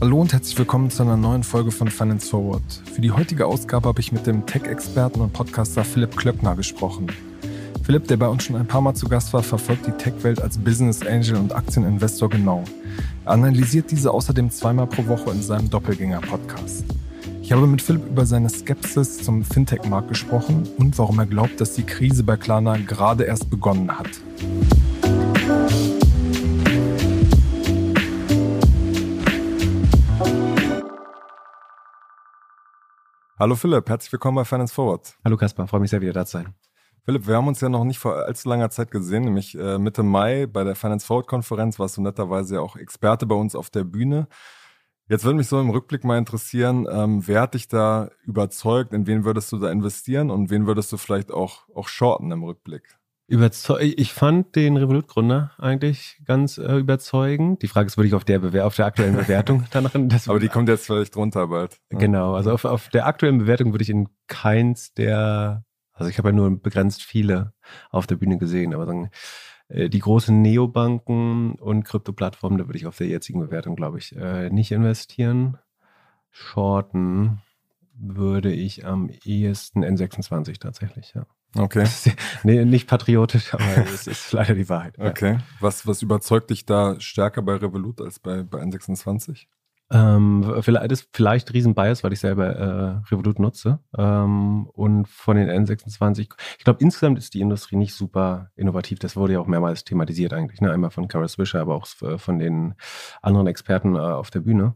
Hallo 0.00 0.20
und 0.20 0.34
herzlich 0.34 0.58
willkommen 0.58 0.90
zu 0.90 1.02
einer 1.02 1.16
neuen 1.16 1.42
Folge 1.42 1.70
von 1.70 1.88
Finance 1.88 2.28
Forward. 2.28 2.62
Für 2.92 3.00
die 3.00 3.10
heutige 3.10 3.46
Ausgabe 3.46 3.88
habe 3.88 4.00
ich 4.00 4.12
mit 4.12 4.26
dem 4.26 4.44
Tech-Experten 4.44 5.22
und 5.22 5.32
Podcaster 5.32 5.84
Philipp 5.84 6.14
Klöckner 6.18 6.54
gesprochen. 6.54 7.06
Philipp, 7.82 8.08
der 8.08 8.18
bei 8.18 8.28
uns 8.28 8.44
schon 8.44 8.56
ein 8.56 8.66
paar 8.66 8.82
Mal 8.82 8.92
zu 8.92 9.08
Gast 9.08 9.32
war, 9.32 9.42
verfolgt 9.42 9.86
die 9.86 9.92
Tech-Welt 9.92 10.42
als 10.42 10.58
Business 10.58 11.00
Angel 11.00 11.36
und 11.36 11.54
Aktieninvestor 11.54 12.28
genau. 12.28 12.64
Er 13.24 13.32
analysiert 13.32 13.90
diese 13.90 14.10
außerdem 14.10 14.50
zweimal 14.50 14.86
pro 14.86 15.06
Woche 15.06 15.30
in 15.30 15.42
seinem 15.42 15.70
Doppelgänger-Podcast. 15.70 16.84
Ich 17.40 17.52
habe 17.52 17.66
mit 17.66 17.80
Philipp 17.80 18.06
über 18.06 18.26
seine 18.26 18.50
Skepsis 18.50 19.22
zum 19.22 19.44
Fintech-Markt 19.44 20.08
gesprochen 20.08 20.68
und 20.76 20.98
warum 20.98 21.18
er 21.18 21.26
glaubt, 21.26 21.60
dass 21.60 21.72
die 21.72 21.84
Krise 21.84 22.22
bei 22.22 22.36
Klarna 22.36 22.76
gerade 22.76 23.24
erst 23.24 23.48
begonnen 23.48 23.90
hat. 23.98 24.08
Hallo 33.44 33.56
Philipp, 33.56 33.90
herzlich 33.90 34.10
willkommen 34.10 34.36
bei 34.36 34.46
Finance 34.46 34.72
Forward. 34.72 35.18
Hallo 35.22 35.36
Kaspar, 35.36 35.66
freue 35.66 35.82
mich 35.82 35.90
sehr, 35.90 36.00
wieder 36.00 36.14
da 36.14 36.24
zu 36.24 36.38
sein. 36.38 36.54
Philipp, 37.04 37.26
wir 37.26 37.36
haben 37.36 37.46
uns 37.46 37.60
ja 37.60 37.68
noch 37.68 37.84
nicht 37.84 37.98
vor 37.98 38.16
allzu 38.16 38.48
langer 38.48 38.70
Zeit 38.70 38.90
gesehen, 38.90 39.24
nämlich 39.24 39.54
äh, 39.54 39.76
Mitte 39.76 40.02
Mai 40.02 40.46
bei 40.46 40.64
der 40.64 40.74
Finance 40.74 41.04
Forward 41.04 41.26
Konferenz 41.26 41.78
warst 41.78 41.98
du 41.98 42.00
netterweise 42.00 42.54
ja 42.54 42.62
auch 42.62 42.74
Experte 42.76 43.26
bei 43.26 43.34
uns 43.34 43.54
auf 43.54 43.68
der 43.68 43.84
Bühne. 43.84 44.28
Jetzt 45.10 45.24
würde 45.24 45.36
mich 45.36 45.46
so 45.46 45.60
im 45.60 45.68
Rückblick 45.68 46.04
mal 46.04 46.16
interessieren, 46.16 46.86
ähm, 46.90 47.28
wer 47.28 47.42
hat 47.42 47.52
dich 47.52 47.68
da 47.68 48.08
überzeugt, 48.22 48.94
in 48.94 49.06
wen 49.06 49.26
würdest 49.26 49.52
du 49.52 49.58
da 49.58 49.70
investieren 49.70 50.30
und 50.30 50.48
wen 50.48 50.66
würdest 50.66 50.90
du 50.90 50.96
vielleicht 50.96 51.30
auch, 51.30 51.68
auch 51.74 51.88
shorten 51.88 52.32
im 52.32 52.44
Rückblick? 52.44 52.96
Überzeug 53.26 53.94
ich 53.96 54.12
fand 54.12 54.54
den 54.54 54.76
Revolut-Gründer 54.76 55.52
eigentlich 55.56 56.20
ganz 56.26 56.58
äh, 56.58 56.76
überzeugend. 56.76 57.62
Die 57.62 57.68
Frage 57.68 57.86
ist, 57.86 57.96
würde 57.96 58.08
ich 58.08 58.14
auf 58.14 58.24
der, 58.24 58.40
Bewer 58.40 58.66
auf 58.66 58.76
der 58.76 58.86
aktuellen 58.86 59.16
Bewertung 59.16 59.64
danach. 59.70 59.94
Aber 59.94 60.38
die 60.38 60.48
kommt 60.48 60.68
jetzt 60.68 60.86
vielleicht 60.86 61.14
drunter 61.14 61.48
bald. 61.48 61.80
Ne? 61.90 61.98
Genau, 61.98 62.34
also 62.34 62.52
auf, 62.52 62.64
auf 62.66 62.90
der 62.90 63.06
aktuellen 63.06 63.38
Bewertung 63.38 63.72
würde 63.72 63.82
ich 63.82 63.90
in 63.90 64.08
keins 64.26 64.92
der, 64.92 65.64
also 65.94 66.10
ich 66.10 66.18
habe 66.18 66.28
ja 66.28 66.34
nur 66.34 66.60
begrenzt 66.60 67.02
viele 67.02 67.54
auf 67.90 68.06
der 68.06 68.16
Bühne 68.16 68.36
gesehen, 68.36 68.74
aber 68.74 68.84
sagen, 68.84 69.10
äh, 69.68 69.88
die 69.88 70.00
großen 70.00 70.42
Neobanken 70.42 71.54
und 71.54 71.84
Krypto-Plattformen, 71.84 72.58
da 72.58 72.66
würde 72.66 72.78
ich 72.78 72.86
auf 72.86 72.98
der 72.98 73.06
jetzigen 73.06 73.40
Bewertung, 73.40 73.74
glaube 73.74 73.98
ich, 73.98 74.14
äh, 74.16 74.50
nicht 74.50 74.70
investieren. 74.70 75.56
Shorten 76.30 77.40
würde 77.94 78.52
ich 78.52 78.84
am 78.84 79.08
ehesten 79.24 79.84
N26 79.84 80.58
tatsächlich, 80.58 81.14
ja. 81.14 81.26
Okay. 81.56 81.86
nee, 82.42 82.64
nicht 82.64 82.88
patriotisch, 82.88 83.54
aber 83.54 83.64
es 83.94 84.06
ist 84.06 84.32
leider 84.32 84.54
die 84.54 84.68
Wahrheit. 84.68 84.98
Okay. 84.98 85.34
Ja. 85.34 85.38
Was, 85.60 85.86
was 85.86 86.02
überzeugt 86.02 86.50
dich 86.50 86.66
da 86.66 86.98
stärker 87.00 87.42
bei 87.42 87.54
Revolut 87.56 88.00
als 88.00 88.18
bei, 88.18 88.42
bei 88.42 88.60
N26? 88.62 89.46
Ähm, 89.90 90.60
vielleicht 90.62 90.90
ist 90.92 91.08
vielleicht 91.12 91.52
riesen 91.52 91.74
Bias, 91.74 92.02
weil 92.02 92.12
ich 92.12 92.20
selber 92.20 92.46
äh, 92.46 93.12
Revolut 93.12 93.38
nutze. 93.38 93.80
Ähm, 93.96 94.66
und 94.72 95.06
von 95.06 95.36
den 95.36 95.48
N26, 95.48 96.20
ich 96.58 96.64
glaube, 96.64 96.82
insgesamt 96.82 97.18
ist 97.18 97.34
die 97.34 97.40
Industrie 97.40 97.76
nicht 97.76 97.94
super 97.94 98.50
innovativ. 98.56 98.98
Das 98.98 99.14
wurde 99.14 99.34
ja 99.34 99.40
auch 99.40 99.46
mehrmals 99.46 99.84
thematisiert 99.84 100.32
eigentlich. 100.32 100.60
Ne? 100.60 100.72
Einmal 100.72 100.90
von 100.90 101.06
Kara 101.06 101.28
Swisher, 101.28 101.60
aber 101.60 101.74
auch 101.74 101.86
von 101.86 102.38
den 102.38 102.74
anderen 103.20 103.46
Experten 103.46 103.94
äh, 103.94 103.98
auf 103.98 104.30
der 104.30 104.40
Bühne 104.40 104.74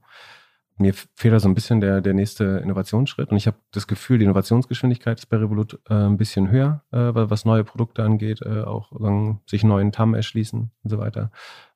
mir 0.79 0.95
fehlt 1.15 1.35
da 1.35 1.41
so 1.41 1.49
ein 1.49 1.55
bisschen 1.55 1.81
der, 1.81 2.01
der 2.01 2.15
nächste 2.15 2.61
Innovationsschritt. 2.63 3.31
Und 3.31 3.37
ich 3.37 3.47
habe 3.47 3.57
das 3.73 3.87
Gefühl, 3.87 4.19
die 4.19 4.25
Innovationsgeschwindigkeit 4.25 5.19
ist 5.19 5.27
bei 5.27 5.37
Revolut 5.37 5.81
äh, 5.89 5.95
ein 5.95 6.17
bisschen 6.17 6.51
höher, 6.51 6.85
äh, 6.93 7.11
was 7.13 7.45
neue 7.45 7.65
Produkte 7.65 8.03
angeht, 8.03 8.43
äh, 8.43 8.63
auch 8.63 8.93
sagen, 8.99 9.41
sich 9.47 9.65
neuen 9.65 9.93
TAM 9.93 10.15
erschließen 10.15 10.71
und 10.83 10.91
so 10.91 10.99
weiter. 10.99 11.31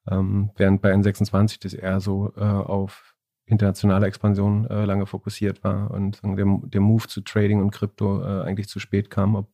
Ähm, 0.09 0.51
während 0.57 0.83
bei 0.83 0.93
N26 0.93 1.63
das 1.63 1.75
eher 1.75 2.01
so 2.01 2.33
äh, 2.37 2.41
auf 2.41 3.17
internationale 3.47 4.07
Expansion 4.07 4.67
äh, 4.69 4.85
lange 4.85 5.07
fokussiert 5.07 5.63
war 5.65 5.91
und 5.91 6.21
der, 6.23 6.61
der 6.65 6.81
Move 6.81 7.07
zu 7.09 7.21
Trading 7.23 7.61
und 7.61 7.71
Krypto 7.71 8.23
äh, 8.23 8.45
eigentlich 8.45 8.69
zu 8.69 8.79
spät 8.79 9.11
kam, 9.11 9.47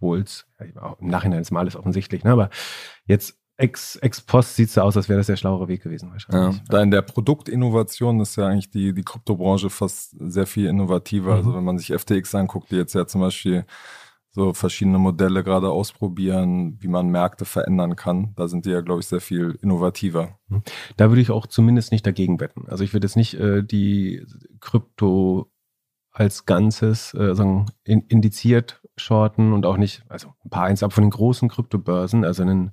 obwohl 0.00 0.20
es, 0.20 0.46
ja, 0.60 0.96
im 1.00 1.08
Nachhinein 1.08 1.40
ist 1.40 1.50
mal 1.50 1.60
alles 1.60 1.76
offensichtlich, 1.76 2.24
ne? 2.24 2.32
aber 2.32 2.50
jetzt 3.06 3.38
ex, 3.56 3.96
ex 3.96 4.20
post 4.20 4.56
sieht 4.56 4.68
es 4.68 4.74
so 4.74 4.82
aus, 4.82 4.96
als 4.96 5.08
wäre 5.08 5.18
das 5.18 5.26
der 5.26 5.36
schlauere 5.36 5.68
Weg 5.68 5.82
gewesen 5.82 6.10
wahrscheinlich. 6.10 6.56
Ja, 6.56 6.62
da 6.68 6.82
in 6.82 6.90
der 6.90 7.02
Produktinnovation 7.02 8.20
ist 8.20 8.36
ja 8.36 8.46
eigentlich 8.46 8.70
die, 8.70 8.92
die 8.92 9.02
Kryptobranche 9.02 9.70
fast 9.70 10.16
sehr 10.18 10.46
viel 10.46 10.66
innovativer. 10.66 11.32
Mhm. 11.32 11.36
Also 11.36 11.54
wenn 11.54 11.64
man 11.64 11.78
sich 11.78 11.92
FTX 11.92 12.34
anguckt, 12.34 12.70
die 12.70 12.76
jetzt 12.76 12.94
ja 12.94 13.06
zum 13.06 13.20
Beispiel 13.20 13.64
so 14.36 14.52
verschiedene 14.52 14.98
Modelle 14.98 15.42
gerade 15.42 15.70
ausprobieren, 15.70 16.76
wie 16.80 16.88
man 16.88 17.08
Märkte 17.08 17.46
verändern 17.46 17.96
kann. 17.96 18.34
Da 18.36 18.48
sind 18.48 18.66
die 18.66 18.70
ja, 18.70 18.82
glaube 18.82 19.00
ich, 19.00 19.06
sehr 19.06 19.22
viel 19.22 19.58
innovativer. 19.62 20.38
Mhm. 20.48 20.62
Da 20.98 21.08
würde 21.08 21.22
ich 21.22 21.30
auch 21.30 21.46
zumindest 21.46 21.90
nicht 21.90 22.06
dagegen 22.06 22.38
wetten. 22.38 22.68
Also 22.68 22.84
ich 22.84 22.92
würde 22.92 23.06
jetzt 23.06 23.16
nicht 23.16 23.32
äh, 23.34 23.62
die 23.62 24.26
Krypto 24.60 25.50
als 26.12 26.44
Ganzes 26.44 27.14
äh, 27.14 27.34
sagen, 27.34 27.66
in, 27.84 28.02
indiziert 28.08 28.82
shorten 28.96 29.54
und 29.54 29.64
auch 29.64 29.78
nicht, 29.78 30.02
also 30.08 30.34
ein 30.44 30.50
paar 30.50 30.64
eins 30.64 30.82
ab 30.82 30.92
von 30.92 31.04
den 31.04 31.10
großen 31.10 31.48
Kryptobörsen, 31.48 32.24
also 32.24 32.42
einen 32.42 32.72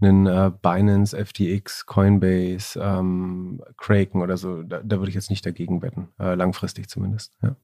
einen 0.00 0.26
äh, 0.26 0.50
Binance, 0.62 1.16
FTX, 1.16 1.86
Coinbase, 1.86 2.78
ähm, 2.80 3.60
Kraken 3.76 4.22
oder 4.22 4.36
so, 4.36 4.62
da, 4.62 4.80
da, 4.82 4.98
würde 4.98 5.08
ich 5.08 5.14
jetzt 5.14 5.30
nicht 5.30 5.44
dagegen 5.44 5.82
wetten, 5.82 6.08
äh, 6.20 6.34
langfristig 6.34 6.88
zumindest. 6.88 7.32
Ja. 7.42 7.56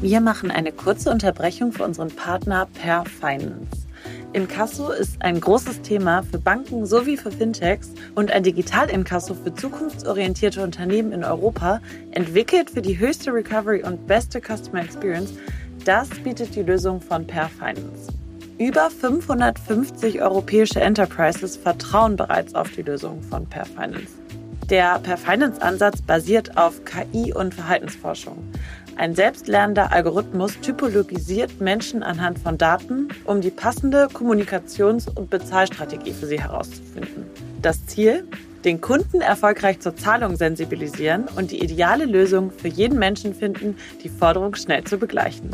Wir 0.00 0.20
machen 0.20 0.50
eine 0.50 0.72
kurze 0.72 1.10
Unterbrechung 1.10 1.72
für 1.72 1.84
unseren 1.84 2.08
Partner 2.08 2.66
Per 2.74 3.04
Finance. 3.04 3.86
Inkasso 4.32 4.90
ist 4.90 5.22
ein 5.22 5.40
großes 5.40 5.82
Thema 5.82 6.22
für 6.22 6.38
Banken 6.38 6.86
sowie 6.86 7.16
für 7.16 7.30
Fintechs 7.30 7.92
und 8.14 8.30
ein 8.30 8.42
Digital-Inkasso 8.42 9.34
für 9.34 9.54
zukunftsorientierte 9.54 10.62
Unternehmen 10.62 11.12
in 11.12 11.22
Europa, 11.22 11.80
entwickelt 12.12 12.70
für 12.70 12.82
die 12.82 12.98
höchste 12.98 13.32
Recovery 13.32 13.84
und 13.84 14.06
beste 14.06 14.40
Customer 14.40 14.82
Experience. 14.82 15.34
Das 15.84 16.08
bietet 16.08 16.54
die 16.56 16.62
Lösung 16.62 17.00
von 17.00 17.26
Per 17.26 17.48
Finance. 17.48 18.21
Über 18.62 18.90
550 18.90 20.22
europäische 20.22 20.80
Enterprises 20.80 21.56
vertrauen 21.56 22.14
bereits 22.14 22.54
auf 22.54 22.70
die 22.70 22.82
Lösung 22.82 23.20
von 23.20 23.44
Perfinance. 23.44 24.06
Der 24.70 25.00
Perfinance-Ansatz 25.00 26.00
basiert 26.02 26.56
auf 26.56 26.84
KI 26.84 27.34
und 27.34 27.54
Verhaltensforschung. 27.54 28.38
Ein 28.94 29.16
selbstlernender 29.16 29.90
Algorithmus 29.90 30.60
typologisiert 30.60 31.60
Menschen 31.60 32.04
anhand 32.04 32.38
von 32.38 32.56
Daten, 32.56 33.08
um 33.24 33.40
die 33.40 33.50
passende 33.50 34.06
Kommunikations- 34.06 35.10
und 35.12 35.28
Bezahlstrategie 35.28 36.12
für 36.12 36.26
sie 36.26 36.40
herauszufinden. 36.40 37.26
Das 37.62 37.84
Ziel? 37.86 38.28
Den 38.64 38.80
Kunden 38.80 39.22
erfolgreich 39.22 39.80
zur 39.80 39.96
Zahlung 39.96 40.36
sensibilisieren 40.36 41.24
und 41.34 41.50
die 41.50 41.64
ideale 41.64 42.04
Lösung 42.04 42.52
für 42.52 42.68
jeden 42.68 43.00
Menschen 43.00 43.34
finden, 43.34 43.76
die 44.04 44.08
Forderung 44.08 44.54
schnell 44.54 44.84
zu 44.84 44.98
begleichen. 44.98 45.50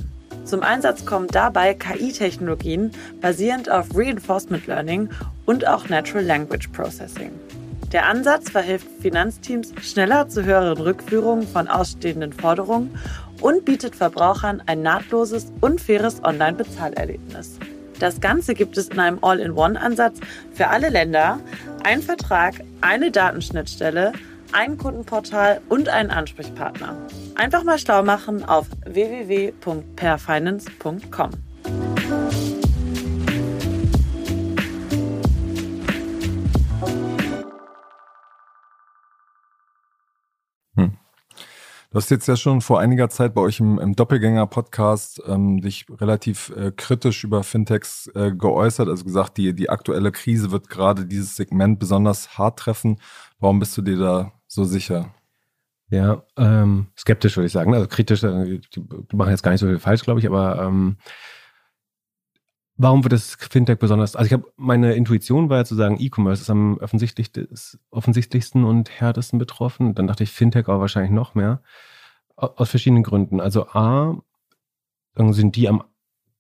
Zum 0.49 0.63
Einsatz 0.63 1.05
kommen 1.05 1.29
dabei 1.29 1.75
KI-Technologien 1.75 2.91
basierend 3.21 3.71
auf 3.71 3.89
Reinforcement 3.95 4.67
Learning 4.67 5.11
und 5.45 5.69
auch 5.69 5.91
Natural 5.91 6.25
Language 6.25 6.69
Processing. 6.73 7.33
Der 7.93 8.07
Ansatz 8.07 8.49
verhilft 8.49 8.87
Finanzteams 9.03 9.75
schneller 9.83 10.27
zu 10.31 10.47
höheren 10.47 10.79
Rückführungen 10.79 11.47
von 11.47 11.69
ausstehenden 11.69 12.33
Forderungen 12.33 12.99
und 13.43 13.67
bietet 13.67 13.95
Verbrauchern 13.95 14.63
ein 14.65 14.81
nahtloses 14.81 15.53
und 15.61 15.83
faires 15.83 16.25
Online-Bezahlerlebnis. 16.25 17.59
Das 17.99 18.19
Ganze 18.23 18.55
gibt 18.55 18.79
es 18.79 18.89
in 18.89 19.01
einem 19.01 19.19
All-in-One-Ansatz 19.21 20.19
für 20.55 20.69
alle 20.69 20.89
Länder, 20.89 21.41
ein 21.85 22.01
Vertrag, 22.01 22.55
eine 22.81 23.11
Datenschnittstelle, 23.11 24.15
ein 24.53 24.79
Kundenportal 24.79 25.61
und 25.69 25.89
einen 25.89 26.11
Ansprechpartner. 26.11 26.97
Einfach 27.35 27.65
mal 27.65 27.79
schlau 27.79 28.03
machen 28.03 28.45
auf 28.45 28.67
www.perfinance.com. 28.85 31.31
Hm. 40.77 40.97
Du 41.91 41.97
hast 41.97 42.11
jetzt 42.11 42.29
ja 42.29 42.37
schon 42.37 42.61
vor 42.61 42.81
einiger 42.81 43.09
Zeit 43.09 43.35
bei 43.35 43.41
euch 43.41 43.61
im, 43.61 43.79
im 43.79 43.97
Doppelgänger-Podcast 43.97 45.23
ähm, 45.27 45.61
dich 45.61 45.87
relativ 45.91 46.53
äh, 46.57 46.71
kritisch 46.71 47.25
über 47.25 47.43
Fintechs 47.43 48.11
äh, 48.15 48.33
geäußert, 48.33 48.89
also 48.89 49.05
gesagt, 49.05 49.37
die, 49.37 49.55
die 49.55 49.71
aktuelle 49.71 50.13
Krise 50.13 50.51
wird 50.51 50.69
gerade 50.69 51.07
dieses 51.07 51.37
Segment 51.37 51.79
besonders 51.79 52.39
hart 52.39 52.59
treffen. 52.59 52.99
Warum 53.41 53.59
bist 53.59 53.77
du 53.77 53.83
dir 53.83 53.97
da 53.97 54.33
so 54.59 54.65
sicher? 54.65 55.15
Ja, 55.91 56.23
ähm, 56.37 56.89
skeptisch 56.99 57.37
würde 57.37 57.47
ich 57.47 57.53
sagen. 57.53 57.73
Also 57.73 57.87
kritisch, 57.87 58.23
äh, 58.23 58.59
die 58.75 59.17
machen 59.17 59.31
jetzt 59.31 59.43
gar 59.43 59.53
nicht 59.53 59.61
so 59.61 59.67
viel 59.67 59.79
falsch, 59.79 60.03
glaube 60.03 60.21
ich, 60.21 60.27
aber 60.27 60.61
ähm, 60.61 60.99
warum 62.77 63.05
wird 63.05 63.13
das 63.13 63.37
Fintech 63.37 63.79
besonders? 63.79 64.17
Also 64.17 64.27
ich 64.27 64.33
habe 64.33 64.53
meine 64.57 64.95
Intuition 64.95 65.49
war 65.49 65.59
ja 65.59 65.65
zu 65.65 65.77
sagen, 65.77 65.97
E-Commerce 65.99 66.43
ist 66.43 66.51
am 66.51 66.77
offensichtlich, 66.79 67.31
offensichtlichsten 67.91 68.65
und 68.65 68.91
härtesten 68.91 69.39
betroffen. 69.39 69.95
Dann 69.95 70.09
dachte 70.09 70.25
ich, 70.25 70.31
Fintech 70.31 70.69
aber 70.69 70.81
wahrscheinlich 70.81 71.13
noch 71.13 71.35
mehr. 71.35 71.63
Aus 72.37 72.71
verschiedenen 72.71 73.03
Gründen. 73.03 73.41
Also 73.41 73.69
A, 73.69 74.23
sind 75.17 75.57
die 75.57 75.69
am 75.69 75.85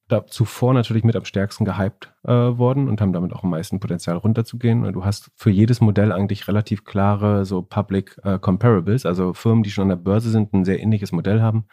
da 0.09 0.27
zuvor 0.27 0.75
natürlich 0.75 1.05
mit 1.05 1.17
am 1.17 1.25
stärksten 1.25 1.65
gehypt 1.65 2.13
äh, 2.25 2.33
worden 2.33 2.89
und 2.89 3.01
haben 3.01 3.13
damit 3.13 3.33
auch 3.33 3.45
am 3.45 3.51
meisten 3.51 3.79
Potenzial 3.79 4.17
runterzugehen. 4.17 4.85
Und 4.85 4.95
du 4.95 5.05
hast 5.05 5.31
für 5.37 5.51
jedes 5.51 5.81
Modell 5.81 6.13
eigentlich 6.13 6.49
relativ 6.49 6.85
klare 6.85 7.45
so 7.45 7.63
Public 7.63 8.17
äh, 8.25 8.39
Comparables, 8.39 9.07
also 9.07 9.35
Firmen, 9.35 9.63
die 9.63 9.71
schon 9.71 9.83
an 9.83 9.89
der 9.91 9.97
Börse 9.97 10.31
sind, 10.31 10.53
ein 10.55 10.65
sehr 10.65 10.81
ähnliches 10.81 11.13
Modell 11.13 11.43
haben. 11.43 11.67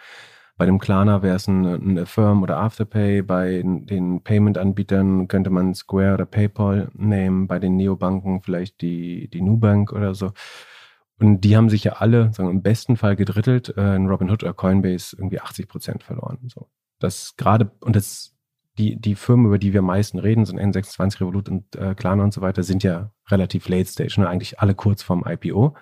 Bei 0.58 0.66
dem 0.66 0.80
Klarna 0.80 1.22
wäre 1.22 1.36
es 1.36 1.48
ein, 1.48 1.66
ein 1.66 2.00
Affirm 2.00 2.42
oder 2.42 2.58
Afterpay. 2.58 3.22
Bei 3.24 3.62
den 3.64 4.22
Payment-Anbietern 4.24 5.28
könnte 5.28 5.50
man 5.50 5.74
Square 5.74 6.14
oder 6.14 6.26
PayPal 6.26 6.92
nehmen. 6.94 7.48
Bei 7.48 7.60
den 7.60 7.76
Neobanken 7.76 8.42
vielleicht 8.42 8.82
die, 8.82 9.30
die 9.30 9.42
Nubank 9.42 9.92
oder 9.92 10.16
so. 10.16 10.32
Und 11.20 11.42
die 11.42 11.56
haben 11.58 11.70
sich 11.70 11.84
ja 11.84 11.94
alle, 11.94 12.34
sagen 12.34 12.50
wir, 12.50 12.54
im 12.54 12.62
besten 12.62 12.98
Fall 12.98 13.16
gedrittelt, 13.16 13.76
äh, 13.78 13.96
in 13.96 14.08
Robinhood 14.08 14.44
oder 14.44 14.54
Coinbase 14.54 15.16
irgendwie 15.18 15.40
80 15.42 15.68
Prozent 15.68 16.04
verloren. 16.04 16.40
So. 16.48 16.70
Das 17.00 17.36
gerade, 17.36 17.72
und 17.82 17.96
das, 17.96 18.36
die, 18.78 19.00
die 19.00 19.16
Firmen, 19.16 19.48
über 19.48 19.58
die 19.58 19.74
wir 19.74 19.80
am 19.80 19.88
meisten 19.88 20.20
reden, 20.20 20.46
sind 20.46 20.60
N26, 20.60 21.22
Revolut 21.22 21.50
und 21.50 21.76
äh, 21.76 21.96
Klarna 21.96 22.24
und 22.24 22.34
so 22.34 22.42
weiter, 22.42 22.64
sind 22.64 22.84
ja 22.84 23.12
relativ 23.30 23.68
late 23.70 23.90
stage, 23.90 24.16
ne? 24.20 24.28
eigentlich 24.28 24.60
alle 24.60 24.76
kurz 24.76 25.02
vorm 25.02 25.24
IPO. 25.26 25.76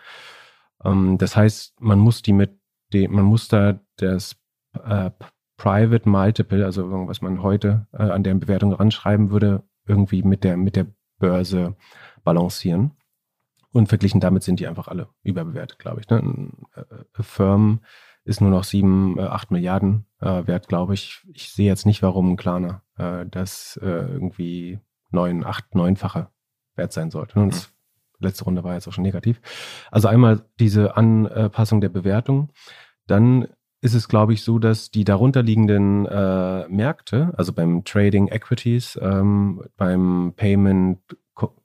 Ähm, 0.83 1.17
das 1.17 1.35
heißt, 1.35 1.79
man 1.79 1.99
muss 1.99 2.21
die 2.21 2.33
mit 2.33 2.59
dem, 2.93 3.13
man 3.13 3.25
muss 3.25 3.47
da 3.47 3.79
das 3.97 4.35
äh, 4.73 5.11
Private 5.57 6.09
Multiple, 6.09 6.65
also 6.65 6.89
was 7.07 7.21
man 7.21 7.41
heute 7.41 7.87
äh, 7.93 8.03
an 8.03 8.23
der 8.23 8.33
Bewertung 8.35 8.73
ranschreiben 8.73 9.31
würde, 9.31 9.63
irgendwie 9.85 10.23
mit 10.23 10.43
der, 10.43 10.57
mit 10.57 10.75
der 10.75 10.87
Börse 11.19 11.75
balancieren. 12.23 12.91
Und 13.71 13.87
verglichen 13.87 14.19
damit 14.19 14.43
sind 14.43 14.59
die 14.59 14.67
einfach 14.67 14.87
alle 14.87 15.09
überbewertet, 15.23 15.79
glaube 15.79 16.01
ich. 16.01 16.09
Ne? 16.09 16.19
Ein 16.19 16.51
äh, 16.75 17.23
Firm 17.23 17.79
ist 18.23 18.39
nur 18.39 18.51
noch 18.51 18.63
sieben, 18.63 19.17
äh, 19.17 19.23
acht 19.23 19.51
Milliarden 19.51 20.05
äh, 20.23 20.47
wert, 20.47 20.67
glaube 20.67 20.93
ich. 20.93 21.21
Ich 21.33 21.51
sehe 21.51 21.67
jetzt 21.67 21.85
nicht, 21.85 22.01
warum 22.01 22.31
ein 22.31 22.37
Klarner 22.37 22.81
äh, 22.97 23.25
das 23.29 23.79
äh, 23.81 23.85
irgendwie 23.85 24.79
neun, 25.11 25.43
acht, 25.43 25.75
neunfache 25.75 26.29
wert 26.75 26.93
sein 26.93 27.11
sollte. 27.11 27.39
Und 27.39 27.53
das 27.53 27.73
letzte 28.19 28.45
Runde 28.45 28.63
war 28.63 28.73
jetzt 28.73 28.87
auch 28.87 28.93
schon 28.93 29.03
negativ. 29.03 29.41
Also 29.91 30.07
einmal 30.07 30.45
diese 30.59 30.95
Anpassung 30.97 31.81
der 31.81 31.89
Bewertung. 31.89 32.51
Dann 33.05 33.47
ist 33.81 33.93
es, 33.93 34.07
glaube 34.07 34.33
ich, 34.33 34.43
so, 34.43 34.59
dass 34.59 34.91
die 34.91 35.03
darunterliegenden 35.03 36.05
äh, 36.05 36.67
Märkte, 36.69 37.33
also 37.35 37.51
beim 37.51 37.83
Trading 37.83 38.29
Equities, 38.29 38.97
ähm, 39.01 39.61
beim 39.75 40.33
Payment 40.37 40.99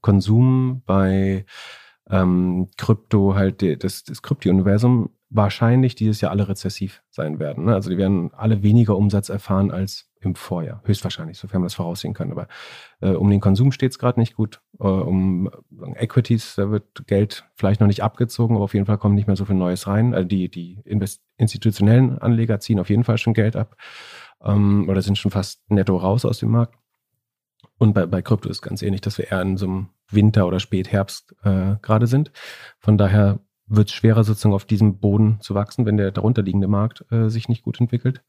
Konsum, 0.00 0.82
bei 0.84 1.44
ähm, 2.10 2.70
Krypto 2.76 3.34
halt 3.34 3.62
das, 3.84 4.02
das 4.02 4.22
Krypto-Universum 4.22 5.10
wahrscheinlich 5.30 5.94
dieses 5.94 6.20
Jahr 6.20 6.30
alle 6.30 6.48
rezessiv 6.48 7.02
sein 7.10 7.38
werden. 7.38 7.66
Ne? 7.66 7.74
Also 7.74 7.90
die 7.90 7.98
werden 7.98 8.30
alle 8.34 8.62
weniger 8.62 8.96
Umsatz 8.96 9.28
erfahren 9.28 9.70
als 9.70 10.10
im 10.20 10.34
Vorjahr. 10.34 10.82
Höchstwahrscheinlich, 10.84 11.38
sofern 11.38 11.60
man 11.60 11.66
das 11.66 11.74
voraussehen 11.74 12.14
kann. 12.14 12.30
Aber 12.30 12.48
äh, 13.00 13.10
um 13.10 13.30
den 13.30 13.40
Konsum 13.40 13.70
steht 13.70 13.92
es 13.92 13.98
gerade 13.98 14.18
nicht 14.18 14.34
gut. 14.34 14.60
Äh, 14.80 14.84
um 14.84 15.50
Equities, 15.94 16.54
da 16.56 16.70
wird 16.70 17.06
Geld 17.06 17.44
vielleicht 17.54 17.80
noch 17.80 17.86
nicht 17.86 18.02
abgezogen, 18.02 18.56
aber 18.56 18.64
auf 18.64 18.74
jeden 18.74 18.86
Fall 18.86 18.98
kommt 18.98 19.14
nicht 19.14 19.26
mehr 19.26 19.36
so 19.36 19.44
viel 19.44 19.56
Neues 19.56 19.86
rein. 19.86 20.14
Also 20.14 20.26
die, 20.26 20.50
die 20.50 20.82
institutionellen 21.36 22.18
Anleger 22.18 22.58
ziehen 22.58 22.80
auf 22.80 22.90
jeden 22.90 23.04
Fall 23.04 23.18
schon 23.18 23.34
Geld 23.34 23.54
ab 23.54 23.76
ähm, 24.42 24.88
oder 24.88 25.02
sind 25.02 25.18
schon 25.18 25.30
fast 25.30 25.70
netto 25.70 25.96
raus 25.96 26.24
aus 26.24 26.38
dem 26.38 26.50
Markt. 26.50 26.74
Und 27.76 27.92
bei, 27.92 28.06
bei 28.06 28.22
Krypto 28.22 28.48
ist 28.48 28.62
ganz 28.62 28.82
ähnlich, 28.82 29.02
dass 29.02 29.18
wir 29.18 29.30
eher 29.30 29.42
in 29.42 29.56
so 29.56 29.66
einem 29.66 29.88
Winter- 30.10 30.46
oder 30.46 30.58
Spätherbst 30.58 31.34
äh, 31.44 31.76
gerade 31.80 32.06
sind. 32.06 32.32
Von 32.78 32.98
daher 32.98 33.40
wird 33.68 33.88
es 33.88 33.94
schwerer, 33.94 34.24
sozusagen 34.24 34.54
auf 34.54 34.64
diesem 34.64 34.98
Boden 34.98 35.38
zu 35.40 35.54
wachsen, 35.54 35.86
wenn 35.86 35.96
der 35.96 36.10
darunterliegende 36.10 36.68
Markt 36.68 37.04
äh, 37.10 37.28
sich 37.28 37.48
nicht 37.48 37.62
gut 37.62 37.80
entwickelt. 37.80 38.22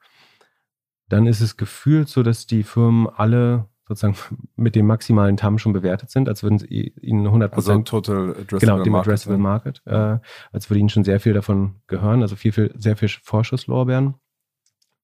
Dann 1.07 1.25
ist 1.25 1.41
es 1.41 1.57
gefühlt 1.57 2.07
so, 2.09 2.23
dass 2.23 2.45
die 2.45 2.63
Firmen 2.63 3.07
alle 3.07 3.67
sozusagen 3.87 4.15
mit 4.55 4.75
dem 4.75 4.85
maximalen 4.85 5.37
TAM 5.37 5.57
schon 5.57 5.73
bewertet 5.73 6.11
sind, 6.11 6.29
als 6.29 6.43
würden 6.43 6.59
sie 6.59 6.93
ihnen 7.01 7.25
100 7.25 7.53
also 7.53 7.79
Total 7.79 8.31
Addressable 8.31 8.59
genau, 8.59 8.83
dem 8.83 8.95
Addressable 8.95 9.37
Market, 9.37 9.81
Market 9.85 10.21
äh, 10.21 10.27
als 10.51 10.69
würde 10.69 10.79
ihnen 10.79 10.89
schon 10.89 11.03
sehr 11.03 11.19
viel 11.19 11.33
davon 11.33 11.81
gehören, 11.87 12.21
also 12.21 12.35
viel, 12.35 12.51
viel, 12.51 12.73
sehr 12.77 12.95
viel 12.95 13.09
Vorschusslorbeeren. 13.09 14.15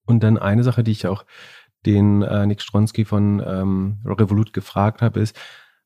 Und 0.05 0.23
dann 0.23 0.37
eine 0.37 0.63
Sache, 0.63 0.83
die 0.83 0.91
ich 0.91 1.07
auch 1.07 1.25
den 1.85 2.21
äh, 2.21 2.45
Nick 2.45 2.61
Stronski 2.61 3.05
von 3.05 3.41
ähm, 3.45 3.97
Revolut 4.05 4.53
gefragt 4.53 5.01
habe, 5.01 5.19
ist, 5.19 5.37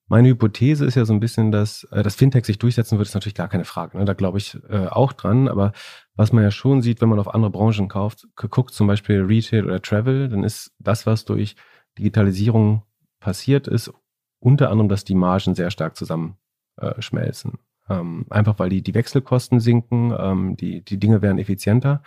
meine 0.09 0.27
Hypothese 0.27 0.85
ist 0.85 0.95
ja 0.95 1.06
so 1.06 1.13
ein 1.13 1.19
bisschen, 1.19 1.51
dass 1.51 1.85
äh, 1.91 2.03
das 2.03 2.15
Fintech 2.15 2.45
sich 2.45 2.57
durchsetzen 2.57 2.97
wird, 2.97 3.07
ist 3.07 3.13
natürlich 3.13 3.35
gar 3.35 3.47
keine 3.47 3.65
Frage. 3.65 3.97
Ne? 3.97 4.06
Da 4.06 4.13
glaube 4.13 4.39
ich 4.39 4.57
äh, 4.69 4.88
auch 4.88 5.13
dran. 5.13 5.47
Aber 5.47 5.71
was 6.15 6.33
man 6.33 6.44
ja 6.44 6.51
schon 6.51 6.81
sieht, 6.81 7.00
wenn 7.00 7.09
man 7.09 7.19
auf 7.19 7.33
andere 7.33 7.51
Branchen 7.51 7.88
kauft, 7.88 8.27
guckt 8.35 8.73
zum 8.73 8.88
Beispiel 8.88 9.21
Retail 9.21 9.65
oder 9.65 9.81
Travel, 9.81 10.27
dann 10.27 10.44
ist 10.44 10.73
das, 10.79 11.06
was 11.06 11.25
durch 11.25 11.56
Digitalisierung 11.97 12.83
passiert 13.19 13.67
ist, 13.67 13.91
unter 14.39 14.71
anderem, 14.71 14.89
dass 14.89 15.03
die 15.03 15.15
Margen 15.15 15.53
sehr 15.56 15.69
stark 15.69 15.95
zusammenschmelzen. 15.95 17.53
Äh, 17.53 17.94
ähm, 17.94 18.25
einfach 18.29 18.59
weil 18.59 18.69
die, 18.69 18.81
die 18.81 18.94
Wechselkosten 18.94 19.59
sinken, 19.59 20.13
ähm, 20.17 20.56
die, 20.56 20.83
die 20.83 21.00
Dinge 21.00 21.21
werden 21.21 21.39
effizienter 21.39 22.01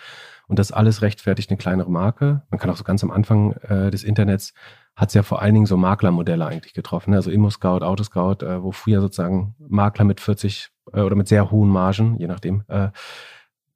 und 0.46 0.58
das 0.58 0.72
alles 0.72 1.02
rechtfertigt 1.02 1.50
eine 1.50 1.58
kleinere 1.58 1.90
Marke. 1.90 2.42
Man 2.50 2.60
kann 2.60 2.70
auch 2.70 2.76
so 2.76 2.84
ganz 2.84 3.02
am 3.02 3.10
Anfang 3.10 3.52
äh, 3.62 3.90
des 3.90 4.04
Internets 4.04 4.54
hat 4.94 5.08
es 5.08 5.14
ja 5.14 5.22
vor 5.22 5.40
allen 5.40 5.54
Dingen 5.54 5.66
so 5.66 5.76
Maklermodelle 5.76 6.46
eigentlich 6.46 6.74
getroffen. 6.74 7.10
Ne? 7.10 7.16
Also 7.16 7.30
Immo-Scout, 7.30 7.82
Autoscout, 7.82 8.44
äh, 8.44 8.62
wo 8.62 8.72
früher 8.72 9.00
sozusagen 9.00 9.54
Makler 9.58 10.04
mit 10.04 10.20
40 10.20 10.68
äh, 10.92 11.00
oder 11.00 11.16
mit 11.16 11.28
sehr 11.28 11.50
hohen 11.50 11.70
Margen, 11.70 12.16
je 12.18 12.26
nachdem, 12.26 12.64
äh, 12.68 12.90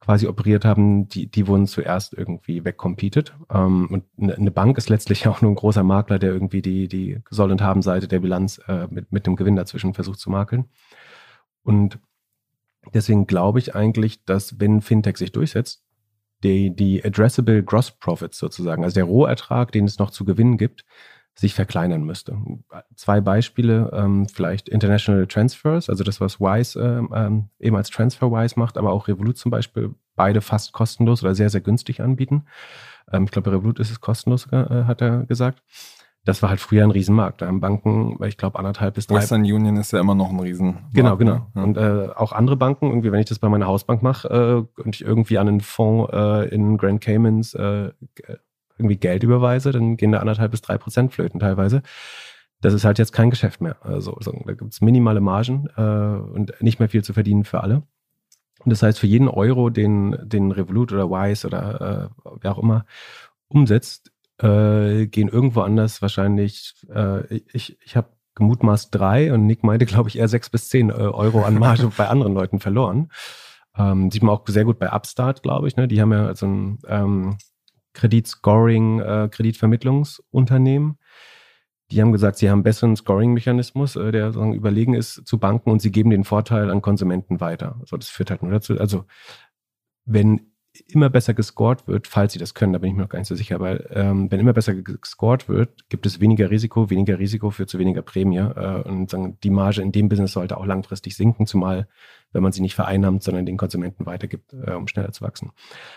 quasi 0.01 0.29
operiert 0.29 0.65
haben, 0.65 1.09
die, 1.09 1.29
die 1.29 1.49
wurden 1.49 1.67
zuerst 1.67 2.13
irgendwie 2.13 2.65
wegcompeted. 2.65 3.35
Ähm, 3.51 3.89
und 3.91 4.05
eine 4.21 4.39
ne 4.39 4.51
Bank 4.51 4.79
ist 4.79 4.89
letztlich 4.89 5.27
auch 5.29 5.41
nur 5.41 5.51
ein 5.51 5.57
großer 5.57 5.83
Makler, 5.83 6.19
der 6.19 6.33
irgendwie 6.33 6.63
die, 6.63 6.87
die 6.89 7.23
Soll- 7.31 7.51
und 7.51 7.63
Haben-Seite 7.63 8.09
der 8.09 8.21
Bilanz 8.21 8.61
äh, 8.69 8.87
mit, 8.91 9.11
mit 9.11 9.27
dem 9.27 9.37
Gewinn 9.37 9.57
dazwischen 9.57 9.95
versucht 9.95 10.21
zu 10.21 10.31
makeln. 10.31 10.67
Und 11.63 11.99
deswegen 12.95 13.27
glaube 13.27 13.59
ich 13.59 13.75
eigentlich, 13.75 14.25
dass 14.25 14.61
wenn 14.61 14.81
Fintech 14.83 15.17
sich 15.17 15.33
durchsetzt, 15.33 15.86
die, 16.43 16.75
die 16.75 17.05
Addressable 17.05 17.63
Gross 17.63 17.91
Profits 17.91 18.39
sozusagen, 18.39 18.85
also 18.85 18.95
der 18.95 19.05
Rohertrag, 19.05 19.73
den 19.73 19.85
es 19.85 19.99
noch 19.99 20.11
zu 20.11 20.25
gewinnen 20.25 20.59
gibt, 20.59 20.85
sich 21.35 21.55
verkleinern 21.55 22.03
müsste. 22.03 22.39
Zwei 22.95 23.21
Beispiele, 23.21 23.91
ähm, 23.93 24.27
vielleicht 24.27 24.71
International 24.71 25.27
Transfers, 25.27 25.91
also 25.91 26.03
das, 26.03 26.21
was 26.21 26.41
Wise 26.41 26.81
ähm, 26.81 27.13
ähm, 27.15 27.49
eben 27.61 27.77
als 27.77 27.91
TransferWise 27.91 28.59
macht, 28.59 28.79
aber 28.79 28.91
auch 28.91 29.07
Revolut 29.07 29.37
zum 29.37 29.51
Beispiel, 29.51 29.95
beide 30.15 30.41
fast 30.41 30.73
kostenlos 30.73 31.23
oder 31.23 31.35
sehr, 31.35 31.51
sehr 31.51 31.61
günstig 31.61 32.01
anbieten. 32.01 32.47
Ähm, 33.13 33.25
ich 33.25 33.31
glaube, 33.33 33.53
Revolut 33.53 33.81
ist 33.81 33.91
es 33.91 34.01
kostenlos, 34.01 34.47
äh, 34.51 34.85
hat 34.85 35.03
er 35.03 35.25
gesagt 35.25 35.63
das 36.27 36.43
war 36.43 36.51
halt 36.51 36.61
früher 36.61 36.83
ein 36.83 36.91
Riesenmarkt. 36.91 37.41
Da 37.41 37.47
haben 37.47 37.61
Banken, 37.61 38.19
ich 38.25 38.37
glaube, 38.37 38.59
anderthalb 38.59 38.95
bis 38.95 39.07
drei. 39.07 39.17
Western 39.17 39.43
Union 39.43 39.77
ist 39.77 39.93
ja 39.93 40.01
immer 40.01 40.17
noch 40.17 40.31
ein 40.31 40.41
Riesenmarkt. 40.41 40.93
Genau, 40.93 41.17
genau. 41.17 41.47
Ja. 41.55 41.63
Und 41.63 41.77
äh, 41.77 42.09
auch 42.15 42.33
andere 42.33 42.57
Banken, 42.57 42.89
irgendwie, 42.89 43.13
wenn 43.13 43.21
ich 43.21 43.27
das 43.27 43.39
bei 43.39 43.49
meiner 43.49 43.67
Hausbank 43.67 44.03
mache 44.03 44.67
äh, 44.77 44.83
und 44.83 44.97
ich 44.97 45.03
irgendwie 45.03 45.39
an 45.39 45.47
einen 45.47 45.61
Fonds 45.61 46.13
äh, 46.13 46.49
in 46.53 46.79
Grand 46.79 47.01
Caymans 47.01 47.55
äh, 47.55 47.93
irgendwie 48.77 48.97
Geld 48.97 49.23
überweise, 49.23 49.71
dann 49.71 49.97
gehen 49.97 50.11
da 50.11 50.19
anderthalb 50.19 50.51
bis 50.51 50.63
drei 50.63 50.77
Prozent 50.79 51.15
flöten 51.15 51.39
teilweise. 51.39 51.83
Das 52.61 52.75
ist 52.75 52.85
halt 52.85 52.99
jetzt 52.99 53.13
kein 53.13 53.31
Geschäft 53.31 53.61
mehr. 53.61 53.77
Also 53.83 54.19
da 54.21 54.53
gibt 54.53 54.73
es 54.73 54.81
minimale 54.81 55.21
Margen 55.21 55.69
äh, 55.77 55.81
und 55.81 56.61
nicht 56.61 56.81
mehr 56.81 56.89
viel 56.89 57.05
zu 57.05 57.13
verdienen 57.13 57.45
für 57.45 57.63
alle. 57.63 57.83
Und 58.65 58.71
das 58.71 58.83
heißt, 58.83 58.99
für 58.99 59.07
jeden 59.07 59.29
Euro, 59.29 59.71
den, 59.71 60.17
den 60.25 60.51
Revolut 60.51 60.93
oder 60.93 61.09
Wise 61.09 61.47
oder 61.47 62.11
äh, 62.27 62.31
wer 62.41 62.51
auch 62.51 62.59
immer 62.59 62.85
umsetzt, 63.47 64.11
äh, 64.39 65.07
gehen 65.07 65.29
irgendwo 65.29 65.61
anders 65.63 66.03
wahrscheinlich, 66.03 66.75
äh, 66.93 67.37
ich, 67.53 67.79
ich 67.83 67.97
habe 67.97 68.09
gemutmaßt 68.35 68.95
drei 68.95 69.33
und 69.33 69.47
Nick 69.47 69.65
meinte, 69.65 69.87
glaube 69.87 70.09
ich, 70.09 70.19
eher 70.19 70.29
sechs 70.29 70.51
bis 70.51 70.69
zehn 70.69 70.91
äh, 70.91 70.93
Euro 70.93 71.43
an 71.43 71.59
Marge 71.59 71.91
bei 71.97 72.09
anderen 72.09 72.35
Leuten 72.35 72.61
verloren. 72.61 73.11
Ähm, 73.77 74.11
sieht 74.11 74.23
man 74.23 74.35
auch 74.35 74.47
sehr 74.47 74.65
gut 74.65 74.79
bei 74.79 74.93
Upstart, 74.93 75.43
glaube 75.43 75.69
ich. 75.69 75.77
Ne? 75.77 75.89
Die 75.89 76.01
haben 76.01 76.13
ja 76.13 76.35
so 76.35 76.47
ein 76.47 76.79
ähm, 76.87 77.39
Kreditscoring, 77.95 79.01
äh, 79.01 79.29
Kreditvermittlungsunternehmen. 79.31 80.99
Die 81.91 82.01
haben 82.01 82.13
gesagt, 82.13 82.37
sie 82.37 82.51
haben 82.51 82.59
einen 82.59 82.65
besseren 82.65 82.97
Scoring-Mechanismus, 82.97 83.97
äh, 83.97 84.13
der 84.13 84.33
sagen, 84.33 84.55
überlegen 84.55 84.95
ist 84.95 85.27
zu 85.27 85.39
Banken 85.39 85.71
und 85.71 85.81
sie 85.81 85.93
geben 85.93 86.11
den 86.11 86.25
Vorteil 86.25 86.71
an 86.71 86.83
Konsumenten 86.83 87.41
weiter. 87.41 87.77
Also 87.81 87.97
das 87.97 88.09
führt 88.09 88.31
halt 88.31 88.43
nur 88.43 88.53
dazu, 88.53 88.79
also 88.79 89.05
wenn 90.05 90.53
immer 90.89 91.11
besser 91.11 91.35
gescored 91.35 91.87
wird, 91.89 92.07
falls 92.07 92.33
sie 92.33 92.39
das 92.39 92.55
können, 92.55 92.73
da 92.73 92.79
bin 92.79 92.91
ich 92.91 92.97
mir 92.97 93.03
noch 93.03 93.09
gar 93.09 93.19
nicht 93.19 93.29
so 93.29 93.35
sicher, 93.35 93.61
weil 93.61 93.89
ähm, 93.93 94.31
wenn 94.31 94.41
immer 94.41 94.53
besser 94.53 94.75
gescored 94.75 95.49
wird, 95.49 95.89
gibt 95.89 96.07
es 96.07 96.21
weniger 96.21 96.51
Risiko, 96.51 96.91
weniger 96.91 97.19
Risiko 97.19 97.51
führt 97.51 97.71
zu 97.71 97.79
weniger 97.79 98.03
Prämie 98.03 98.39
äh, 98.39 98.83
und 98.83 99.11
sagen, 99.11 99.39
die 99.43 99.51
Marge 99.51 99.83
in 99.83 99.93
dem 99.93 100.09
Business 100.09 100.33
sollte 100.33 100.57
auch 100.57 100.67
langfristig 100.67 101.17
sinken, 101.17 101.47
zumal 101.47 101.89
wenn 102.33 102.43
man 102.43 102.51
sie 102.53 102.63
nicht 102.63 102.75
vereinnahmt, 102.75 103.23
sondern 103.23 103.47
den 103.47 103.57
Konsumenten 103.57 104.05
weitergibt, 104.07 104.53
äh, 104.53 104.73
um 104.73 104.89
schneller 104.89 105.13
zu 105.13 105.23
wachsen. 105.23 105.53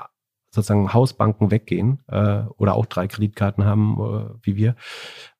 sozusagen 0.50 0.92
Hausbanken 0.92 1.52
weggehen 1.52 2.00
äh, 2.08 2.42
oder 2.56 2.75
auch 2.75 2.87
drei 2.87 3.06
Kreditkarten 3.06 3.64
haben, 3.64 3.99
äh, 4.00 4.35
wie 4.42 4.56
wir, 4.56 4.75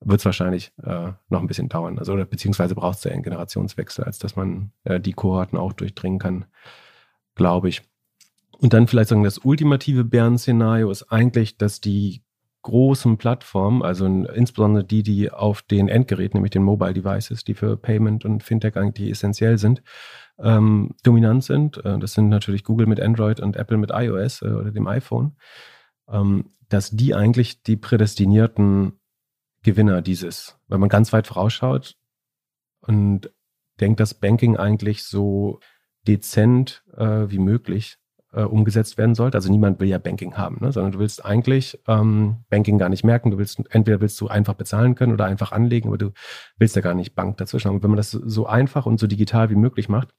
wird 0.00 0.21
es 0.21 0.25
wahrscheinlich 0.25 0.73
äh, 0.85 1.12
noch 1.28 1.40
ein 1.40 1.49
bisschen 1.49 1.68
dauern. 1.68 1.99
Also 1.99 2.12
oder 2.12 2.25
beziehungsweise 2.25 2.76
braucht 2.76 2.99
es 2.99 3.07
einen 3.07 3.25
Generationswechsel, 3.25 4.04
als 4.04 4.21
dass 4.21 4.37
man 4.37 4.71
äh, 4.85 5.00
die 5.00 5.14
Kohorten 5.14 5.59
auch 5.59 5.73
durchdringen 5.73 6.21
kann, 6.21 6.45
glaube 7.35 7.71
ich. 7.71 7.83
Und 8.61 8.73
dann 8.73 8.87
vielleicht 8.87 9.09
sagen, 9.09 9.25
das 9.25 9.38
ultimative 9.38 10.04
Bären-Szenario 10.04 10.90
ist 10.90 11.11
eigentlich, 11.11 11.59
dass 11.59 11.80
die 11.80 12.23
großen 12.68 13.16
Plattformen, 13.16 13.82
also 13.82 14.06
insbesondere 14.06 14.84
die, 14.84 15.02
die 15.02 15.30
auf 15.30 15.62
den 15.62 15.88
Endgeräten, 15.88 16.37
nämlich 16.37 16.50
den 16.50 16.62
Mobile 16.62 16.92
Devices, 16.92 17.42
die 17.42 17.54
für 17.54 17.76
Payment 17.76 18.25
und 18.25 18.42
Fintech 18.42 18.76
eigentlich 18.76 19.10
essentiell 19.10 19.56
sind, 19.58 19.82
ähm, 20.38 20.94
dominant 21.02 21.42
sind. 21.44 21.84
Äh, 21.84 21.98
das 21.98 22.12
sind 22.12 22.28
natürlich 22.28 22.64
Google 22.64 22.87
mit 22.87 23.00
Android 23.00 23.40
und 23.40 23.56
Apple 23.56 23.78
mit 23.78 23.90
iOS 23.92 24.42
äh, 24.42 24.48
oder 24.48 24.70
dem 24.70 24.87
iPhone, 24.87 25.37
ähm, 26.08 26.50
dass 26.68 26.90
die 26.90 27.14
eigentlich 27.14 27.62
die 27.62 27.76
prädestinierten 27.76 29.00
Gewinner 29.62 30.02
dieses, 30.02 30.58
weil 30.68 30.78
man 30.78 30.90
ganz 30.90 31.12
weit 31.12 31.26
vorausschaut 31.26 31.96
und 32.80 33.32
denkt, 33.80 33.98
dass 34.00 34.14
Banking 34.14 34.56
eigentlich 34.56 35.04
so 35.04 35.60
dezent 36.06 36.84
äh, 36.96 37.30
wie 37.30 37.38
möglich 37.38 37.96
äh, 38.32 38.42
umgesetzt 38.42 38.99
werden 38.99 39.14
sollte. 39.14 39.37
Also 39.37 39.50
niemand 39.50 39.80
will 39.80 39.88
ja 39.88 39.99
Banking 39.99 40.37
haben, 40.37 40.58
ne? 40.61 40.73
sondern 40.73 40.92
du 40.92 40.99
willst 40.99 41.25
eigentlich 41.25 41.78
ähm, 41.87 42.44
Banking 42.50 42.78
gar 42.78 42.88
nicht 42.88 43.04
merken. 43.04 43.30
Du 43.30 43.38
willst 43.38 43.62
entweder 43.70 44.00
willst 44.00 44.20
du 44.20 44.28
einfach 44.28 44.54
bezahlen 44.54 44.94
können 44.94 45.12
oder 45.12 45.25
einfach 45.25 45.52
anlegen, 45.52 45.88
aber 45.88 45.99
du 45.99 46.12
willst 46.58 46.76
ja 46.76 46.82
gar 46.82 46.94
nicht 46.94 47.14
Bank 47.14 47.37
dazwischen. 47.38 47.70
Und 47.70 47.82
wenn 47.82 47.90
man 47.90 47.97
das 47.97 48.11
so 48.11 48.47
einfach 48.47 48.87
und 48.87 49.00
so 49.00 49.06
digital 49.06 49.50
wie 49.50 49.56
möglich 49.56 49.88
macht, 49.88 50.14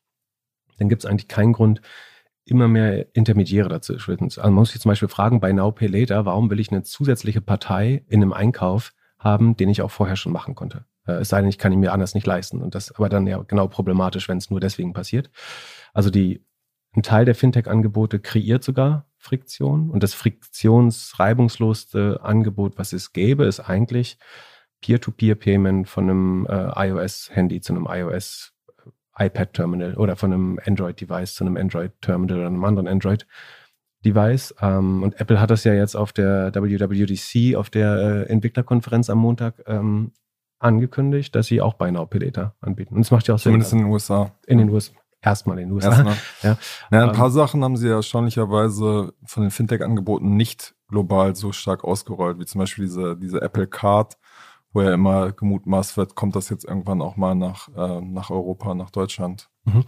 dann 0.77 0.89
gibt 0.89 1.03
es 1.03 1.09
eigentlich 1.09 1.27
keinen 1.27 1.53
Grund, 1.53 1.81
immer 2.45 2.67
mehr 2.67 3.15
Intermediäre 3.15 3.69
dazwischen. 3.69 4.23
Also 4.23 4.41
man 4.41 4.53
muss 4.53 4.71
sich 4.71 4.81
zum 4.81 4.89
Beispiel 4.89 5.07
fragen, 5.07 5.39
bei 5.39 5.51
Now 5.51 5.71
Pay 5.71 5.87
Later, 5.87 6.25
warum 6.25 6.49
will 6.49 6.59
ich 6.59 6.71
eine 6.71 6.83
zusätzliche 6.83 7.41
Partei 7.41 8.03
in 8.07 8.21
einem 8.21 8.33
Einkauf 8.33 8.93
haben, 9.19 9.55
den 9.55 9.69
ich 9.69 9.81
auch 9.81 9.91
vorher 9.91 10.15
schon 10.15 10.31
machen 10.31 10.55
konnte? 10.55 10.85
Äh, 11.05 11.13
es 11.13 11.29
sei 11.29 11.41
denn, 11.41 11.49
ich 11.49 11.57
kann 11.57 11.71
ihn 11.71 11.79
mir 11.79 11.93
anders 11.93 12.15
nicht 12.15 12.25
leisten. 12.25 12.61
Und 12.61 12.75
das 12.75 12.91
aber 12.95 13.09
dann 13.09 13.27
ja 13.27 13.43
genau 13.43 13.67
problematisch, 13.67 14.27
wenn 14.29 14.37
es 14.37 14.49
nur 14.49 14.59
deswegen 14.59 14.93
passiert. 14.93 15.29
Also 15.93 16.09
die 16.09 16.43
ein 16.95 17.03
Teil 17.03 17.25
der 17.25 17.35
Fintech-Angebote 17.35 18.19
kreiert 18.19 18.63
sogar 18.63 19.05
Friktion 19.17 19.89
und 19.89 20.01
das 20.01 20.13
friktionsreibungslosste 20.13 22.21
Angebot, 22.23 22.77
was 22.77 22.93
es 22.93 23.13
gäbe, 23.13 23.45
ist 23.45 23.59
eigentlich 23.59 24.17
Peer-to-Peer-Payment 24.81 25.87
von 25.87 26.09
einem 26.09 26.47
äh, 26.49 26.87
iOS-Handy 26.87 27.61
zu 27.61 27.73
einem 27.73 27.87
iOS 27.89 28.53
iPad-Terminal 29.17 29.95
oder 29.95 30.15
von 30.15 30.31
einem 30.31 30.59
Android-Device 30.65 31.35
zu 31.35 31.43
einem 31.43 31.57
Android-Terminal 31.57 32.37
oder 32.37 32.47
einem 32.47 32.63
anderen 32.63 32.87
Android-Device. 32.87 34.55
Ähm, 34.61 35.03
und 35.03 35.19
Apple 35.19 35.41
hat 35.41 35.51
das 35.51 35.65
ja 35.65 35.73
jetzt 35.73 35.95
auf 35.95 36.13
der 36.13 36.55
WWDC, 36.55 37.57
auf 37.57 37.69
der 37.69 37.97
äh, 37.97 38.23
Entwicklerkonferenz 38.31 39.09
am 39.09 39.17
Montag 39.17 39.61
ähm, 39.67 40.13
angekündigt, 40.59 41.35
dass 41.35 41.47
sie 41.47 41.59
auch 41.59 41.73
Buy 41.73 41.91
Now 41.91 42.05
Pay 42.05 42.25
Later 42.25 42.55
anbieten. 42.61 42.95
Und 42.95 43.01
das 43.01 43.11
macht 43.11 43.27
ja 43.27 43.35
auch 43.35 43.39
Sinn. 43.39 43.51
Zumindest 43.51 43.73
in 43.73 43.79
den 43.79 43.87
USA. 43.87 44.31
In 44.47 44.59
den 44.59 44.69
USA 44.69 44.93
erstmal 45.21 45.59
in 45.59 45.69
den 45.69 45.75
USA. 45.75 45.89
Erstmal. 45.89 46.17
Ja. 46.43 46.57
ja, 46.91 47.07
ein 47.07 47.15
paar 47.15 47.27
ähm, 47.27 47.31
Sachen 47.33 47.63
haben 47.63 47.77
sie 47.77 47.87
ja 47.87 47.95
erstaunlicherweise 47.95 49.13
von 49.25 49.43
den 49.43 49.51
Fintech-Angeboten 49.51 50.35
nicht 50.35 50.75
global 50.87 51.35
so 51.35 51.51
stark 51.51 51.83
ausgerollt, 51.83 52.39
wie 52.39 52.45
zum 52.45 52.59
Beispiel 52.59 52.85
diese, 52.85 53.17
diese 53.17 53.41
Apple 53.41 53.67
Card, 53.67 54.17
wo 54.73 54.81
ja 54.81 54.93
immer 54.93 55.31
gemutmaßt 55.31 55.97
wird, 55.97 56.15
kommt 56.15 56.35
das 56.35 56.49
jetzt 56.49 56.65
irgendwann 56.65 57.01
auch 57.01 57.17
mal 57.17 57.35
nach, 57.35 57.67
äh, 57.75 58.01
nach 58.01 58.29
Europa, 58.29 58.73
nach 58.75 58.89
Deutschland. 58.89 59.49
Mhm 59.65 59.83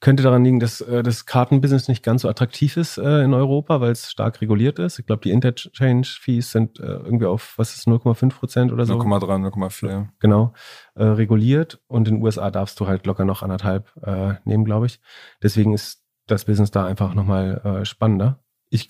könnte 0.00 0.22
daran 0.22 0.44
liegen, 0.44 0.60
dass 0.60 0.80
äh, 0.80 1.02
das 1.02 1.26
Kartenbusiness 1.26 1.88
nicht 1.88 2.02
ganz 2.02 2.22
so 2.22 2.28
attraktiv 2.28 2.76
ist 2.76 2.96
äh, 2.96 3.22
in 3.22 3.34
Europa, 3.34 3.80
weil 3.80 3.92
es 3.92 4.10
stark 4.10 4.40
reguliert 4.40 4.78
ist. 4.78 4.98
Ich 4.98 5.06
glaube, 5.06 5.22
die 5.22 5.30
Interchange-Fees 5.30 6.52
sind 6.52 6.80
äh, 6.80 6.84
irgendwie 6.84 7.26
auf, 7.26 7.54
was 7.56 7.74
ist 7.74 7.86
0,5 7.86 8.30
Prozent 8.30 8.72
oder 8.72 8.86
so? 8.86 8.94
0,3, 8.94 9.50
0,4. 9.50 10.08
Genau, 10.20 10.54
äh, 10.94 11.04
reguliert. 11.04 11.80
Und 11.86 12.08
in 12.08 12.16
den 12.16 12.22
USA 12.22 12.50
darfst 12.50 12.80
du 12.80 12.86
halt 12.86 13.06
locker 13.06 13.24
noch 13.24 13.42
anderthalb 13.42 13.90
äh, 14.02 14.34
nehmen, 14.44 14.64
glaube 14.64 14.86
ich. 14.86 15.00
Deswegen 15.42 15.74
ist 15.74 16.02
das 16.26 16.46
Business 16.46 16.70
da 16.70 16.86
einfach 16.86 17.14
nochmal 17.14 17.60
äh, 17.64 17.84
spannender. 17.84 18.42
Ich 18.70 18.88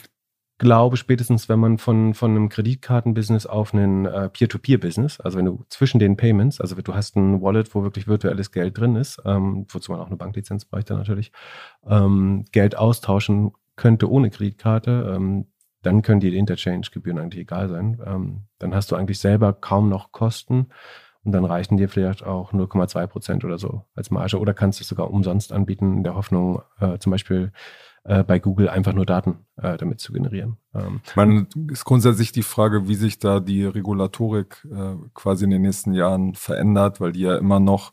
glaube, 0.59 0.97
spätestens 0.97 1.49
wenn 1.49 1.61
man 1.61 1.79
von, 1.79 2.15
von 2.15 2.33
einem 2.33 2.49
Kreditkartenbusiness 2.49 3.47
auf 3.47 3.73
einen 3.73 4.07
äh, 4.07 4.29
Peer-to-Peer-Business, 4.29 5.21
also 5.21 5.39
wenn 5.39 5.45
du 5.45 5.65
zwischen 5.69 5.99
den 5.99 6.17
Payments, 6.17 6.61
also 6.61 6.75
du 6.75 6.95
hast 6.95 7.17
ein 7.17 7.41
Wallet, 7.41 7.75
wo 7.75 7.83
wirklich 7.83 8.09
virtuelles 8.09 8.51
Geld 8.51 8.77
drin 8.77 8.97
ist, 8.97 9.23
ähm, 9.25 9.67
wozu 9.69 9.93
man 9.93 10.01
auch 10.01 10.09
eine 10.09 10.17
Banklizenz 10.17 10.65
bräuchte 10.65 10.95
natürlich, 10.95 11.33
ähm, 11.87 12.45
Geld 12.53 12.77
austauschen 12.77 13.53
könnte 13.77 14.11
ohne 14.11 14.31
Kreditkarte, 14.31 15.15
ähm, 15.15 15.47
dann 15.83 16.03
können 16.03 16.21
die 16.21 16.37
Interchange-Gebühren 16.37 17.19
eigentlich 17.19 17.43
egal 17.43 17.69
sein. 17.69 18.03
Ähm, 18.05 18.43
dann 18.59 18.75
hast 18.75 18.91
du 18.91 18.97
eigentlich 18.97 19.21
selber 19.21 19.53
kaum 19.53 19.89
noch 19.89 20.11
Kosten 20.11 20.67
und 21.25 21.33
dann 21.33 21.45
reichen 21.45 21.77
dir 21.77 21.89
vielleicht 21.89 22.25
auch 22.25 22.53
0,2 22.53 23.07
Prozent 23.07 23.45
oder 23.45 23.59
so 23.59 23.85
als 23.95 24.11
Marge 24.11 24.39
oder 24.39 24.55
kannst 24.55 24.81
es 24.81 24.89
sogar 24.89 25.11
umsonst 25.11 25.53
anbieten 25.53 25.99
in 25.99 26.05
der 26.05 26.15
Hoffnung, 26.15 26.63
äh, 26.81 26.99
zum 26.99 27.11
Beispiel 27.11 27.53
äh, 28.05 28.25
bei 28.25 28.39
Google 28.39 28.69
einfach 28.69 28.93
nur 28.93 29.07
Daten 29.07 29.47
äh, 29.57 29.77
damit 29.77 30.01
zu 30.01 30.13
generieren. 30.13 30.57
Ähm, 30.75 31.01
Man 31.15 31.49
ist 31.71 31.85
grundsätzlich 31.85 32.33
die 32.33 32.43
Frage, 32.43 32.89
wie 32.89 32.95
sich 32.95 33.19
da 33.19 33.41
die 33.41 33.65
Regulatorik 33.65 34.67
äh, 34.73 34.95
quasi 35.15 35.45
in 35.45 35.51
den 35.51 35.63
nächsten 35.63 35.93
Jahren 35.93 36.35
verändert, 36.35 37.01
weil 37.01 37.13
die 37.13 37.21
ja 37.21 37.37
immer 37.37 37.61
noch 37.61 37.93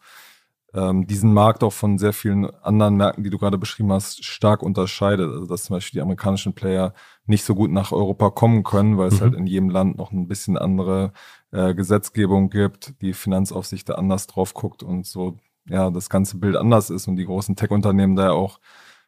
ähm, 0.76 1.08
diesen 1.08 1.34
Markt 1.34 1.64
auch 1.64 1.74
von 1.74 1.98
sehr 1.98 2.14
vielen 2.14 2.46
anderen 2.62 2.98
Märkten, 2.98 3.24
die 3.24 3.30
du 3.30 3.38
gerade 3.38 3.58
beschrieben 3.58 3.92
hast, 3.94 4.26
stark 4.26 4.62
unterscheidet. 4.62 5.32
Also 5.32 5.46
dass 5.46 5.64
zum 5.64 5.78
Beispiel 5.78 6.00
die 6.00 6.02
amerikanischen 6.02 6.54
Player 6.54 6.94
nicht 7.26 7.46
so 7.46 7.56
gut 7.56 7.72
nach 7.72 7.92
Europa 7.92 8.30
kommen 8.30 8.64
können, 8.64 8.98
weil 8.98 9.08
es 9.08 9.16
mhm. 9.16 9.22
halt 9.22 9.34
in 9.36 9.48
jedem 9.48 9.70
Land 9.70 9.98
noch 9.98 10.12
ein 10.12 10.28
bisschen 10.28 10.58
andere 10.58 11.14
äh, 11.52 11.74
Gesetzgebung 11.74 12.50
gibt, 12.50 13.02
die 13.02 13.14
Finanzaufsicht 13.14 13.88
da 13.90 13.96
anders 13.96 14.28
drauf 14.28 14.54
guckt 14.54 14.84
und 14.84 15.06
so 15.06 15.38
ja 15.68 15.90
das 15.90 16.10
ganze 16.10 16.38
Bild 16.38 16.56
anders 16.56 16.90
ist 16.90 17.08
und 17.08 17.16
die 17.16 17.26
großen 17.26 17.56
Tech-Unternehmen 17.56 18.16
da 18.16 18.26
ja 18.26 18.32
auch 18.32 18.60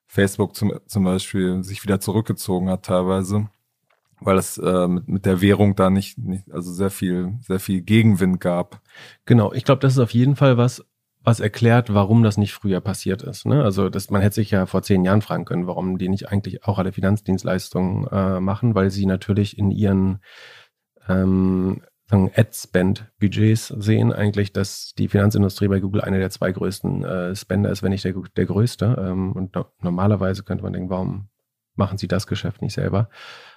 Facebook 0.07 0.55
zum, 0.55 0.73
zum 0.85 1.03
Beispiel 1.03 1.63
sich 1.63 1.83
wieder 1.83 1.99
zurückgezogen 1.99 2.69
hat 2.69 2.83
teilweise, 2.83 3.49
weil 4.21 4.37
es 4.37 4.57
äh, 4.57 4.87
mit, 4.87 5.07
mit 5.07 5.25
der 5.25 5.41
Währung 5.41 5.75
da 5.75 5.89
nicht, 5.89 6.17
nicht, 6.17 6.49
also 6.51 6.71
sehr 6.71 6.89
viel, 6.89 7.37
sehr 7.41 7.59
viel 7.59 7.81
Gegenwind 7.81 8.39
gab. 8.39 8.81
Genau, 9.25 9.51
ich 9.53 9.65
glaube, 9.65 9.81
das 9.81 9.93
ist 9.93 9.99
auf 9.99 10.11
jeden 10.11 10.37
Fall 10.37 10.57
was, 10.57 10.83
was 11.27 11.41
erklärt, 11.41 11.93
warum 11.93 12.23
das 12.23 12.37
nicht 12.37 12.53
früher 12.53 12.79
passiert 12.79 13.21
ist. 13.21 13.45
Ne? 13.45 13.61
Also 13.61 13.89
das, 13.89 14.09
man 14.09 14.21
hätte 14.21 14.35
sich 14.35 14.51
ja 14.51 14.65
vor 14.65 14.81
zehn 14.81 15.03
Jahren 15.03 15.21
fragen 15.21 15.43
können, 15.43 15.67
warum 15.67 15.97
die 15.97 16.07
nicht 16.07 16.29
eigentlich 16.29 16.63
auch 16.63 16.79
alle 16.79 16.93
Finanzdienstleistungen 16.93 18.07
äh, 18.07 18.39
machen, 18.39 18.75
weil 18.75 18.91
sie 18.91 19.05
natürlich 19.05 19.57
in 19.57 19.69
ihren 19.69 20.19
ähm, 21.09 21.81
Ad-Spend-Budgets 22.09 23.67
sehen 23.67 24.13
eigentlich, 24.13 24.53
dass 24.53 24.93
die 24.97 25.09
Finanzindustrie 25.09 25.67
bei 25.67 25.81
Google 25.81 25.99
einer 25.99 26.19
der 26.19 26.29
zwei 26.29 26.49
größten 26.49 27.03
äh, 27.03 27.35
Spender 27.35 27.71
ist, 27.71 27.83
wenn 27.83 27.91
nicht 27.91 28.05
der, 28.05 28.13
der 28.37 28.45
größte. 28.45 28.95
Ähm, 28.97 29.33
und 29.33 29.53
no 29.53 29.65
normalerweise 29.81 30.43
könnte 30.43 30.63
man 30.63 30.71
denken, 30.71 30.89
warum 30.89 31.27
machen 31.75 31.97
sie 31.97 32.07
das 32.07 32.27
Geschäft 32.27 32.61
nicht 32.61 32.73
selber? 32.73 33.09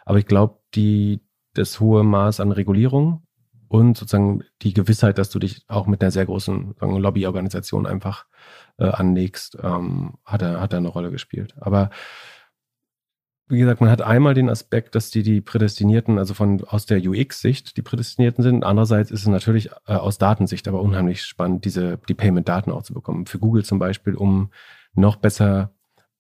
Aber 0.05 0.19
ich 0.19 0.27
glaube, 0.27 0.59
die, 0.75 1.21
das 1.55 1.79
hohe 1.79 2.03
Maß 2.03 2.41
an 2.41 2.51
Regulierung 2.51 3.23
und 3.71 3.97
sozusagen 3.97 4.43
die 4.63 4.75
Gewissheit, 4.75 5.17
dass 5.17 5.31
du 5.31 5.39
dich 5.39 5.63
auch 5.69 5.87
mit 5.87 6.03
einer 6.03 6.11
sehr 6.11 6.27
großen 6.27 6.75
Lobbyorganisation 6.81 7.87
einfach 7.87 8.27
äh, 8.79 8.89
anlegst, 8.89 9.57
ähm, 9.63 10.15
hat, 10.25 10.43
er, 10.43 10.61
hat 10.61 10.73
er 10.73 10.79
eine 10.79 10.89
Rolle 10.89 11.13
gespielt. 11.13 11.55
Aber 11.61 11.91
wie 13.47 13.61
gesagt, 13.61 13.81
man 13.81 13.89
hat 13.89 14.03
einmal 14.03 14.35
den 14.35 14.51
Aspekt, 14.51 14.97
dass 14.97 15.11
die 15.11 15.23
die 15.23 15.41
Prädestinierten, 15.41 16.19
also 16.19 16.35
von 16.35 16.65
aus 16.65 16.85
der 16.87 16.99
UX-Sicht 16.99 17.77
die 17.77 17.83
Prädestinierten 17.83 18.43
sind. 18.43 18.65
Andererseits 18.65 19.13
ist 19.13 19.21
es 19.21 19.29
natürlich 19.29 19.71
äh, 19.87 19.93
aus 19.93 20.19
Datensicht 20.19 20.67
aber 20.67 20.83
unheimlich 20.83 21.23
spannend, 21.23 21.65
diese 21.65 21.97
die 22.09 22.15
Payment-Daten 22.15 22.73
auch 22.73 22.83
zu 22.83 22.93
bekommen. 22.93 23.27
Für 23.27 23.39
Google 23.39 23.65
zum 23.65 23.79
Beispiel, 23.79 24.17
um 24.17 24.51
noch 24.95 25.15
besser 25.15 25.73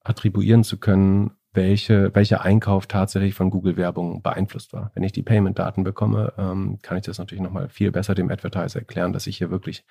attribuieren 0.04 0.62
zu 0.62 0.78
können, 0.78 1.32
welche, 1.52 2.14
welcher 2.14 2.42
Einkauf 2.42 2.86
tatsächlich 2.86 3.34
von 3.34 3.50
Google-Werbung 3.50 4.22
beeinflusst 4.22 4.72
war. 4.72 4.92
Wenn 4.94 5.02
ich 5.02 5.12
die 5.12 5.22
Payment-Daten 5.22 5.82
bekomme, 5.82 6.32
ähm, 6.38 6.78
kann 6.82 6.96
ich 6.96 7.04
das 7.04 7.18
natürlich 7.18 7.42
nochmal 7.42 7.68
viel 7.68 7.90
besser 7.90 8.14
dem 8.14 8.30
Advertiser 8.30 8.78
erklären, 8.78 9.12
dass 9.12 9.26
ich 9.26 9.38
hier 9.38 9.50
wirklich 9.50 9.84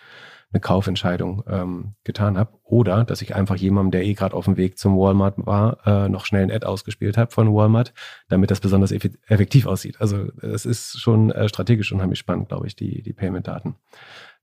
eine 0.53 0.61
Kaufentscheidung 0.61 1.43
ähm, 1.47 1.95
getan 2.05 2.37
habe. 2.37 2.57
Oder 2.63 3.03
dass 3.03 3.21
ich 3.21 3.35
einfach 3.35 3.57
jemandem, 3.57 3.91
der 3.91 4.05
eh 4.05 4.13
gerade 4.13 4.35
auf 4.35 4.45
dem 4.45 4.55
Weg 4.55 4.77
zum 4.77 4.97
Walmart 4.97 5.35
war, 5.37 5.85
äh, 5.85 6.07
noch 6.07 6.25
schnell 6.25 6.43
ein 6.43 6.51
Ad 6.51 6.65
ausgespielt 6.65 7.17
habe 7.17 7.31
von 7.31 7.53
Walmart, 7.53 7.93
damit 8.29 8.51
das 8.51 8.61
besonders 8.61 8.91
effektiv 8.91 9.67
aussieht. 9.67 9.99
Also 9.99 10.29
es 10.41 10.65
ist 10.65 10.99
schon 10.99 11.31
äh, 11.31 11.49
strategisch 11.49 11.91
unheimlich 11.91 12.19
spannend, 12.19 12.47
glaube 12.47 12.67
ich, 12.67 12.75
die, 12.75 13.01
die 13.01 13.13
Payment-Daten 13.13 13.75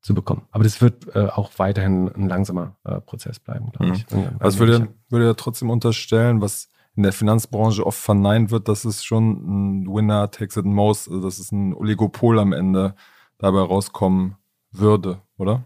zu 0.02 0.14
bekommen. 0.14 0.46
Aber 0.50 0.64
das 0.64 0.82
wird 0.82 1.14
äh, 1.16 1.26
auch 1.26 1.50
weiterhin 1.56 2.08
ein 2.14 2.28
langsamer 2.28 2.76
äh, 2.85 3.00
Prozess 3.00 3.40
bleiben, 3.40 3.73
glaube 3.73 3.96
ich. 3.96 4.11
Mhm. 4.11 4.37
Also 4.38 4.58
würde, 4.58 4.88
würde 5.08 5.25
ja 5.25 5.35
trotzdem 5.35 5.70
unterstellen, 5.70 6.42
was 6.42 6.68
in 6.97 7.03
der 7.03 7.12
Finanzbranche 7.12 7.87
oft 7.87 7.99
verneint 7.99 8.50
wird, 8.50 8.69
dass 8.69 8.85
es 8.85 9.05
schon 9.05 9.83
ein 9.83 9.87
Winner 9.87 10.31
takes 10.31 10.57
it 10.57 10.65
most, 10.65 11.09
also 11.09 11.21
dass 11.21 11.38
es 11.38 11.53
ein 11.53 11.75
Oligopol 11.75 12.38
am 12.38 12.53
Ende 12.53 12.95
dabei 13.38 13.61
rauskommen 13.61 14.37
würde, 14.73 15.21
oder? 15.37 15.65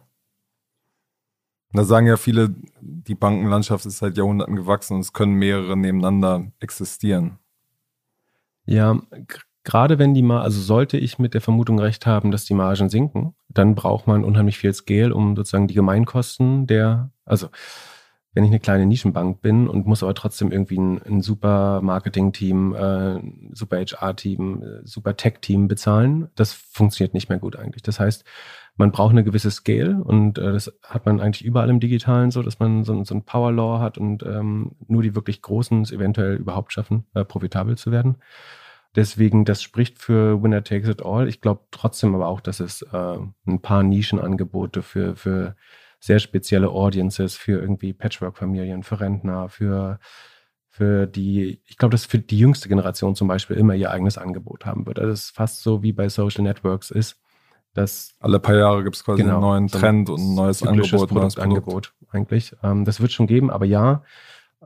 Da 1.72 1.84
sagen 1.84 2.08
ja 2.08 2.16
viele, 2.16 2.52
die 2.80 3.14
Bankenlandschaft 3.14 3.86
ist 3.86 3.98
seit 3.98 4.16
Jahrhunderten 4.16 4.56
gewachsen 4.56 4.94
und 4.94 5.00
es 5.00 5.12
können 5.12 5.34
mehrere 5.34 5.76
nebeneinander 5.76 6.50
existieren. 6.58 7.38
Ja, 8.66 9.00
gerade 9.62 10.00
wenn 10.00 10.14
die 10.14 10.22
mal, 10.22 10.42
also 10.42 10.60
sollte 10.60 10.98
ich 10.98 11.20
mit 11.20 11.34
der 11.34 11.40
Vermutung 11.40 11.78
recht 11.78 12.06
haben, 12.06 12.32
dass 12.32 12.44
die 12.44 12.54
Margen 12.54 12.88
sinken, 12.88 13.34
dann 13.48 13.76
braucht 13.76 14.08
man 14.08 14.24
unheimlich 14.24 14.58
viel 14.58 14.74
Scale, 14.74 15.14
um 15.14 15.36
sozusagen 15.36 15.68
die 15.68 15.74
Gemeinkosten 15.74 16.66
der, 16.66 17.12
also 17.24 17.48
wenn 18.32 18.44
ich 18.44 18.50
eine 18.50 18.60
kleine 18.60 18.86
Nischenbank 18.86 19.42
bin 19.42 19.68
und 19.68 19.86
muss 19.86 20.02
aber 20.02 20.14
trotzdem 20.14 20.52
irgendwie 20.52 20.78
ein, 20.78 21.02
ein 21.02 21.20
super 21.20 21.80
Marketing-Team, 21.82 22.74
äh, 22.74 23.20
super 23.52 23.78
HR-Team, 23.78 24.62
äh, 24.62 24.86
super 24.86 25.16
Tech-Team 25.16 25.66
bezahlen, 25.66 26.28
das 26.36 26.52
funktioniert 26.52 27.12
nicht 27.12 27.28
mehr 27.28 27.38
gut 27.38 27.56
eigentlich. 27.56 27.82
Das 27.82 27.98
heißt, 27.98 28.24
man 28.76 28.92
braucht 28.92 29.10
eine 29.10 29.24
gewisse 29.24 29.50
Scale 29.50 30.02
und 30.02 30.38
äh, 30.38 30.52
das 30.52 30.72
hat 30.84 31.06
man 31.06 31.20
eigentlich 31.20 31.44
überall 31.44 31.70
im 31.70 31.80
Digitalen 31.80 32.30
so, 32.30 32.42
dass 32.42 32.60
man 32.60 32.84
so, 32.84 33.02
so 33.04 33.14
ein 33.14 33.24
Power 33.24 33.52
Law 33.52 33.80
hat 33.80 33.98
und 33.98 34.22
ähm, 34.22 34.76
nur 34.86 35.02
die 35.02 35.16
wirklich 35.16 35.42
Großen 35.42 35.82
es 35.82 35.90
eventuell 35.90 36.36
überhaupt 36.36 36.72
schaffen, 36.72 37.06
äh, 37.14 37.24
profitabel 37.24 37.76
zu 37.76 37.90
werden. 37.90 38.16
Deswegen, 38.96 39.44
das 39.44 39.62
spricht 39.62 39.98
für 39.98 40.42
Winner 40.42 40.64
Takes 40.64 40.88
It 40.88 41.04
All. 41.04 41.28
Ich 41.28 41.40
glaube 41.40 41.62
trotzdem 41.70 42.14
aber 42.14 42.26
auch, 42.26 42.40
dass 42.40 42.58
es 42.60 42.82
äh, 42.82 43.18
ein 43.46 43.60
paar 43.60 43.82
Nischenangebote 43.82 44.82
für, 44.82 45.14
für 45.14 45.56
sehr 46.00 46.18
spezielle 46.18 46.70
Audiences 46.70 47.36
für 47.36 47.60
irgendwie 47.60 47.92
Patchwork-Familien, 47.92 48.82
für 48.82 49.00
Rentner, 49.00 49.48
für, 49.48 50.00
für 50.68 51.06
die, 51.06 51.60
ich 51.66 51.76
glaube, 51.76 51.92
dass 51.92 52.06
für 52.06 52.18
die 52.18 52.38
jüngste 52.38 52.68
Generation 52.68 53.14
zum 53.14 53.28
Beispiel 53.28 53.56
immer 53.56 53.74
ihr 53.74 53.90
eigenes 53.90 54.16
Angebot 54.18 54.64
haben 54.64 54.86
wird. 54.86 54.98
Also 54.98 55.12
es 55.12 55.24
ist 55.26 55.36
fast 55.36 55.62
so 55.62 55.82
wie 55.82 55.92
bei 55.92 56.08
Social 56.08 56.42
Networks 56.42 56.90
ist, 56.90 57.20
dass 57.74 58.14
alle 58.18 58.40
paar 58.40 58.56
Jahre 58.56 58.82
gibt 58.82 58.96
es 58.96 59.04
quasi 59.04 59.22
genau, 59.22 59.34
einen 59.34 59.42
neuen 59.42 59.68
Trend 59.68 60.10
und 60.10 60.20
ein 60.20 60.34
neues 60.34 60.62
Angebot. 60.62 61.08
Produktangebot 61.08 61.92
eigentlich. 62.10 62.56
Ähm, 62.62 62.84
das 62.84 63.00
wird 63.00 63.12
schon 63.12 63.26
geben, 63.26 63.50
aber 63.50 63.66
ja, 63.66 64.02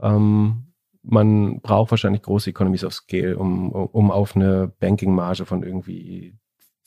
ähm, 0.00 0.68
man 1.02 1.60
braucht 1.60 1.90
wahrscheinlich 1.90 2.22
große 2.22 2.50
Economies 2.50 2.84
of 2.84 2.94
Scale, 2.94 3.36
um, 3.36 3.70
um 3.72 4.10
auf 4.10 4.36
eine 4.36 4.72
Banking-Marge 4.80 5.44
von 5.44 5.62
irgendwie 5.62 6.38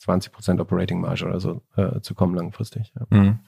20% 0.02 0.60
Operating-Marge 0.60 1.26
oder 1.26 1.38
so 1.38 1.62
äh, 1.76 2.00
zu 2.00 2.14
kommen 2.14 2.34
langfristig. 2.34 2.92
Ja. 2.98 3.06
Mhm. 3.16 3.38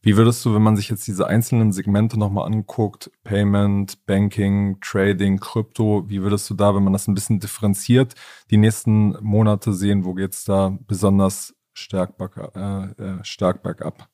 Wie 0.00 0.16
würdest 0.16 0.44
du, 0.44 0.54
wenn 0.54 0.62
man 0.62 0.76
sich 0.76 0.88
jetzt 0.90 1.08
diese 1.08 1.26
einzelnen 1.26 1.72
Segmente 1.72 2.18
nochmal 2.18 2.46
anguckt, 2.46 3.10
Payment, 3.24 4.06
Banking, 4.06 4.78
Trading, 4.80 5.40
Krypto, 5.40 6.08
wie 6.08 6.22
würdest 6.22 6.48
du 6.48 6.54
da, 6.54 6.74
wenn 6.74 6.84
man 6.84 6.92
das 6.92 7.08
ein 7.08 7.14
bisschen 7.14 7.40
differenziert, 7.40 8.14
die 8.50 8.58
nächsten 8.58 9.16
Monate 9.22 9.72
sehen, 9.72 10.04
wo 10.04 10.14
geht 10.14 10.34
es 10.34 10.44
da 10.44 10.78
besonders 10.86 11.56
stark, 11.72 12.14
äh, 12.54 12.84
äh, 13.02 13.24
stark 13.24 13.62
bergab? 13.64 14.08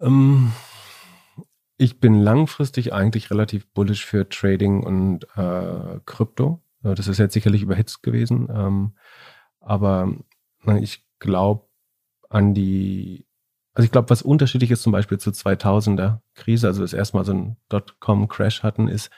Ähm, 0.00 0.52
ich 1.76 2.00
bin 2.00 2.20
langfristig 2.20 2.94
eigentlich 2.94 3.30
relativ 3.30 3.66
bullish 3.68 4.06
für 4.06 4.28
Trading 4.28 4.82
und 4.82 5.24
äh, 5.36 6.00
Krypto. 6.06 6.62
Äh, 6.82 6.94
das 6.94 7.06
ist 7.06 7.18
jetzt 7.18 7.34
sicherlich 7.34 7.62
überhitzt 7.62 8.02
gewesen, 8.02 8.48
ähm, 8.50 8.94
aber 9.60 10.14
ich 10.80 11.06
glaube 11.18 11.68
an 12.30 12.54
die 12.54 13.26
also 13.74 13.84
ich 13.84 13.92
glaube, 13.92 14.10
was 14.10 14.22
unterschiedlich 14.22 14.70
ist 14.70 14.82
zum 14.82 14.92
Beispiel 14.92 15.18
zur 15.18 15.32
2000er 15.32 16.18
Krise, 16.34 16.66
also 16.66 16.82
das 16.82 16.92
erstmal 16.92 17.24
so 17.24 17.32
ein 17.32 17.56
Dotcom-Crash 17.68 18.62
hatten, 18.62 18.88
ist, 18.88 19.10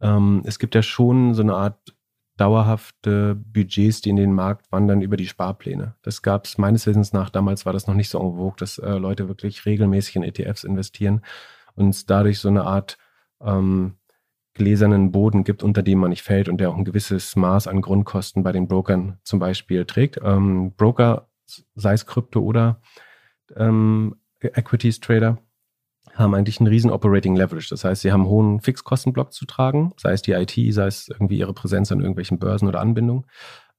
ähm, 0.00 0.42
es 0.44 0.58
gibt 0.58 0.74
ja 0.74 0.82
schon 0.82 1.34
so 1.34 1.42
eine 1.42 1.54
Art 1.54 1.94
dauerhafte 2.36 3.34
Budgets, 3.34 4.00
die 4.00 4.10
in 4.10 4.16
den 4.16 4.32
Markt 4.32 4.72
wandern 4.72 5.02
über 5.02 5.16
die 5.16 5.26
Sparpläne. 5.26 5.94
Das 6.02 6.22
gab 6.22 6.46
es 6.46 6.56
meines 6.56 6.86
Wissens 6.86 7.12
nach, 7.12 7.28
damals 7.28 7.66
war 7.66 7.72
das 7.72 7.86
noch 7.86 7.94
nicht 7.94 8.08
so 8.08 8.18
en 8.18 8.52
dass 8.56 8.78
äh, 8.78 8.92
Leute 8.92 9.28
wirklich 9.28 9.66
regelmäßig 9.66 10.16
in 10.16 10.22
ETFs 10.22 10.64
investieren 10.64 11.20
und 11.74 11.90
es 11.90 12.06
dadurch 12.06 12.38
so 12.38 12.48
eine 12.48 12.64
Art 12.64 12.96
ähm, 13.42 13.96
gläsernen 14.54 15.12
Boden 15.12 15.44
gibt, 15.44 15.62
unter 15.62 15.82
dem 15.82 15.98
man 15.98 16.10
nicht 16.10 16.22
fällt 16.22 16.48
und 16.48 16.58
der 16.58 16.70
auch 16.70 16.76
ein 16.76 16.84
gewisses 16.84 17.36
Maß 17.36 17.68
an 17.68 17.82
Grundkosten 17.82 18.42
bei 18.42 18.52
den 18.52 18.68
Brokern 18.68 19.18
zum 19.22 19.38
Beispiel 19.38 19.84
trägt. 19.84 20.18
Ähm, 20.22 20.72
Broker, 20.76 21.28
sei 21.74 21.92
es 21.92 22.06
Krypto 22.06 22.40
oder 22.40 22.80
ähm, 23.56 24.16
Equities 24.40 25.00
Trader 25.00 25.38
haben 26.14 26.34
eigentlich 26.34 26.60
einen 26.60 26.66
riesen 26.66 26.90
Operating 26.90 27.36
Leverage. 27.36 27.68
Das 27.70 27.84
heißt, 27.84 28.02
sie 28.02 28.12
haben 28.12 28.22
einen 28.22 28.30
hohen 28.30 28.60
Fixkostenblock 28.60 29.32
zu 29.32 29.46
tragen, 29.46 29.92
sei 29.96 30.12
es 30.12 30.22
die 30.22 30.32
IT, 30.32 30.52
sei 30.74 30.86
es 30.86 31.08
irgendwie 31.08 31.38
ihre 31.38 31.54
Präsenz 31.54 31.92
an 31.92 32.00
irgendwelchen 32.00 32.38
Börsen 32.38 32.68
oder 32.68 32.80
Anbindungen. 32.80 33.26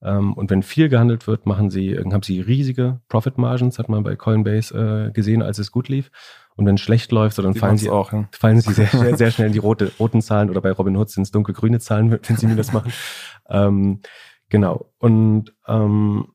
Ähm, 0.02 0.32
und 0.34 0.50
wenn 0.50 0.62
viel 0.62 0.88
gehandelt 0.88 1.26
wird, 1.26 1.46
machen 1.46 1.70
sie, 1.70 1.96
haben 1.96 2.22
sie 2.22 2.40
riesige 2.40 3.00
Profit 3.08 3.38
Margins, 3.38 3.78
hat 3.78 3.88
man 3.88 4.02
bei 4.02 4.16
Coinbase 4.16 5.08
äh, 5.08 5.12
gesehen, 5.12 5.42
als 5.42 5.58
es 5.58 5.70
gut 5.70 5.88
lief. 5.88 6.10
Und 6.54 6.66
wenn 6.66 6.74
es 6.74 6.80
schlecht 6.80 7.12
läuft, 7.12 7.36
so 7.36 7.42
dann 7.42 7.54
fallen 7.54 7.78
sie, 7.78 7.88
auch, 7.88 8.12
ja. 8.12 8.28
fallen 8.32 8.60
sie 8.60 8.72
sehr, 8.72 8.88
sehr, 8.88 9.16
sehr 9.16 9.30
schnell 9.32 9.46
in 9.46 9.52
die 9.52 9.58
rote, 9.58 9.90
roten 9.98 10.20
Zahlen 10.20 10.50
oder 10.50 10.60
bei 10.60 10.70
Robinhood 10.70 11.08
sind 11.10 11.22
es 11.22 11.30
dunkelgrüne 11.30 11.80
Zahlen, 11.80 12.10
wenn 12.10 12.36
sie 12.36 12.46
mir 12.46 12.56
das 12.56 12.72
machen. 12.72 12.92
Ähm, 13.50 14.00
genau. 14.48 14.92
Und 14.98 15.52
ähm, 15.66 16.28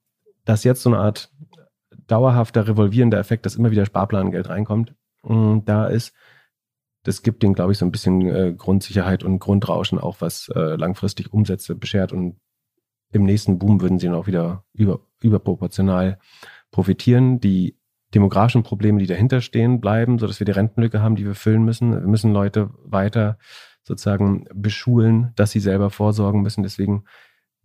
dass 0.45 0.65
jetzt 0.65 0.84
so 0.84 0.89
eine 0.89 1.00
Art 1.00 1.32
dauerhafter 2.08 2.67
revolvierender 2.67 3.20
Effekt, 3.20 3.46
dass 3.46 3.56
immer 3.56 3.72
wieder 3.72 3.86
Sparplangeld 3.86 4.50
reinkommt, 4.50 4.96
mm, 5.24 5.60
da 5.65 5.88
ist, 5.88 6.13
das 7.04 7.22
gibt 7.22 7.43
denen, 7.43 7.54
glaube 7.54 7.72
ich, 7.72 7.78
so 7.78 7.86
ein 7.86 7.91
bisschen 7.91 8.22
äh, 8.28 8.54
Grundsicherheit 8.58 9.24
und 9.24 9.39
Grundrauschen 9.39 10.00
auch, 10.00 10.22
was 10.22 10.50
äh, 10.50 10.76
langfristig 10.76 11.32
Umsätze 11.32 11.76
beschert 11.76 12.12
und 12.12 12.39
im 13.12 13.24
nächsten 13.24 13.58
Boom 13.60 13.82
würden 13.82 14.00
sie 14.00 14.08
dann 14.08 14.15
auch 14.15 14.28
wieder 14.28 14.65
über, 14.74 15.00
überproportional 15.22 16.20
profitieren. 16.72 17.39
Die 17.39 17.78
demografischen 18.13 18.63
Probleme, 18.63 19.00
die 19.00 19.08
dahinter 19.08 19.41
stehen, 19.41 19.80
bleiben, 19.80 20.20
sodass 20.20 20.39
wir 20.39 20.46
die 20.46 20.52
Rentenlücke 20.52 21.02
haben, 21.02 21.15
die 21.15 21.26
wir 21.26 21.36
füllen 21.36 21.63
müssen. 21.63 21.91
Wir 21.91 22.08
müssen 22.08 22.34
Leute 22.34 22.70
weiter 22.84 23.38
sozusagen 23.84 24.46
beschulen, 24.54 25.32
dass 25.36 25.52
sie 25.52 25.60
selber 25.60 25.89
vorsorgen 25.89 26.41
müssen. 26.41 26.63
Deswegen 26.63 27.06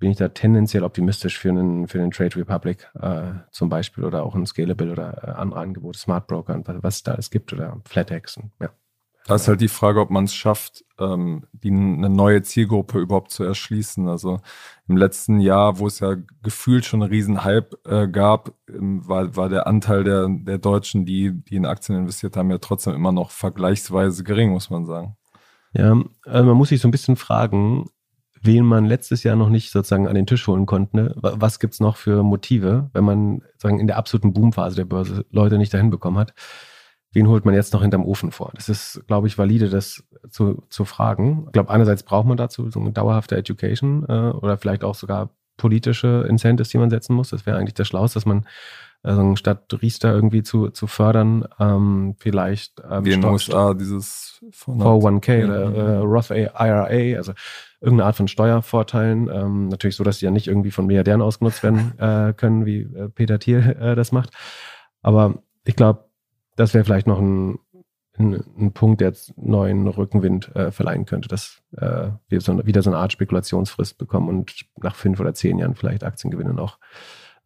bin 0.02 0.10
ich 0.10 0.16
da 0.16 0.26
tendenziell 0.26 0.82
optimistisch 0.82 1.38
für 1.38 1.50
einen, 1.50 1.86
für 1.86 2.00
einen 2.00 2.10
Trade 2.10 2.34
Republic 2.34 2.90
äh, 3.00 3.34
zum 3.52 3.68
Beispiel 3.68 4.02
oder 4.02 4.24
auch 4.24 4.34
ein 4.34 4.44
Scalable 4.44 4.90
oder 4.90 5.22
äh, 5.22 5.30
andere 5.30 5.60
Angebote, 5.60 5.96
Smart 5.96 6.26
Broker 6.26 6.54
und 6.54 6.66
was, 6.82 6.96
es 6.96 7.02
da 7.04 7.12
alles 7.12 7.30
gibt 7.30 7.52
oder 7.52 7.80
FlatEx. 7.84 8.36
Und, 8.36 8.50
ja. 8.60 8.70
Da 9.26 9.36
ist 9.36 9.46
halt 9.46 9.60
die 9.60 9.68
Frage, 9.68 10.00
ob 10.00 10.10
man 10.10 10.24
es 10.24 10.34
schafft, 10.34 10.84
ähm, 10.98 11.46
die, 11.52 11.70
eine 11.70 12.10
neue 12.10 12.42
Zielgruppe 12.42 12.98
überhaupt 12.98 13.30
zu 13.30 13.44
erschließen. 13.44 14.08
Also 14.08 14.40
im 14.88 14.96
letzten 14.96 15.38
Jahr, 15.38 15.78
wo 15.78 15.86
es 15.86 16.00
ja 16.00 16.16
gefühlt 16.42 16.84
schon 16.84 17.00
einen 17.00 17.12
riesen 17.12 17.44
Hype 17.44 17.76
äh, 17.86 18.08
gab, 18.08 18.54
ähm, 18.68 19.06
war, 19.06 19.36
war 19.36 19.48
der 19.48 19.68
Anteil 19.68 20.02
der, 20.02 20.26
der 20.28 20.58
Deutschen, 20.58 21.06
die, 21.06 21.30
die 21.44 21.54
in 21.54 21.64
Aktien 21.64 21.96
investiert 21.96 22.36
haben, 22.36 22.50
ja 22.50 22.58
trotzdem 22.58 22.94
immer 22.94 23.12
noch 23.12 23.30
vergleichsweise 23.30 24.24
gering, 24.24 24.50
muss 24.50 24.68
man 24.68 24.84
sagen. 24.84 25.16
Ja, 25.74 25.96
also 26.24 26.44
man 26.48 26.56
muss 26.56 26.70
sich 26.70 26.80
so 26.80 26.88
ein 26.88 26.90
bisschen 26.90 27.14
fragen, 27.14 27.88
wen 28.42 28.64
man 28.64 28.84
letztes 28.84 29.22
Jahr 29.22 29.36
noch 29.36 29.48
nicht 29.48 29.70
sozusagen 29.70 30.08
an 30.08 30.14
den 30.14 30.26
Tisch 30.26 30.46
holen 30.46 30.66
konnte. 30.66 30.96
Ne? 30.96 31.14
Was 31.16 31.60
gibt's 31.60 31.80
noch 31.80 31.96
für 31.96 32.22
Motive, 32.22 32.90
wenn 32.92 33.04
man 33.04 33.42
sagen 33.56 33.80
in 33.80 33.86
der 33.86 33.96
absoluten 33.96 34.32
Boomphase 34.32 34.76
der 34.76 34.84
Börse 34.84 35.24
Leute 35.30 35.58
nicht 35.58 35.72
dahin 35.72 35.90
bekommen 35.90 36.18
hat? 36.18 36.34
Wen 37.12 37.28
holt 37.28 37.44
man 37.44 37.54
jetzt 37.54 37.72
noch 37.72 37.82
hinterm 37.82 38.04
Ofen 38.04 38.32
vor? 38.32 38.52
Das 38.54 38.68
ist, 38.68 39.02
glaube 39.06 39.26
ich, 39.26 39.36
valide, 39.36 39.68
das 39.68 40.02
zu, 40.30 40.62
zu 40.70 40.84
fragen. 40.84 41.44
Ich 41.46 41.52
glaube, 41.52 41.70
einerseits 41.70 42.02
braucht 42.02 42.26
man 42.26 42.38
dazu 42.38 42.70
so 42.70 42.80
eine 42.80 42.92
dauerhafte 42.92 43.36
Education 43.36 44.04
äh, 44.08 44.30
oder 44.30 44.56
vielleicht 44.56 44.82
auch 44.82 44.94
sogar 44.94 45.30
politische 45.58 46.26
Incentives, 46.28 46.70
die 46.70 46.78
man 46.78 46.90
setzen 46.90 47.14
muss. 47.14 47.30
Das 47.30 47.44
wäre 47.46 47.58
eigentlich 47.58 47.74
das 47.74 47.86
Schlauste, 47.86 48.16
dass 48.16 48.26
man 48.26 48.46
also 49.02 49.34
statt 49.34 49.66
Riester 49.82 50.12
irgendwie 50.12 50.42
zu, 50.42 50.70
zu 50.70 50.86
fördern, 50.86 51.46
ähm, 51.58 52.14
vielleicht 52.18 52.80
ähm, 52.88 53.04
Wie 53.04 53.12
in 53.12 53.20
den 53.20 53.30
USA 53.30 53.74
dieses 53.74 54.40
401k 54.52 55.44
oder 55.44 55.74
äh, 55.74 55.96
Roth 55.98 56.30
IRA, 56.30 57.16
also 57.16 57.32
irgendeine 57.80 58.06
Art 58.06 58.16
von 58.16 58.28
Steuervorteilen. 58.28 59.28
Ähm, 59.28 59.68
natürlich 59.68 59.96
so, 59.96 60.04
dass 60.04 60.18
die 60.18 60.26
ja 60.26 60.30
nicht 60.30 60.46
irgendwie 60.46 60.70
von 60.70 60.86
Milliardären 60.86 61.20
ausgenutzt 61.20 61.64
werden 61.64 61.94
äh, 61.98 62.32
können, 62.32 62.64
wie 62.64 62.82
äh, 62.82 63.08
Peter 63.08 63.40
Thiel 63.40 63.76
äh, 63.80 63.96
das 63.96 64.12
macht. 64.12 64.30
Aber 65.02 65.42
ich 65.64 65.74
glaube, 65.74 66.04
das 66.54 66.72
wäre 66.72 66.84
vielleicht 66.84 67.08
noch 67.08 67.18
ein, 67.18 67.58
ein, 68.16 68.44
ein, 68.56 68.72
Punkt, 68.72 69.00
der 69.00 69.08
jetzt 69.08 69.36
neuen 69.36 69.88
Rückenwind 69.88 70.54
äh, 70.54 70.70
verleihen 70.70 71.06
könnte, 71.06 71.28
dass 71.28 71.60
äh, 71.76 72.10
wir 72.28 72.40
so, 72.40 72.64
wieder 72.64 72.82
so 72.82 72.90
eine 72.90 72.98
Art 72.98 73.10
Spekulationsfrist 73.10 73.98
bekommen 73.98 74.28
und 74.28 74.64
nach 74.76 74.94
fünf 74.94 75.18
oder 75.18 75.34
zehn 75.34 75.58
Jahren 75.58 75.74
vielleicht 75.74 76.04
Aktiengewinne 76.04 76.54
noch 76.54 76.78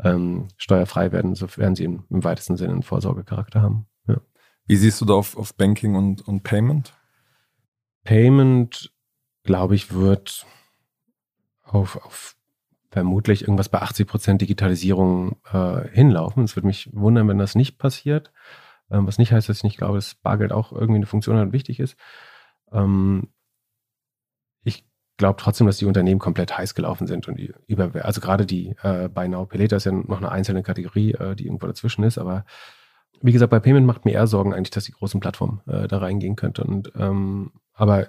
ähm, 0.03 0.49
steuerfrei 0.57 1.13
werden, 1.13 1.35
sofern 1.35 1.75
sie 1.75 1.85
im, 1.85 2.05
im 2.11 2.25
weitesten 2.25 2.57
Sinne 2.57 2.73
einen 2.73 2.83
Vorsorgecharakter 2.83 3.63
haben. 3.63 3.87
Ja. 4.07 4.21
Wie 4.67 4.77
siehst 4.77 5.01
du 5.01 5.05
da 5.05 5.15
auf, 5.15 5.37
auf 5.37 5.55
Banking 5.55 5.95
und, 5.95 6.27
und 6.27 6.43
Payment? 6.43 6.93
Payment, 8.05 8.93
glaube 9.43 9.75
ich, 9.75 9.93
wird 9.93 10.47
auf, 11.65 11.97
auf 12.05 12.37
vermutlich 12.91 13.43
irgendwas 13.43 13.69
bei 13.69 13.83
80 13.83 14.07
Prozent 14.07 14.41
Digitalisierung 14.41 15.37
äh, 15.53 15.89
hinlaufen. 15.89 16.45
Es 16.45 16.57
würde 16.57 16.67
mich 16.67 16.89
wundern, 16.93 17.29
wenn 17.29 17.39
das 17.39 17.55
nicht 17.55 17.79
passiert. 17.79 18.33
Ähm, 18.91 19.07
was 19.07 19.19
nicht 19.19 19.33
heißt, 19.33 19.49
dass 19.49 19.59
ich 19.59 19.65
nicht 19.65 19.79
glaube, 19.79 19.97
dass 19.97 20.15
Bargeld 20.15 20.53
auch 20.53 20.73
irgendwie 20.73 20.97
eine 20.97 21.07
Funktion 21.07 21.37
hat 21.37 21.47
und 21.47 21.53
wichtig 21.53 21.81
ist. 21.81 21.97
Ähm, 22.73 23.29
glaube 25.17 25.41
trotzdem, 25.41 25.67
dass 25.67 25.79
die 25.79 25.87
Unternehmen 25.87 26.21
komplett 26.21 26.57
heiß 26.57 26.75
gelaufen 26.75 27.07
sind 27.07 27.29
und 27.29 27.39
über, 27.67 27.91
also 28.05 28.21
gerade 28.21 28.47
die 28.47 28.77
äh, 28.83 29.09
Buy 29.09 29.29
Now 29.29 29.49
Later 29.53 29.77
ist 29.77 29.85
ja 29.85 29.93
noch 29.93 30.19
eine 30.19 30.31
einzelne 30.31 30.63
Kategorie, 30.63 31.13
äh, 31.13 31.35
die 31.35 31.47
irgendwo 31.47 31.67
dazwischen 31.67 32.05
ist, 32.05 32.19
aber 32.19 32.45
wie 33.23 33.33
gesagt, 33.33 33.51
bei 33.51 33.61
Payment 33.61 33.87
macht 33.87 34.05
mir 34.05 34.13
eher 34.13 34.27
Sorgen 34.27 34.53
eigentlich, 34.53 34.71
dass 34.71 34.85
die 34.85 34.93
großen 34.93 35.21
Plattformen 35.21 35.61
äh, 35.67 35.89
da 35.89 35.99
reingehen 35.99 36.37
könnte. 36.37 36.65
Und 36.65 36.93
ähm, 36.99 37.53
aber 37.73 38.09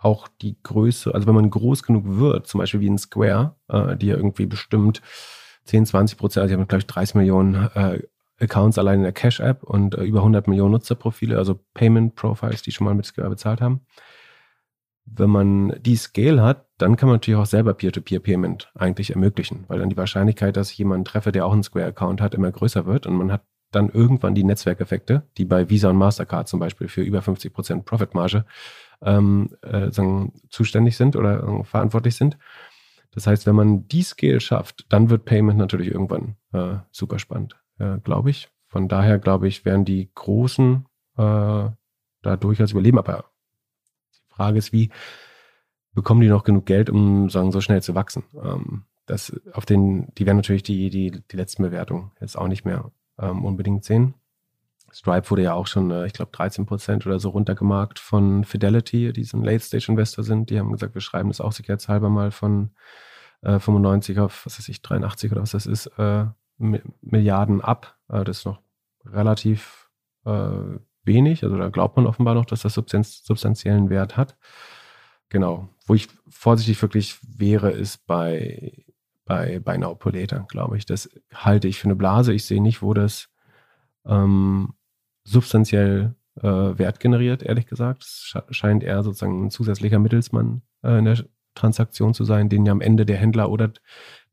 auch 0.00 0.28
die 0.40 0.56
Größe, 0.62 1.12
also 1.14 1.26
wenn 1.26 1.34
man 1.34 1.50
groß 1.50 1.82
genug 1.82 2.04
wird, 2.06 2.46
zum 2.46 2.58
Beispiel 2.58 2.80
wie 2.80 2.90
ein 2.90 2.98
Square, 2.98 3.56
äh, 3.68 3.96
die 3.96 4.06
ja 4.06 4.16
irgendwie 4.16 4.46
bestimmt 4.46 5.02
10, 5.64 5.86
20 5.86 6.18
Prozent, 6.18 6.42
also 6.42 6.54
die 6.54 6.60
haben, 6.60 6.68
glaube 6.68 6.80
ich, 6.80 6.86
30 6.86 7.16
Millionen 7.16 7.54
äh, 7.74 8.02
Accounts 8.40 8.78
allein 8.78 8.98
in 8.98 9.02
der 9.02 9.12
Cash-App 9.12 9.64
und 9.64 9.96
äh, 9.96 10.04
über 10.04 10.20
100 10.20 10.46
Millionen 10.46 10.72
Nutzerprofile, 10.72 11.36
also 11.36 11.58
Payment-Profiles, 11.74 12.62
die 12.62 12.70
schon 12.70 12.84
mal 12.84 12.94
mit 12.94 13.06
Square 13.06 13.30
bezahlt 13.30 13.60
haben. 13.60 13.80
Wenn 15.10 15.30
man 15.30 15.74
die 15.80 15.96
Scale 15.96 16.42
hat, 16.42 16.66
dann 16.78 16.96
kann 16.96 17.08
man 17.08 17.16
natürlich 17.16 17.40
auch 17.40 17.46
selber 17.46 17.74
Peer-to-Peer-Payment 17.74 18.70
eigentlich 18.74 19.10
ermöglichen, 19.10 19.64
weil 19.68 19.78
dann 19.78 19.90
die 19.90 19.96
Wahrscheinlichkeit, 19.96 20.56
dass 20.56 20.70
ich 20.70 20.78
jemanden 20.78 21.04
treffe, 21.04 21.32
der 21.32 21.46
auch 21.46 21.52
einen 21.52 21.62
Square-Account 21.62 22.20
hat, 22.20 22.34
immer 22.34 22.52
größer 22.52 22.86
wird 22.86 23.06
und 23.06 23.16
man 23.16 23.32
hat 23.32 23.42
dann 23.70 23.90
irgendwann 23.90 24.34
die 24.34 24.44
Netzwerkeffekte, 24.44 25.24
die 25.36 25.44
bei 25.44 25.68
Visa 25.68 25.90
und 25.90 25.96
Mastercard 25.96 26.48
zum 26.48 26.60
Beispiel 26.60 26.88
für 26.88 27.02
über 27.02 27.20
50 27.22 27.52
Prozent 27.52 27.84
Profitmarge 27.84 28.44
ähm, 29.02 29.50
äh, 29.62 29.90
sagen, 29.90 30.32
zuständig 30.48 30.96
sind 30.96 31.16
oder 31.16 31.42
äh, 31.42 31.64
verantwortlich 31.64 32.16
sind. 32.16 32.38
Das 33.12 33.26
heißt, 33.26 33.46
wenn 33.46 33.54
man 33.54 33.88
die 33.88 34.02
Scale 34.02 34.40
schafft, 34.40 34.86
dann 34.90 35.10
wird 35.10 35.24
Payment 35.24 35.58
natürlich 35.58 35.88
irgendwann 35.88 36.36
äh, 36.52 36.76
super 36.90 37.18
spannend, 37.18 37.56
äh, 37.78 37.98
glaube 37.98 38.30
ich. 38.30 38.48
Von 38.68 38.88
daher 38.88 39.18
glaube 39.18 39.48
ich, 39.48 39.64
werden 39.64 39.84
die 39.84 40.10
Großen 40.14 40.86
äh, 41.16 41.20
da 42.22 42.36
durchaus 42.38 42.72
überleben. 42.72 42.98
Aber 42.98 43.24
Frage 44.38 44.58
ist, 44.58 44.72
wie 44.72 44.90
bekommen 45.92 46.20
die 46.20 46.28
noch 46.28 46.44
genug 46.44 46.64
Geld, 46.64 46.90
um 46.90 47.28
sagen, 47.28 47.52
so 47.52 47.60
schnell 47.60 47.82
zu 47.82 47.94
wachsen? 47.94 48.24
Ähm, 48.42 48.84
das 49.06 49.34
auf 49.52 49.66
den, 49.66 50.14
die 50.14 50.26
werden 50.26 50.36
natürlich 50.36 50.62
die, 50.62 50.90
die, 50.90 51.10
die 51.10 51.36
letzten 51.36 51.62
Bewertungen 51.62 52.12
jetzt 52.20 52.38
auch 52.38 52.48
nicht 52.48 52.64
mehr 52.64 52.90
ähm, 53.18 53.44
unbedingt 53.44 53.84
sehen. 53.84 54.14
Stripe 54.92 55.30
wurde 55.30 55.42
ja 55.42 55.54
auch 55.54 55.66
schon, 55.66 55.90
äh, 55.90 56.06
ich 56.06 56.12
glaube, 56.12 56.30
13 56.32 56.66
Prozent 56.66 57.06
oder 57.06 57.18
so 57.18 57.30
runtergemarkt 57.30 57.98
von 57.98 58.44
Fidelity, 58.44 59.12
die 59.12 59.24
so 59.24 59.36
ein 59.36 59.44
Late-Stage-Investor 59.44 60.24
sind. 60.24 60.50
Die 60.50 60.58
haben 60.58 60.72
gesagt, 60.72 60.94
wir 60.94 61.00
schreiben 61.00 61.28
das 61.30 61.40
auch 61.40 61.52
sicherheitshalber 61.52 62.08
mal 62.08 62.30
von 62.30 62.70
äh, 63.42 63.58
95 63.58 64.18
auf, 64.20 64.46
was 64.46 64.58
weiß 64.58 64.68
ich, 64.68 64.82
83 64.82 65.32
oder 65.32 65.42
was 65.42 65.50
das 65.50 65.66
ist, 65.66 65.86
äh, 65.98 66.26
Milliarden 66.58 67.60
ab. 67.60 67.96
Äh, 68.08 68.24
das 68.24 68.38
ist 68.38 68.44
noch 68.44 68.60
relativ 69.04 69.90
äh, 70.24 70.78
wenig. 71.08 71.42
Also 71.42 71.58
da 71.58 71.68
glaubt 71.68 71.96
man 71.96 72.06
offenbar 72.06 72.34
noch, 72.34 72.44
dass 72.44 72.62
das 72.62 72.74
substanz 72.74 73.24
substanziellen 73.24 73.90
Wert 73.90 74.16
hat. 74.16 74.36
Genau. 75.28 75.68
Wo 75.86 75.94
ich 75.94 76.08
vorsichtig 76.28 76.80
wirklich 76.80 77.18
wäre, 77.22 77.72
ist 77.72 78.06
bei, 78.06 78.84
bei, 79.24 79.58
bei 79.58 79.76
Later, 79.76 80.46
glaube 80.48 80.76
ich. 80.76 80.86
Das 80.86 81.10
halte 81.34 81.66
ich 81.66 81.78
für 81.78 81.86
eine 81.86 81.96
Blase. 81.96 82.32
Ich 82.32 82.44
sehe 82.44 82.62
nicht, 82.62 82.80
wo 82.82 82.94
das 82.94 83.28
ähm, 84.06 84.74
substanziell 85.24 86.14
äh, 86.36 86.78
Wert 86.78 87.00
generiert, 87.00 87.42
ehrlich 87.42 87.66
gesagt. 87.66 88.02
Es 88.02 88.34
scheint 88.50 88.82
eher 88.82 89.02
sozusagen 89.02 89.46
ein 89.46 89.50
zusätzlicher 89.50 89.98
Mittelsmann 89.98 90.62
äh, 90.82 90.98
in 90.98 91.04
der 91.04 91.24
Transaktion 91.58 92.14
zu 92.14 92.24
sein, 92.24 92.48
den 92.48 92.64
ja 92.64 92.72
am 92.72 92.80
Ende 92.80 93.04
der 93.04 93.16
Händler 93.16 93.50
oder 93.50 93.72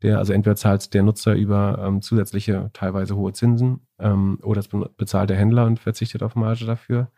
der, 0.01 0.19
also 0.19 0.33
entweder 0.33 0.55
zahlt 0.55 0.93
der 0.93 1.03
Nutzer 1.03 1.35
über 1.35 1.79
ähm, 1.81 2.01
zusätzliche, 2.01 2.69
teilweise 2.73 3.15
hohe 3.15 3.33
Zinsen 3.33 3.87
ähm, 3.99 4.39
oder 4.43 4.59
es 4.59 4.69
bezahlt 4.97 5.29
der 5.29 5.37
Händler 5.37 5.65
und 5.65 5.79
verzichtet 5.79 6.23
auf 6.23 6.35
Marge 6.35 6.65
dafür. 6.65 7.11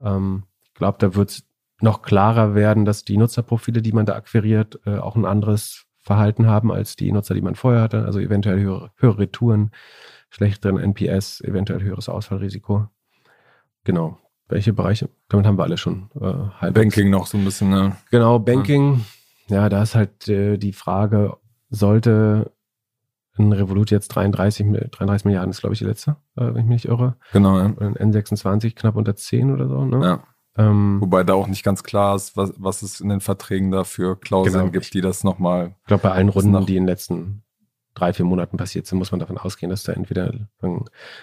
Ähm, 0.00 0.44
ich 0.62 0.74
glaube, 0.74 0.98
da 0.98 1.14
wird 1.14 1.30
es 1.30 1.44
noch 1.80 2.02
klarer 2.02 2.54
werden, 2.54 2.84
dass 2.84 3.04
die 3.04 3.16
Nutzerprofile, 3.16 3.82
die 3.82 3.92
man 3.92 4.06
da 4.06 4.14
akquiriert, 4.14 4.80
äh, 4.86 4.98
auch 4.98 5.16
ein 5.16 5.24
anderes 5.24 5.86
Verhalten 5.98 6.46
haben 6.46 6.72
als 6.72 6.96
die 6.96 7.12
Nutzer, 7.12 7.34
die 7.34 7.42
man 7.42 7.54
vorher 7.54 7.82
hatte. 7.82 8.04
Also 8.04 8.18
eventuell 8.20 8.60
höhere, 8.60 8.90
höhere 8.96 9.18
Retouren, 9.20 9.70
schlechteren 10.30 10.78
NPS, 10.78 11.40
eventuell 11.42 11.82
höheres 11.82 12.08
Ausfallrisiko. 12.08 12.88
Genau. 13.84 14.18
Welche 14.48 14.72
Bereiche? 14.72 15.08
Damit 15.28 15.46
haben 15.46 15.58
wir 15.58 15.62
alle 15.62 15.78
schon 15.78 16.10
äh, 16.20 16.60
halb. 16.60 16.74
Banking 16.74 17.08
noch 17.08 17.26
so 17.26 17.38
ein 17.38 17.44
bisschen, 17.44 17.70
ne? 17.70 17.96
Genau, 18.10 18.38
Banking. 18.40 18.94
Ja, 18.94 19.00
ja 19.50 19.68
da 19.68 19.82
ist 19.82 19.94
halt 19.94 20.28
äh, 20.28 20.56
die 20.56 20.72
Frage, 20.72 21.36
sollte 21.68 22.52
ein 23.38 23.52
Revolut 23.52 23.90
jetzt 23.90 24.08
33, 24.08 24.66
33 24.90 25.24
Milliarden 25.24 25.50
ist, 25.50 25.60
glaube 25.60 25.74
ich, 25.74 25.78
die 25.78 25.86
letzte, 25.86 26.16
äh, 26.36 26.46
wenn 26.46 26.56
ich 26.56 26.64
mich 26.64 26.84
nicht 26.84 26.84
irre. 26.86 27.16
Genau, 27.32 27.58
ja. 27.58 27.66
Ein 27.66 28.12
N26 28.12 28.74
knapp 28.74 28.96
unter 28.96 29.16
10 29.16 29.52
oder 29.52 29.68
so, 29.68 29.84
ne? 29.84 30.04
Ja. 30.04 30.22
Ähm, 30.56 31.00
Wobei 31.00 31.22
da 31.22 31.34
auch 31.34 31.46
nicht 31.46 31.62
ganz 31.62 31.82
klar 31.82 32.16
ist, 32.16 32.36
was, 32.36 32.52
was 32.56 32.82
es 32.82 33.00
in 33.00 33.08
den 33.08 33.20
Verträgen 33.20 33.70
da 33.70 33.84
für 33.84 34.18
Klauseln 34.18 34.54
genau, 34.54 34.70
gibt, 34.72 34.92
die 34.92 35.00
das 35.00 35.22
nochmal. 35.22 35.76
Ich 35.82 35.86
glaube, 35.86 36.02
bei 36.02 36.10
allen 36.10 36.28
Runden, 36.28 36.66
die 36.66 36.76
in 36.76 36.82
den 36.82 36.88
letzten 36.88 37.42
drei, 37.94 38.12
vier 38.12 38.24
Monaten 38.24 38.56
passiert 38.56 38.86
sind, 38.86 38.98
muss 38.98 39.12
man 39.12 39.20
davon 39.20 39.38
ausgehen, 39.38 39.70
dass 39.70 39.84
da 39.84 39.92
entweder 39.92 40.32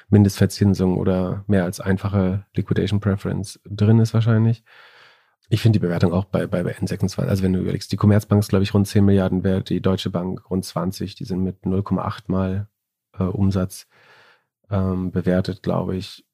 Mindestverzinsung 0.10 0.98
oder 0.98 1.44
mehr 1.48 1.66
als 1.66 1.80
einfache 1.80 2.46
Liquidation 2.56 3.00
Preference 3.00 3.60
drin 3.66 4.00
ist 4.00 4.13
wahrscheinlich. 4.13 4.63
Ich 5.50 5.62
finde 5.62 5.80
die 5.80 5.86
Bewertung 5.86 6.12
auch 6.12 6.26
bei, 6.26 6.46
bei, 6.46 6.62
bei 6.64 6.76
N26, 6.76 7.20
also 7.26 7.44
wenn 7.44 7.54
du 7.54 7.60
überlegst, 7.60 7.92
die 7.92 7.98
Commerzbank 7.98 8.42
ist, 8.42 8.50
glaube 8.50 8.64
ich, 8.64 8.74
rund 8.74 8.88
10 8.88 9.06
Milliarden 9.06 9.44
wert, 9.44 9.70
die 9.70 9.82
Deutsche 9.82 10.10
Bank 10.10 10.50
rund 10.50 10.66
20, 10.66 11.16
die 11.16 11.24
sind 11.24 11.42
mit 11.42 11.64
0,8 11.64 12.24
mal 12.28 12.68
äh, 13.18 13.24
Umsatz 13.24 13.88
ähm, 14.70 15.12
bewertet, 15.12 15.64
glaube 15.64 15.96
ich. 15.96 16.26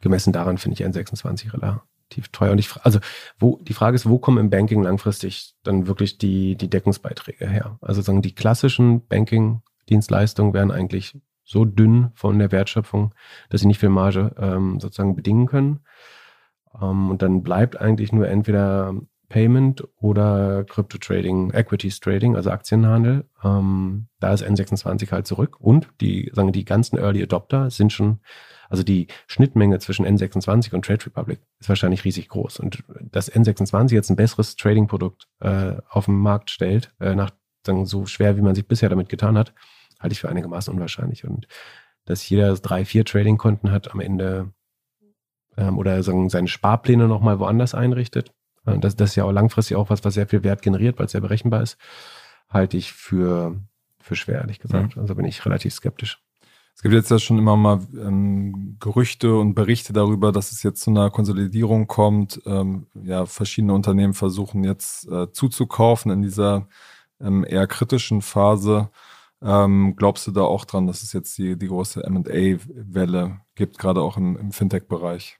Gemessen 0.00 0.32
daran 0.32 0.58
finde 0.58 0.74
ich 0.74 0.86
N26 0.86 1.52
relativ 1.52 2.28
teuer. 2.32 2.52
Und 2.52 2.58
ich, 2.58 2.74
also, 2.82 2.98
wo, 3.38 3.58
die 3.62 3.74
Frage 3.74 3.94
ist, 3.96 4.08
wo 4.08 4.18
kommen 4.18 4.38
im 4.38 4.50
Banking 4.50 4.82
langfristig 4.82 5.54
dann 5.62 5.86
wirklich 5.86 6.18
die, 6.18 6.56
die 6.56 6.70
Deckungsbeiträge 6.70 7.48
her? 7.48 7.78
Also 7.82 8.00
sagen, 8.00 8.22
die 8.22 8.34
klassischen 8.34 9.06
Banking-Dienstleistungen 9.06 10.54
werden 10.54 10.70
eigentlich 10.70 11.18
so 11.44 11.64
dünn 11.66 12.10
von 12.14 12.38
der 12.38 12.50
Wertschöpfung, 12.50 13.14
dass 13.50 13.60
sie 13.60 13.66
nicht 13.66 13.78
viel 13.78 13.90
Marge 13.90 14.34
ähm, 14.38 14.80
sozusagen 14.80 15.14
bedingen 15.14 15.46
können. 15.46 15.80
Ähm, 16.80 17.10
und 17.10 17.22
dann 17.22 17.42
bleibt 17.42 17.80
eigentlich 17.80 18.12
nur 18.12 18.28
entweder 18.28 18.94
Payment 19.28 19.82
oder 19.96 20.64
Crypto 20.64 20.98
Trading, 20.98 21.52
Equities 21.52 22.00
Trading, 22.00 22.36
also 22.36 22.50
Aktienhandel. 22.50 23.24
Ähm, 23.42 24.08
da 24.20 24.32
ist 24.32 24.44
N26 24.44 25.10
halt 25.10 25.26
zurück. 25.26 25.58
Und 25.58 25.88
die, 26.00 26.30
sagen, 26.34 26.52
die 26.52 26.64
ganzen 26.64 26.98
Early 26.98 27.22
Adopter 27.22 27.70
sind 27.70 27.92
schon 27.92 28.20
also 28.72 28.84
die 28.84 29.06
Schnittmenge 29.26 29.80
zwischen 29.80 30.06
N26 30.06 30.72
und 30.72 30.82
Trade 30.82 31.04
Republic 31.04 31.40
ist 31.60 31.68
wahrscheinlich 31.68 32.06
riesig 32.06 32.30
groß. 32.30 32.58
Und 32.58 32.82
dass 33.02 33.30
N26 33.30 33.92
jetzt 33.92 34.08
ein 34.08 34.16
besseres 34.16 34.56
Trading-Produkt 34.56 35.28
äh, 35.40 35.74
auf 35.90 36.06
den 36.06 36.14
Markt 36.14 36.50
stellt, 36.50 36.90
äh, 36.98 37.14
nach 37.14 37.32
sagen, 37.66 37.84
so 37.84 38.06
schwer, 38.06 38.38
wie 38.38 38.40
man 38.40 38.54
sich 38.54 38.66
bisher 38.66 38.88
damit 38.88 39.10
getan 39.10 39.36
hat, 39.36 39.52
halte 40.00 40.14
ich 40.14 40.20
für 40.20 40.30
einigermaßen 40.30 40.72
unwahrscheinlich. 40.72 41.24
Und 41.24 41.48
dass 42.06 42.26
jeder 42.26 42.54
drei, 42.54 42.86
vier 42.86 43.04
Trading-Konten 43.04 43.70
hat 43.70 43.92
am 43.92 44.00
Ende 44.00 44.54
ähm, 45.56 45.78
oder 45.78 46.02
sagen, 46.02 46.28
seine 46.28 46.48
Sparpläne 46.48 47.08
nochmal 47.08 47.38
woanders 47.38 47.74
einrichtet, 47.74 48.32
äh, 48.66 48.78
das, 48.78 48.96
das 48.96 49.10
ist 49.10 49.16
ja 49.16 49.24
auch 49.24 49.32
langfristig 49.32 49.76
auch 49.76 49.90
was, 49.90 50.04
was 50.04 50.14
sehr 50.14 50.26
viel 50.26 50.42
Wert 50.44 50.62
generiert, 50.62 50.98
weil 50.98 51.06
es 51.06 51.12
sehr 51.12 51.20
berechenbar 51.20 51.62
ist, 51.62 51.78
halte 52.48 52.76
ich 52.76 52.92
für, 52.92 53.56
für 54.00 54.16
schwer, 54.16 54.40
ehrlich 54.40 54.58
gesagt. 54.58 54.96
Mhm. 54.96 55.02
Also 55.02 55.14
bin 55.14 55.24
ich 55.24 55.44
relativ 55.44 55.74
skeptisch. 55.74 56.22
Es 56.74 56.82
gibt 56.82 56.94
jetzt 56.94 57.10
ja 57.10 57.18
schon 57.18 57.38
immer 57.38 57.56
mal 57.56 57.80
ähm, 57.94 58.76
Gerüchte 58.80 59.36
und 59.36 59.54
Berichte 59.54 59.92
darüber, 59.92 60.32
dass 60.32 60.52
es 60.52 60.62
jetzt 60.62 60.82
zu 60.82 60.90
einer 60.90 61.10
Konsolidierung 61.10 61.86
kommt. 61.86 62.40
Ähm, 62.46 62.86
ja, 62.94 63.26
verschiedene 63.26 63.74
Unternehmen 63.74 64.14
versuchen 64.14 64.64
jetzt 64.64 65.06
äh, 65.08 65.30
zuzukaufen 65.32 66.10
in 66.10 66.22
dieser 66.22 66.68
ähm, 67.20 67.44
eher 67.44 67.66
kritischen 67.66 68.22
Phase. 68.22 68.90
Ähm, 69.42 69.94
glaubst 69.96 70.26
du 70.26 70.30
da 70.30 70.42
auch 70.42 70.64
dran, 70.64 70.86
dass 70.86 71.02
es 71.02 71.12
jetzt 71.12 71.36
die, 71.36 71.58
die 71.58 71.68
große 71.68 72.02
MA-Welle 72.08 73.40
gibt, 73.54 73.78
gerade 73.78 74.00
auch 74.00 74.16
im, 74.16 74.36
im 74.36 74.52
Fintech-Bereich? 74.52 75.38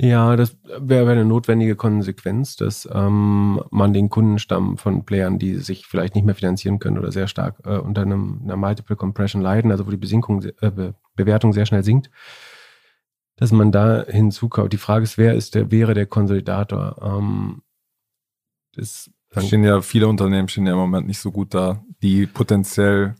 Ja, 0.00 0.36
das 0.36 0.56
wäre 0.64 1.06
wär 1.06 1.12
eine 1.12 1.24
notwendige 1.24 1.74
Konsequenz, 1.74 2.54
dass 2.54 2.88
ähm, 2.92 3.60
man 3.72 3.92
den 3.92 4.08
Kundenstamm 4.08 4.78
von 4.78 5.04
Playern, 5.04 5.40
die 5.40 5.56
sich 5.56 5.86
vielleicht 5.86 6.14
nicht 6.14 6.24
mehr 6.24 6.36
finanzieren 6.36 6.78
können 6.78 6.98
oder 6.98 7.10
sehr 7.10 7.26
stark 7.26 7.56
äh, 7.64 7.78
unter 7.78 8.02
einem, 8.02 8.40
einer 8.44 8.56
Multiple 8.56 8.94
Compression 8.94 9.42
leiden, 9.42 9.72
also 9.72 9.86
wo 9.86 9.90
die 9.90 9.96
Besinkung, 9.96 10.44
äh, 10.60 10.70
Be 10.70 10.94
Bewertung 11.16 11.52
sehr 11.52 11.66
schnell 11.66 11.82
sinkt, 11.82 12.10
dass 13.34 13.50
man 13.50 13.72
da 13.72 14.04
hinzukauft. 14.04 14.72
Die 14.72 14.76
Frage 14.76 15.02
ist, 15.02 15.18
wer 15.18 15.34
ist 15.34 15.56
der, 15.56 15.72
wäre 15.72 15.94
der 15.94 16.06
Konsolidator? 16.06 16.94
Ähm, 17.02 17.62
das 18.76 19.10
stehen 19.36 19.64
ja 19.64 19.80
viele 19.80 20.06
Unternehmen 20.06 20.46
stehen 20.46 20.66
ja 20.66 20.74
im 20.74 20.78
Moment 20.78 21.08
nicht 21.08 21.18
so 21.18 21.32
gut 21.32 21.54
da, 21.54 21.82
die 22.04 22.26
potenziell 22.26 23.16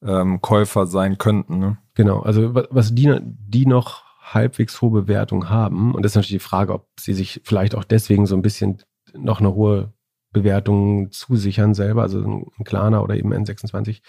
ähm, 0.00 0.40
Käufer 0.40 0.86
sein 0.86 1.18
könnten. 1.18 1.58
Ne? 1.58 1.78
Genau, 1.94 2.20
also 2.20 2.54
was 2.54 2.94
die, 2.94 3.18
die 3.20 3.66
noch 3.66 4.09
halbwegs 4.34 4.80
hohe 4.80 4.90
Bewertung 4.90 5.48
haben. 5.48 5.94
Und 5.94 6.02
das 6.02 6.12
ist 6.12 6.16
natürlich 6.16 6.42
die 6.42 6.48
Frage, 6.48 6.72
ob 6.72 6.88
sie 6.98 7.14
sich 7.14 7.40
vielleicht 7.44 7.74
auch 7.74 7.84
deswegen 7.84 8.26
so 8.26 8.36
ein 8.36 8.42
bisschen 8.42 8.82
noch 9.14 9.40
eine 9.40 9.54
hohe 9.54 9.92
Bewertung 10.32 11.10
zusichern 11.10 11.74
selber, 11.74 12.02
also 12.02 12.20
ein 12.20 12.64
Klarner 12.64 13.02
oder 13.02 13.16
eben 13.16 13.32
N26. 13.32 14.00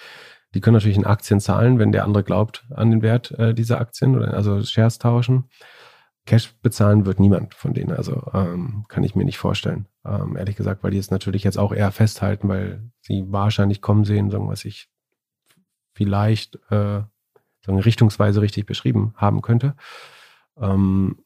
Die 0.54 0.62
können 0.62 0.76
natürlich 0.76 0.98
in 0.98 1.06
Aktien 1.06 1.40
zahlen, 1.40 1.80
wenn 1.80 1.92
der 1.92 2.04
andere 2.04 2.24
glaubt 2.24 2.68
an 2.72 2.92
den 2.92 3.02
Wert 3.02 3.32
äh, 3.40 3.54
dieser 3.54 3.80
Aktien 3.80 4.16
oder 4.16 4.34
also 4.34 4.62
Shares 4.64 5.00
tauschen. 5.00 5.50
Cash 6.26 6.54
bezahlen 6.62 7.06
wird 7.06 7.20
niemand 7.20 7.56
von 7.56 7.74
denen, 7.74 7.92
also 7.92 8.30
ähm, 8.34 8.86
kann 8.90 9.04
ich 9.04 9.16
mir 9.16 9.26
nicht 9.26 9.40
vorstellen. 9.40 9.88
Ähm, 10.06 10.38
ehrlich 10.38 10.56
gesagt, 10.56 10.84
weil 10.84 10.92
die 10.92 11.00
es 11.00 11.10
natürlich 11.10 11.44
jetzt 11.44 11.58
auch 11.58 11.74
eher 11.74 11.92
festhalten, 11.92 12.48
weil 12.48 12.92
sie 13.02 13.26
wahrscheinlich 13.30 13.82
kommen 13.82 14.04
sehen, 14.04 14.30
sagen 14.30 14.48
was 14.48 14.66
ich 14.66 14.90
vielleicht 15.96 16.60
äh, 16.70 17.02
richtungsweise 17.68 18.42
richtig 18.42 18.66
beschrieben 18.66 19.14
haben 19.16 19.42
könnte. 19.42 19.76
Ähm, 20.60 21.18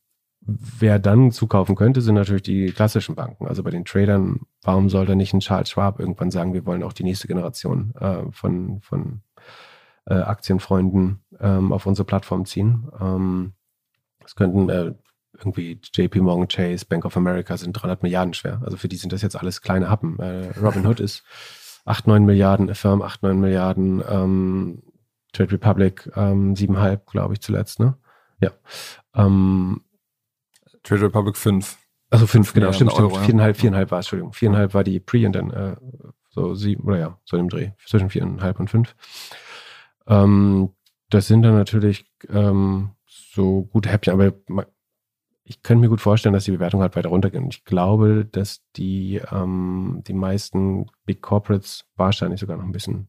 wer 0.41 0.99
dann 0.99 1.31
zukaufen 1.31 1.75
könnte, 1.75 2.01
sind 2.01 2.15
natürlich 2.15 2.43
die 2.43 2.71
klassischen 2.71 3.15
Banken. 3.15 3.47
Also 3.47 3.63
bei 3.63 3.71
den 3.71 3.85
Tradern, 3.85 4.41
warum 4.61 4.89
sollte 4.89 5.15
nicht 5.15 5.33
ein 5.33 5.39
Charles 5.39 5.69
Schwab 5.69 5.99
irgendwann 5.99 6.31
sagen, 6.31 6.53
wir 6.53 6.65
wollen 6.65 6.83
auch 6.83 6.93
die 6.93 7.03
nächste 7.03 7.27
Generation 7.27 7.93
äh, 7.99 8.31
von, 8.31 8.81
von 8.81 9.21
äh, 10.05 10.13
Aktienfreunden 10.13 11.23
ähm, 11.39 11.71
auf 11.73 11.85
unsere 11.85 12.05
Plattform 12.05 12.45
ziehen? 12.45 12.87
Ähm, 12.99 13.53
das 14.19 14.35
könnten 14.35 14.69
äh, 14.69 14.93
irgendwie 15.37 15.79
JP 15.93 16.21
Morgan 16.21 16.47
Chase, 16.47 16.85
Bank 16.85 17.05
of 17.05 17.17
America 17.17 17.57
sind 17.57 17.73
300 17.73 18.03
Milliarden 18.03 18.33
schwer. 18.33 18.61
Also 18.63 18.77
für 18.77 18.87
die 18.87 18.95
sind 18.95 19.11
das 19.11 19.21
jetzt 19.21 19.35
alles 19.35 19.61
kleine 19.61 19.89
Happen. 19.89 20.19
Äh, 20.19 20.51
Robinhood 20.59 20.99
ist 20.99 21.23
8, 21.85 22.07
9 22.07 22.25
Milliarden, 22.25 22.69
Affirm 22.69 23.01
8, 23.01 23.23
9 23.23 23.39
Milliarden, 23.39 24.03
ähm, 24.09 24.83
Trade 25.35 25.51
Republic 25.51 26.09
ähm, 26.15 26.53
7,5, 26.53 26.99
glaube 27.11 27.33
ich, 27.33 27.41
zuletzt, 27.41 27.79
ne? 27.79 27.97
Ja. 28.39 28.51
Ähm, 29.15 29.81
Trade 30.83 31.03
Republic 31.03 31.37
5. 31.37 31.77
Also 32.09 32.27
5, 32.27 32.53
genau, 32.53 32.71
stimmt, 32.71 32.91
stimmt. 32.91 33.11
Euro, 33.11 33.19
viereinhalb, 33.23 33.57
viereinhalb 33.57 33.91
war 33.91 33.99
es, 33.99 34.05
Entschuldigung. 34.05 34.33
Viereinhalb 34.33 34.73
war 34.73 34.83
die 34.83 34.99
Pre 34.99 35.25
und 35.25 35.33
dann 35.33 35.51
äh, 35.51 35.75
so 36.29 36.53
sieben, 36.55 36.83
oder 36.83 36.99
ja, 36.99 37.19
so 37.25 37.37
im 37.37 37.49
Dreh, 37.49 37.71
zwischen 37.85 38.09
viereinhalb 38.09 38.59
und 38.59 38.69
fünf. 38.69 38.95
Ähm, 40.07 40.69
das 41.09 41.27
sind 41.27 41.41
dann 41.41 41.55
natürlich 41.55 42.05
ähm, 42.29 42.91
so 43.05 43.63
gute 43.63 43.89
Häppchen, 43.89 44.13
aber 44.13 44.33
ich 45.43 45.61
könnte 45.61 45.81
mir 45.81 45.89
gut 45.89 46.01
vorstellen, 46.01 46.33
dass 46.33 46.45
die 46.45 46.51
Bewertung 46.51 46.81
halt 46.81 46.95
weiter 46.95 47.09
runtergeht. 47.09 47.41
Und 47.41 47.53
ich 47.53 47.65
glaube, 47.65 48.25
dass 48.25 48.61
die, 48.75 49.21
ähm, 49.31 50.01
die 50.07 50.13
meisten 50.13 50.87
Big 51.05 51.21
Corporates 51.21 51.85
wahrscheinlich 51.95 52.39
sogar 52.39 52.57
noch 52.57 52.63
ein 52.65 52.71
bisschen, 52.71 53.07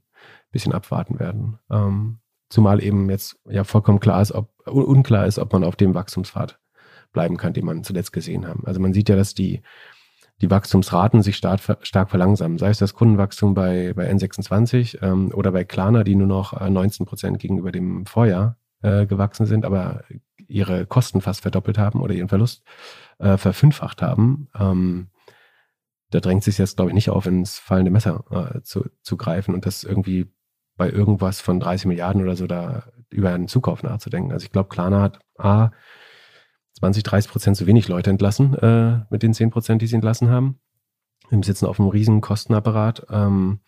bisschen 0.51 0.73
abwarten 0.73 1.19
werden. 1.19 1.59
Ähm, 1.71 2.19
zumal 2.49 2.83
eben 2.83 3.11
jetzt 3.11 3.39
ja 3.49 3.65
vollkommen 3.65 4.01
klar 4.01 4.23
ist, 4.23 4.33
ob 4.33 4.51
unklar 4.67 5.27
ist, 5.27 5.39
ob 5.39 5.53
man 5.53 5.65
auf 5.65 5.77
dem 5.77 5.95
Wachstumspfad 5.95 6.59
bleiben 7.12 7.37
kann, 7.37 7.53
den 7.53 7.65
man 7.65 7.85
zuletzt 7.85 8.12
gesehen 8.12 8.47
haben. 8.47 8.67
Also 8.67 8.81
man 8.81 8.93
sieht 8.93 9.09
ja, 9.09 9.17
dass 9.17 9.35
die, 9.35 9.62
die 10.43 10.51
Wachstumsraten 10.51 11.23
sich 11.23 11.37
stark, 11.37 11.61
stark 11.83 12.11
verlangsamen. 12.11 12.59
Sei 12.59 12.69
es 12.69 12.79
das 12.79 12.95
Kundenwachstum 12.95 13.55
bei, 13.55 13.93
bei 13.95 14.11
N26 14.11 15.03
ähm, 15.03 15.33
oder 15.33 15.53
bei 15.53 15.65
Klarna, 15.65 16.05
die 16.05 16.15
nur 16.15 16.27
noch 16.27 16.59
19 16.61 17.05
äh, 17.05 17.09
Prozent 17.09 17.39
gegenüber 17.39 17.73
dem 17.73 18.07
Vorjahr 18.07 18.59
äh, 18.83 19.07
gewachsen 19.07 19.47
sind, 19.47 19.65
aber 19.65 20.05
ihre 20.47 20.87
Kosten 20.87 21.21
fast 21.21 21.41
verdoppelt 21.43 21.79
haben 21.79 22.01
oder 22.01 22.15
ihren 22.15 22.29
Verlust 22.29 22.62
äh, 23.19 23.37
verfünffacht 23.37 24.03
haben. 24.03 24.49
Ähm, 24.59 25.09
da 26.11 26.21
drängt 26.21 26.45
sich 26.45 26.59
jetzt, 26.59 26.77
glaube 26.77 26.90
ich, 26.90 26.95
nicht 26.95 27.11
auf, 27.11 27.27
ins 27.27 27.59
fallende 27.59 27.90
Messer 27.90 28.25
äh, 28.31 28.62
zu, 28.62 28.87
zu 29.03 29.16
greifen 29.16 29.55
und 29.55 29.66
das 29.66 29.85
irgendwie 29.85 30.33
bei 30.77 30.90
irgendwas 30.90 31.40
von 31.40 31.59
30 31.59 31.87
Milliarden 31.87 32.23
oder 32.23 32.37
so 32.37 32.47
da 32.47 32.85
über 33.11 33.33
einen 33.33 33.49
Zukauf 33.49 33.83
nachzudenken. 33.83 34.33
Also 34.33 34.45
ich 34.45 34.53
glaube, 34.53 34.69
Klarna 34.69 35.01
hat 35.01 35.21
A, 35.38 35.71
20, 36.75 37.03
30 37.03 37.31
Prozent 37.31 37.57
zu 37.57 37.66
wenig 37.66 37.88
Leute 37.88 38.11
entlassen 38.11 38.55
äh, 38.55 39.01
mit 39.11 39.23
den 39.23 39.33
10 39.33 39.51
Prozent, 39.51 39.81
die 39.81 39.87
sie 39.87 39.95
entlassen 39.95 40.29
haben. 40.29 40.61
Wir 41.31 41.42
sitzen 41.42 41.66
auf 41.66 41.81
einem 41.81 41.88
riesen 41.88 42.21
Kostenapparat. 42.21 43.07
Ähm, 43.11 43.61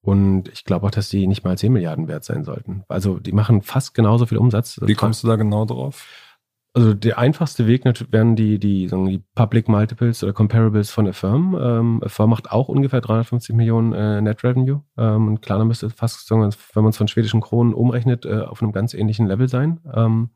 und 0.00 0.48
ich 0.48 0.64
glaube 0.64 0.86
auch, 0.86 0.90
dass 0.90 1.08
die 1.08 1.26
nicht 1.26 1.44
mal 1.44 1.56
10 1.56 1.72
Milliarden 1.72 2.08
wert 2.08 2.24
sein 2.24 2.44
sollten. 2.44 2.84
Also 2.88 3.18
die 3.18 3.32
machen 3.32 3.62
fast 3.62 3.94
genauso 3.94 4.26
viel 4.26 4.38
Umsatz. 4.38 4.78
Wie 4.82 4.94
kommst 4.94 5.22
du 5.22 5.28
da 5.28 5.36
genau 5.36 5.64
drauf? 5.64 6.06
Also 6.76 6.92
der 6.92 7.18
einfachste 7.18 7.68
Weg 7.68 7.84
wären 7.84 8.34
die, 8.34 8.58
die, 8.58 8.88
sagen 8.88 9.06
die 9.06 9.22
Public 9.36 9.68
Multiples 9.68 10.24
oder 10.24 10.32
Comparables 10.32 10.90
von 10.90 11.06
Affirm. 11.06 11.56
Ähm, 11.60 12.02
Affirm 12.04 12.30
macht 12.30 12.50
auch 12.50 12.68
ungefähr 12.68 13.00
350 13.00 13.54
Millionen 13.54 13.92
äh, 13.92 14.20
Net 14.20 14.42
Revenue. 14.42 14.82
Ähm, 14.98 15.28
und 15.28 15.40
Klarna 15.40 15.64
müsste 15.64 15.88
fast, 15.88 16.26
sagen, 16.26 16.42
wenn 16.42 16.82
man 16.82 16.90
es 16.90 16.96
von 16.96 17.06
schwedischen 17.06 17.40
Kronen 17.40 17.74
umrechnet, 17.74 18.26
äh, 18.26 18.40
auf 18.40 18.60
einem 18.60 18.72
ganz 18.72 18.92
ähnlichen 18.92 19.28
Level 19.28 19.48
sein. 19.48 19.80
Ähm, 19.94 20.30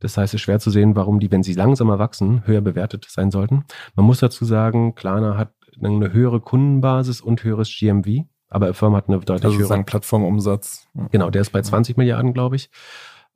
das 0.00 0.18
heißt, 0.18 0.34
es 0.34 0.40
ist 0.40 0.42
schwer 0.42 0.60
zu 0.60 0.70
sehen, 0.70 0.96
warum 0.96 1.18
die, 1.18 1.30
wenn 1.30 1.42
sie 1.42 1.54
langsamer 1.54 1.98
wachsen, 1.98 2.46
höher 2.46 2.60
bewertet 2.60 3.06
sein 3.08 3.30
sollten. 3.30 3.64
Man 3.96 4.04
muss 4.04 4.20
dazu 4.20 4.44
sagen, 4.44 4.94
Klarna 4.94 5.38
hat 5.38 5.54
eine 5.82 6.12
höhere 6.12 6.42
Kundenbasis 6.42 7.22
und 7.22 7.42
höheres 7.42 7.74
GMV, 7.74 8.26
aber 8.50 8.68
Affirm 8.68 8.94
hat 8.94 9.08
eine 9.08 9.18
deutlich 9.18 9.44
also 9.44 9.58
höhere. 9.58 9.82
Plattformumsatz. 9.84 10.88
Genau, 11.10 11.30
der 11.30 11.40
ist 11.40 11.52
bei 11.52 11.62
20 11.62 11.96
Milliarden, 11.96 12.34
glaube 12.34 12.56
ich. 12.56 12.68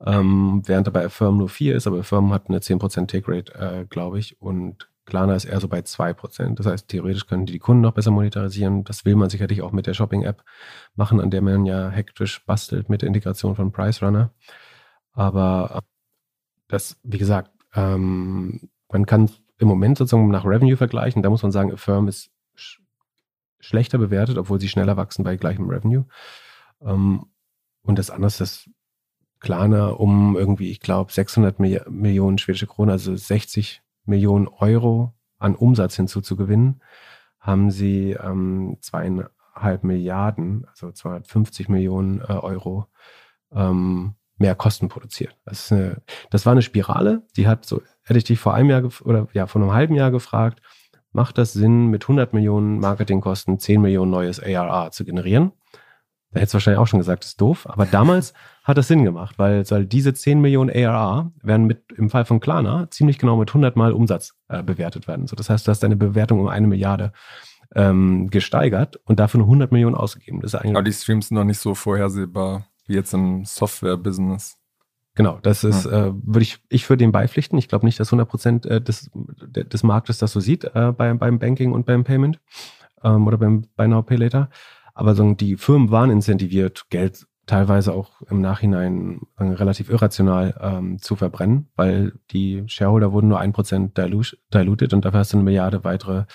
Ähm, 0.05 0.61
während 0.65 0.87
er 0.87 0.91
bei 0.91 1.05
Affirm 1.05 1.37
nur 1.37 1.49
4 1.49 1.75
ist, 1.75 1.87
aber 1.87 1.99
Affirm 1.99 2.31
hat 2.31 2.47
eine 2.47 2.59
10% 2.59 3.07
Take-Rate, 3.07 3.55
äh, 3.55 3.85
glaube 3.85 4.19
ich, 4.19 4.41
und 4.41 4.89
Klarna 5.09 5.35
ist 5.35 5.45
eher 5.45 5.59
so 5.59 5.67
bei 5.67 5.81
2%. 5.81 6.55
Das 6.55 6.65
heißt, 6.65 6.87
theoretisch 6.87 7.27
können 7.27 7.45
die 7.45 7.53
die 7.53 7.59
Kunden 7.59 7.81
noch 7.81 7.93
besser 7.93 8.11
monetarisieren. 8.11 8.83
Das 8.85 9.03
will 9.05 9.15
man 9.15 9.29
sicherlich 9.29 9.61
auch 9.61 9.71
mit 9.71 9.87
der 9.87 9.93
Shopping-App 9.93 10.43
machen, 10.95 11.19
an 11.19 11.31
der 11.31 11.41
man 11.41 11.65
ja 11.65 11.89
hektisch 11.89 12.45
bastelt 12.45 12.89
mit 12.89 13.01
der 13.01 13.07
Integration 13.07 13.55
von 13.55 13.71
Price 13.71 14.01
Runner. 14.01 14.31
Aber 15.13 15.81
das, 16.67 16.97
wie 17.03 17.17
gesagt, 17.17 17.51
ähm, 17.73 18.69
man 18.91 19.05
kann 19.05 19.29
im 19.57 19.67
Moment 19.67 19.97
sozusagen 19.97 20.29
nach 20.29 20.45
Revenue 20.45 20.77
vergleichen. 20.77 21.23
Da 21.23 21.29
muss 21.29 21.43
man 21.43 21.51
sagen, 21.51 21.73
Affirm 21.73 22.07
ist 22.07 22.31
sch 22.55 22.79
schlechter 23.59 23.97
bewertet, 23.97 24.37
obwohl 24.37 24.61
sie 24.61 24.69
schneller 24.69 24.95
wachsen 24.95 25.23
bei 25.23 25.35
gleichem 25.35 25.67
Revenue. 25.67 26.05
Ähm, 26.81 27.25
und 27.81 27.99
das 27.99 28.11
andere 28.11 28.27
ist 28.27 28.69
Klarna 29.39 29.89
um 29.89 30.35
irgendwie, 30.35 30.71
ich 30.71 30.79
glaube, 30.79 31.11
600 31.11 31.59
Mil 31.59 31.81
Millionen 31.89 32.37
schwedische 32.37 32.67
Kronen, 32.67 32.91
also 32.91 33.15
60 33.15 33.81
Millionen 34.05 34.47
Euro 34.47 35.13
an 35.37 35.55
Umsatz 35.55 35.95
hinzuzugewinnen, 35.95 36.81
haben 37.39 37.71
sie 37.71 38.11
ähm, 38.11 38.77
zweieinhalb 38.81 39.83
Milliarden, 39.83 40.65
also 40.67 40.91
250 40.91 41.69
Millionen 41.69 42.19
äh, 42.21 42.33
Euro 42.33 42.87
ähm, 43.53 44.15
mehr 44.37 44.55
Kosten 44.55 44.89
produziert. 44.89 45.37
Das, 45.45 45.71
eine, 45.71 46.01
das 46.29 46.45
war 46.45 46.51
eine 46.51 46.61
Spirale, 46.61 47.23
die 47.37 47.47
hat 47.47 47.65
so, 47.65 47.81
hätte 48.03 48.17
ich 48.17 48.23
dich 48.25 48.39
vor 48.39 48.53
einem 48.53 48.69
Jahr 48.69 48.83
oder 49.03 49.27
ja, 49.33 49.47
vor 49.47 49.61
einem 49.61 49.73
halben 49.73 49.95
Jahr 49.95 50.11
gefragt, 50.11 50.61
macht 51.11 51.37
das 51.37 51.53
Sinn, 51.53 51.87
mit 51.87 52.03
100 52.03 52.33
Millionen 52.33 52.79
Marketingkosten 52.79 53.59
10 53.59 53.81
Millionen 53.81 54.11
neues 54.11 54.41
ARA 54.41 54.91
zu 54.91 55.05
generieren? 55.05 55.51
Da 56.31 56.39
hättest 56.39 56.53
du 56.53 56.55
wahrscheinlich 56.55 56.79
auch 56.79 56.87
schon 56.87 56.99
gesagt, 56.99 57.23
das 57.23 57.31
ist 57.31 57.41
doof. 57.41 57.67
Aber 57.67 57.85
damals 57.85 58.33
hat 58.63 58.77
das 58.77 58.87
Sinn 58.87 59.03
gemacht, 59.03 59.39
weil, 59.39 59.69
weil 59.71 59.85
diese 59.85 60.13
10 60.13 60.41
Millionen 60.41 60.69
ARA 60.69 61.31
werden 61.41 61.65
mit, 61.65 61.91
im 61.95 62.09
Fall 62.09 62.25
von 62.25 62.39
Klarna 62.39 62.89
ziemlich 62.91 63.17
genau 63.17 63.35
mit 63.37 63.49
100 63.49 63.75
Mal 63.75 63.93
Umsatz 63.93 64.35
äh, 64.47 64.61
bewertet 64.61 65.07
werden. 65.07 65.27
So, 65.27 65.35
das 65.35 65.49
heißt, 65.49 65.67
du 65.67 65.71
hast 65.71 65.81
deine 65.81 65.95
Bewertung 65.95 66.39
um 66.39 66.47
eine 66.47 66.67
Milliarde 66.67 67.11
ähm, 67.75 68.29
gesteigert 68.29 68.99
und 69.05 69.19
dafür 69.19 69.39
nur 69.39 69.47
100 69.47 69.71
Millionen 69.71 69.95
ausgegeben. 69.95 70.41
Das 70.41 70.53
ist 70.53 70.59
eigentlich 70.59 70.75
Aber 70.75 70.83
die 70.83 70.93
Streams 70.93 71.29
sind 71.29 71.35
noch 71.35 71.43
nicht 71.43 71.59
so 71.59 71.75
vorhersehbar 71.75 72.67
wie 72.85 72.95
jetzt 72.95 73.13
im 73.13 73.45
Software-Business. 73.45 74.57
Genau, 75.15 75.39
das 75.41 75.63
ist, 75.63 75.85
ja. 75.85 76.07
äh, 76.07 76.13
würde 76.13 76.43
ich, 76.43 76.59
ich 76.69 76.89
würde 76.89 77.03
dem 77.03 77.11
beipflichten. 77.11 77.57
Ich 77.57 77.67
glaube 77.67 77.85
nicht, 77.85 77.99
dass 77.99 78.07
100 78.07 78.29
Prozent 78.29 78.65
äh, 78.65 78.81
des, 78.81 79.11
des 79.13 79.83
Marktes 79.83 80.17
das 80.17 80.31
so 80.31 80.39
sieht 80.39 80.63
äh, 80.63 80.93
beim, 80.95 81.19
beim 81.19 81.39
Banking 81.39 81.73
und 81.73 81.85
beim 81.85 82.03
Payment 82.03 82.39
ähm, 83.03 83.27
oder 83.27 83.37
beim 83.37 83.65
Buy 83.75 83.87
Now 83.87 84.01
Pay 84.01 84.17
Later. 84.17 84.49
Aber 84.99 85.15
so, 85.15 85.33
die 85.33 85.55
Firmen 85.55 85.91
waren 85.91 86.09
incentiviert, 86.09 86.89
Geld 86.89 87.25
teilweise 87.45 87.93
auch 87.93 88.21
im 88.23 88.41
Nachhinein 88.41 89.21
relativ 89.39 89.89
irrational 89.89 90.59
ähm, 90.59 90.99
zu 90.99 91.15
verbrennen, 91.15 91.69
weil 91.77 92.19
die 92.31 92.65
Shareholder 92.67 93.13
wurden 93.13 93.29
nur 93.29 93.39
ein 93.39 93.53
Prozent 93.53 93.97
diluted 93.97 94.93
und 94.93 95.05
dafür 95.05 95.21
hast 95.21 95.31
du 95.31 95.37
eine 95.37 95.45
Milliarde 95.45 95.85
weitere 95.85 96.25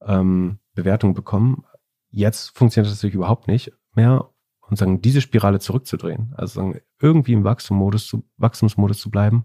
ähm, 0.00 0.60
Bewertungen 0.74 1.12
bekommen. 1.12 1.66
Jetzt 2.08 2.56
funktioniert 2.56 2.90
das 2.90 2.96
natürlich 2.96 3.16
überhaupt 3.16 3.48
nicht 3.48 3.72
mehr 3.94 4.30
und 4.62 4.78
sagen, 4.78 5.02
diese 5.02 5.20
Spirale 5.20 5.58
zurückzudrehen. 5.58 6.32
Also 6.38 6.60
sagen, 6.60 6.80
irgendwie 6.98 7.34
im 7.34 7.44
Wachstumsmodus 7.44 8.06
zu, 8.06 8.24
Wachstumsmodus 8.38 8.98
zu 8.98 9.10
bleiben, 9.10 9.44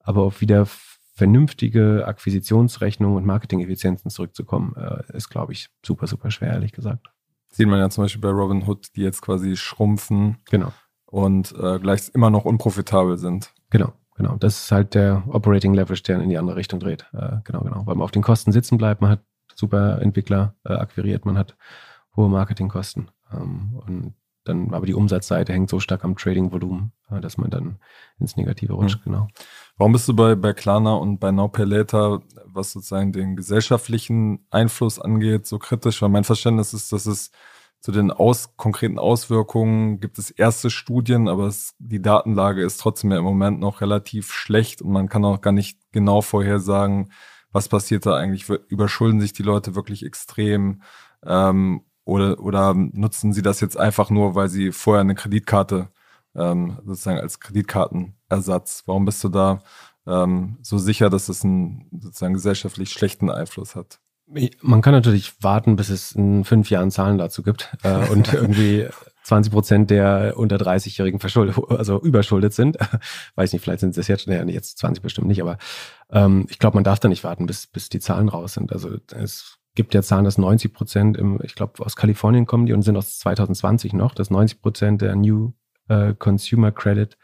aber 0.00 0.22
auf 0.22 0.40
wieder 0.40 0.66
vernünftige 1.14 2.04
Akquisitionsrechnungen 2.08 3.16
und 3.16 3.26
Marketing-Effizienzen 3.26 4.10
zurückzukommen, 4.10 4.74
äh, 4.74 5.16
ist, 5.16 5.28
glaube 5.28 5.52
ich, 5.52 5.68
super, 5.86 6.08
super 6.08 6.32
schwer, 6.32 6.54
ehrlich 6.54 6.72
gesagt. 6.72 7.06
Sieht 7.52 7.68
man 7.68 7.78
ja 7.78 7.90
zum 7.90 8.04
Beispiel 8.04 8.20
bei 8.20 8.30
Robinhood, 8.30 8.88
die 8.96 9.02
jetzt 9.02 9.20
quasi 9.20 9.56
schrumpfen. 9.56 10.38
Genau. 10.50 10.72
Und 11.06 11.54
äh, 11.60 11.78
gleich 11.78 12.10
immer 12.14 12.30
noch 12.30 12.46
unprofitabel 12.46 13.18
sind. 13.18 13.52
Genau, 13.70 13.92
genau. 14.16 14.36
Das 14.36 14.64
ist 14.64 14.72
halt 14.72 14.94
der 14.94 15.22
Operating 15.28 15.74
Leverage, 15.74 16.02
der 16.02 16.20
in 16.20 16.30
die 16.30 16.38
andere 16.38 16.56
Richtung 16.56 16.80
dreht. 16.80 17.06
Äh, 17.12 17.36
genau, 17.44 17.60
genau. 17.60 17.86
Weil 17.86 17.94
man 17.94 18.02
auf 18.02 18.10
den 18.10 18.22
Kosten 18.22 18.52
sitzen 18.52 18.78
bleibt, 18.78 19.02
man 19.02 19.10
hat 19.10 19.20
super 19.54 20.00
Entwickler 20.00 20.54
äh, 20.64 20.72
akquiriert, 20.72 21.26
man 21.26 21.36
hat 21.36 21.56
hohe 22.16 22.30
Marketingkosten. 22.30 23.10
Ähm, 23.32 23.80
und 23.86 24.14
dann, 24.44 24.74
aber 24.74 24.86
die 24.86 24.94
Umsatzseite 24.94 25.52
hängt 25.52 25.70
so 25.70 25.80
stark 25.80 26.04
am 26.04 26.16
Trading-Volumen, 26.16 26.92
äh, 27.10 27.20
dass 27.20 27.38
man 27.38 27.50
dann 27.50 27.78
ins 28.18 28.36
Negative 28.36 28.72
rutscht, 28.72 28.98
mhm. 29.00 29.10
genau. 29.10 29.28
Warum 29.76 29.92
bist 29.92 30.08
du 30.08 30.14
bei, 30.14 30.34
bei 30.34 30.52
Klarna 30.52 30.94
und 30.94 31.18
bei 31.18 31.30
Now 31.30 31.48
Pay 31.48 31.64
Later, 31.64 32.22
was 32.46 32.72
sozusagen 32.72 33.12
den 33.12 33.36
gesellschaftlichen 33.36 34.46
Einfluss 34.50 34.98
angeht, 34.98 35.46
so 35.46 35.58
kritisch? 35.58 36.02
Weil 36.02 36.08
mein 36.08 36.24
Verständnis 36.24 36.74
ist, 36.74 36.92
dass 36.92 37.06
es 37.06 37.30
zu 37.80 37.90
den 37.90 38.12
aus, 38.12 38.56
konkreten 38.56 38.98
Auswirkungen 38.98 39.98
gibt 39.98 40.18
es 40.18 40.30
erste 40.30 40.70
Studien, 40.70 41.26
aber 41.26 41.46
es, 41.46 41.74
die 41.80 42.00
Datenlage 42.00 42.62
ist 42.62 42.78
trotzdem 42.78 43.10
ja 43.10 43.18
im 43.18 43.24
Moment 43.24 43.58
noch 43.58 43.80
relativ 43.80 44.32
schlecht 44.32 44.82
und 44.82 44.92
man 44.92 45.08
kann 45.08 45.24
auch 45.24 45.40
gar 45.40 45.52
nicht 45.52 45.78
genau 45.90 46.20
vorhersagen, 46.20 47.10
was 47.50 47.68
passiert 47.68 48.06
da 48.06 48.14
eigentlich. 48.14 48.48
Überschulden 48.68 49.20
sich 49.20 49.32
die 49.32 49.42
Leute 49.42 49.74
wirklich 49.74 50.06
extrem? 50.06 50.82
Ähm, 51.24 51.82
oder, 52.04 52.40
oder 52.40 52.74
nutzen 52.74 53.32
Sie 53.32 53.42
das 53.42 53.60
jetzt 53.60 53.78
einfach 53.78 54.10
nur, 54.10 54.34
weil 54.34 54.48
Sie 54.48 54.72
vorher 54.72 55.02
eine 55.02 55.14
Kreditkarte 55.14 55.88
ähm, 56.34 56.78
sozusagen 56.84 57.20
als 57.20 57.40
Kreditkartenersatz? 57.40 58.84
Warum 58.86 59.04
bist 59.04 59.22
du 59.22 59.28
da 59.28 59.62
ähm, 60.06 60.58
so 60.62 60.78
sicher, 60.78 61.10
dass 61.10 61.28
es 61.28 61.44
einen 61.44 61.86
sozusagen 61.92 62.34
gesellschaftlich 62.34 62.90
schlechten 62.90 63.30
Einfluss 63.30 63.76
hat. 63.76 64.00
Man 64.62 64.80
kann 64.80 64.94
natürlich 64.94 65.42
warten, 65.42 65.76
bis 65.76 65.90
es 65.90 66.12
in 66.12 66.44
fünf 66.44 66.70
Jahren 66.70 66.90
Zahlen 66.90 67.18
dazu 67.18 67.42
gibt 67.42 67.76
äh, 67.82 68.08
und 68.08 68.32
irgendwie 68.32 68.88
20 69.24 69.52
Prozent 69.52 69.90
der 69.90 70.34
unter 70.36 70.56
30-Jährigen 70.56 71.20
verschuldet, 71.20 71.56
also 71.68 72.00
überschuldet 72.00 72.54
sind. 72.54 72.78
Weiß 73.34 73.52
nicht, 73.52 73.62
vielleicht 73.62 73.80
sind 73.80 73.96
es 73.96 74.08
jetzt, 74.08 74.26
naja, 74.26 74.44
jetzt 74.44 74.78
20 74.78 75.02
bestimmt 75.02 75.28
nicht, 75.28 75.42
aber 75.42 75.58
ähm, 76.10 76.46
ich 76.48 76.58
glaube, 76.58 76.76
man 76.76 76.84
darf 76.84 76.98
da 76.98 77.08
nicht 77.08 77.24
warten, 77.24 77.46
bis, 77.46 77.66
bis 77.66 77.88
die 77.88 78.00
Zahlen 78.00 78.28
raus 78.28 78.54
sind. 78.54 78.72
Also 78.72 78.96
es 79.14 79.58
gibt 79.74 79.94
ja 79.94 80.02
Zahlen, 80.02 80.24
dass 80.24 80.38
90 80.38 80.72
Prozent 80.72 81.18
ich 81.42 81.54
glaube, 81.54 81.84
aus 81.84 81.96
Kalifornien 81.96 82.46
kommen 82.46 82.66
die 82.66 82.72
und 82.72 82.82
sind 82.82 82.96
aus 82.96 83.18
2020 83.18 83.92
noch, 83.92 84.14
dass 84.14 84.30
90 84.30 84.60
Prozent 84.60 85.02
der 85.02 85.16
New 85.16 85.54
äh, 85.88 86.14
Consumer 86.14 86.72
Credit 86.72 87.16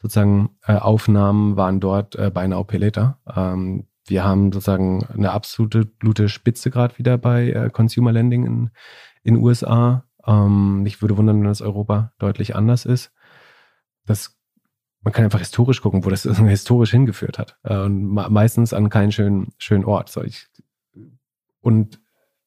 sozusagen 0.00 0.50
äh, 0.66 0.74
Aufnahmen 0.74 1.56
waren 1.56 1.80
dort 1.80 2.16
äh, 2.16 2.30
bei 2.30 2.46
Now 2.46 2.64
Pay 2.64 2.78
Later. 2.78 3.18
Ähm, 3.34 3.86
wir 4.06 4.24
haben 4.24 4.50
sozusagen 4.52 5.06
eine 5.06 5.32
absolute 5.32 6.28
Spitze 6.28 6.70
gerade 6.70 6.98
wieder 6.98 7.18
bei 7.18 7.50
äh, 7.50 7.70
Consumer 7.70 8.12
Lending 8.12 8.46
in 8.46 8.70
in 9.22 9.36
USA. 9.36 10.04
Ähm, 10.26 10.84
ich 10.86 11.02
würde 11.02 11.16
wundern, 11.16 11.40
wenn 11.40 11.48
das 11.48 11.62
Europa 11.62 12.12
deutlich 12.18 12.56
anders 12.56 12.84
ist. 12.84 13.12
Das, 14.06 14.38
man 15.02 15.12
kann 15.12 15.24
einfach 15.24 15.38
historisch 15.38 15.80
gucken, 15.80 16.04
wo 16.04 16.10
das 16.10 16.22
historisch 16.46 16.90
hingeführt 16.90 17.38
hat. 17.38 17.58
Äh, 17.62 17.78
und 17.78 18.06
meistens 18.06 18.72
an 18.72 18.88
keinen 18.88 19.12
schönen, 19.12 19.52
schönen 19.58 19.84
Ort. 19.84 20.10
So, 20.10 20.22
ich, 20.22 20.46
und 21.60 22.00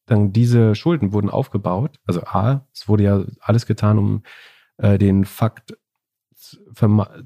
dann 0.06 0.34
diese 0.34 0.76
Schulden 0.76 1.14
wurden 1.14 1.30
aufgebaut. 1.30 2.00
Also 2.06 2.22
A, 2.24 2.68
es 2.74 2.88
wurde 2.88 3.04
ja 3.04 3.24
alles 3.40 3.66
getan, 3.66 3.98
um 3.98 4.24
äh, 4.78 4.98
den 4.98 5.26
Fakt 5.26 5.78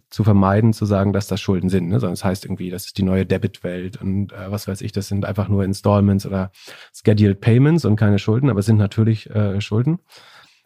zu 0.10 0.23
vermeiden, 0.23 0.73
zu 0.73 0.86
sagen, 0.86 1.12
dass 1.12 1.28
das 1.28 1.41
Schulden 1.41 1.69
sind. 1.69 1.88
Ne? 1.88 2.00
Sondern 2.00 2.13
es 2.13 2.19
das 2.19 2.26
heißt 2.26 2.45
irgendwie, 2.45 2.69
das 2.69 2.86
ist 2.86 2.97
die 2.97 3.04
neue 3.04 3.26
Debit-Welt 3.26 4.00
und 4.00 4.32
äh, 4.32 4.52
was 4.52 4.67
weiß 4.67 4.82
ich, 4.82 4.91
das 4.91 5.08
sind 5.08 5.26
einfach 5.26 5.47
nur 5.47 5.63
Installments 5.63 6.26
oder 6.26 6.52
Scheduled 6.93 7.41
Payments 7.41 7.86
und 7.86 7.95
keine 7.95 8.19
Schulden, 8.19 8.50
aber 8.50 8.60
es 8.60 8.65
sind 8.65 8.78
natürlich 8.78 9.30
äh, 9.30 9.60
Schulden. 9.60 10.00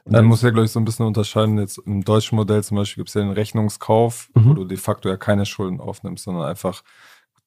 Und 0.03 0.13
dann 0.13 0.25
muss 0.25 0.41
ja, 0.41 0.49
glaube 0.49 0.65
ich, 0.65 0.71
so 0.71 0.79
ein 0.79 0.85
bisschen 0.85 1.05
unterscheiden. 1.05 1.59
Jetzt 1.59 1.77
im 1.77 2.03
deutschen 2.03 2.35
Modell 2.35 2.63
zum 2.63 2.77
Beispiel 2.77 3.01
gibt 3.01 3.09
es 3.09 3.13
ja 3.13 3.21
den 3.21 3.31
Rechnungskauf, 3.31 4.29
mhm. 4.33 4.49
wo 4.49 4.53
du 4.55 4.65
de 4.65 4.77
facto 4.77 5.07
ja 5.07 5.17
keine 5.17 5.45
Schulden 5.45 5.79
aufnimmst, 5.79 6.23
sondern 6.23 6.45
einfach 6.45 6.83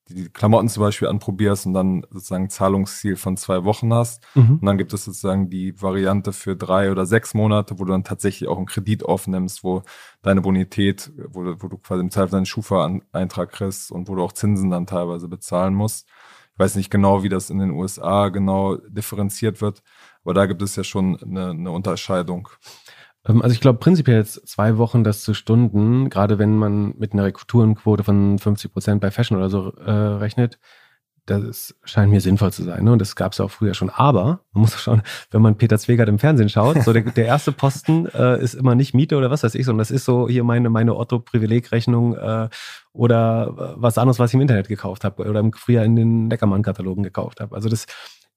die 0.08 0.28
Klamotten 0.28 0.68
zum 0.68 0.82
Beispiel 0.82 1.08
anprobierst 1.08 1.66
und 1.66 1.72
dann 1.72 2.06
sozusagen 2.10 2.44
ein 2.44 2.50
Zahlungsziel 2.50 3.16
von 3.16 3.36
zwei 3.36 3.64
Wochen 3.64 3.92
hast. 3.92 4.22
Mhm. 4.34 4.58
Und 4.60 4.66
dann 4.66 4.76
gibt 4.76 4.92
es 4.92 5.04
sozusagen 5.04 5.48
die 5.48 5.80
Variante 5.80 6.32
für 6.32 6.56
drei 6.56 6.90
oder 6.90 7.06
sechs 7.06 7.32
Monate, 7.32 7.78
wo 7.78 7.84
du 7.84 7.92
dann 7.92 8.04
tatsächlich 8.04 8.48
auch 8.48 8.58
einen 8.58 8.66
Kredit 8.66 9.04
aufnimmst, 9.04 9.64
wo 9.64 9.82
deine 10.22 10.42
Bonität, 10.42 11.10
wo, 11.28 11.42
du, 11.42 11.62
wo 11.62 11.68
du 11.68 11.78
quasi 11.78 12.02
im 12.02 12.10
Zweifel 12.10 12.32
deinen 12.32 12.46
Schufa-Eintrag 12.46 13.50
kriegst 13.50 13.90
und 13.90 14.08
wo 14.08 14.14
du 14.14 14.22
auch 14.22 14.32
Zinsen 14.32 14.70
dann 14.70 14.86
teilweise 14.86 15.28
bezahlen 15.28 15.74
musst. 15.74 16.06
Ich 16.52 16.58
weiß 16.58 16.76
nicht 16.76 16.90
genau, 16.90 17.22
wie 17.22 17.28
das 17.28 17.50
in 17.50 17.58
den 17.58 17.70
USA 17.70 18.28
genau 18.28 18.76
differenziert 18.76 19.60
wird, 19.60 19.82
aber 20.22 20.34
da 20.34 20.46
gibt 20.46 20.62
es 20.62 20.76
ja 20.76 20.84
schon 20.84 21.20
eine, 21.20 21.50
eine 21.50 21.70
Unterscheidung. 21.70 22.48
Ähm, 23.26 23.42
also 23.42 23.54
ich 23.54 23.60
glaube 23.60 23.78
prinzipiell 23.78 24.18
jetzt 24.18 24.46
zwei 24.46 24.78
Wochen 24.78 25.04
das 25.04 25.22
zu 25.22 25.34
Stunden, 25.34 26.10
gerade 26.10 26.38
wenn 26.38 26.56
man 26.56 26.94
mit 26.98 27.12
einer 27.12 27.24
Rekruturenquote 27.24 28.04
von 28.04 28.38
50 28.38 28.72
Prozent 28.72 29.00
bei 29.00 29.10
Fashion 29.10 29.36
oder 29.36 29.50
so 29.50 29.72
äh, 29.76 29.90
rechnet, 29.90 30.58
das 31.26 31.74
scheint 31.84 32.10
mir 32.10 32.20
sinnvoll 32.20 32.52
zu 32.52 32.64
sein. 32.64 32.84
Ne? 32.84 32.92
Und 32.92 32.98
das 32.98 33.16
gab 33.16 33.32
es 33.32 33.38
ja 33.38 33.46
auch 33.46 33.50
früher 33.50 33.72
schon. 33.72 33.88
Aber 33.88 34.40
man 34.52 34.62
muss 34.62 34.78
schauen, 34.78 35.02
wenn 35.30 35.40
man 35.40 35.56
Peter 35.56 35.78
Zwegert 35.78 36.08
im 36.08 36.18
Fernsehen 36.18 36.50
schaut, 36.50 36.82
so 36.82 36.92
der, 36.92 37.02
der 37.16 37.24
erste 37.24 37.50
Posten 37.50 38.06
äh, 38.06 38.42
ist 38.42 38.54
immer 38.54 38.74
nicht 38.74 38.92
Miete 38.92 39.16
oder 39.16 39.30
was 39.30 39.42
weiß 39.42 39.54
ich, 39.54 39.64
sondern 39.64 39.78
das 39.78 39.90
ist 39.90 40.04
so 40.04 40.28
hier 40.28 40.44
meine, 40.44 40.68
meine 40.68 40.94
Otto-Privilegrechnung 40.94 42.14
äh, 42.16 42.48
oder 42.92 43.74
was 43.76 43.96
anderes, 43.96 44.18
was 44.18 44.30
ich 44.30 44.34
im 44.34 44.42
Internet 44.42 44.68
gekauft 44.68 45.04
habe 45.04 45.26
oder 45.26 45.42
früher 45.56 45.82
in 45.82 45.96
den 45.96 46.28
Neckermann-Katalogen 46.28 47.02
gekauft 47.02 47.40
habe. 47.40 47.56
Also 47.56 47.70
das 47.70 47.86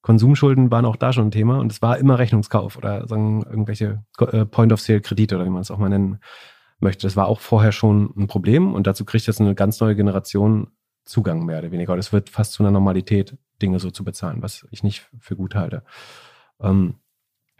Konsumschulden 0.07 0.71
waren 0.71 0.85
auch 0.85 0.95
da 0.95 1.11
schon 1.11 1.27
ein 1.27 1.31
Thema 1.31 1.59
und 1.59 1.69
es 1.69 1.81
war 1.81 1.97
immer 1.97 2.17
Rechnungskauf 2.17 2.77
oder 2.77 3.05
sagen 3.09 3.43
irgendwelche 3.43 4.05
äh, 4.19 4.45
Point-of-Sale-Kredite 4.45 5.35
oder 5.35 5.43
wie 5.43 5.49
man 5.49 5.59
es 5.59 5.69
auch 5.69 5.79
mal 5.79 5.89
nennen 5.89 6.19
möchte. 6.79 7.05
Das 7.05 7.17
war 7.17 7.27
auch 7.27 7.41
vorher 7.41 7.73
schon 7.73 8.13
ein 8.15 8.27
Problem 8.27 8.73
und 8.73 8.87
dazu 8.87 9.03
kriegt 9.03 9.27
jetzt 9.27 9.41
eine 9.41 9.53
ganz 9.53 9.81
neue 9.81 9.97
Generation 9.97 10.67
Zugang 11.03 11.43
mehr 11.45 11.59
oder 11.59 11.71
weniger. 11.71 11.97
Das 11.97 12.13
wird 12.13 12.29
fast 12.29 12.53
zu 12.53 12.63
einer 12.63 12.71
Normalität, 12.71 13.37
Dinge 13.61 13.81
so 13.81 13.91
zu 13.91 14.05
bezahlen, 14.05 14.41
was 14.41 14.65
ich 14.71 14.81
nicht 14.81 15.09
für 15.19 15.35
gut 15.35 15.55
halte. 15.55 15.83
Ähm, 16.61 16.95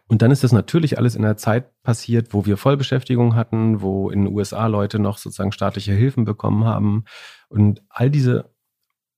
und 0.08 0.22
dann 0.22 0.32
ist 0.32 0.46
das 0.46 0.54
natürlich 0.54 0.98
alles 0.98 1.16
in 1.16 1.26
einer 1.26 1.36
Zeit 1.36 1.70
passiert, 1.84 2.34
wo 2.34 2.46
wir 2.46 2.56
Vollbeschäftigung 2.56 3.36
hatten, 3.36 3.82
wo 3.82 4.10
in 4.10 4.24
den 4.24 4.34
USA 4.34 4.68
Leute 4.68 5.00
noch 5.00 5.18
sozusagen 5.18 5.52
staatliche 5.52 5.92
Hilfen 5.92 6.24
bekommen 6.24 6.64
haben. 6.64 7.04
Und 7.50 7.84
all 7.90 8.10
diese, 8.10 8.50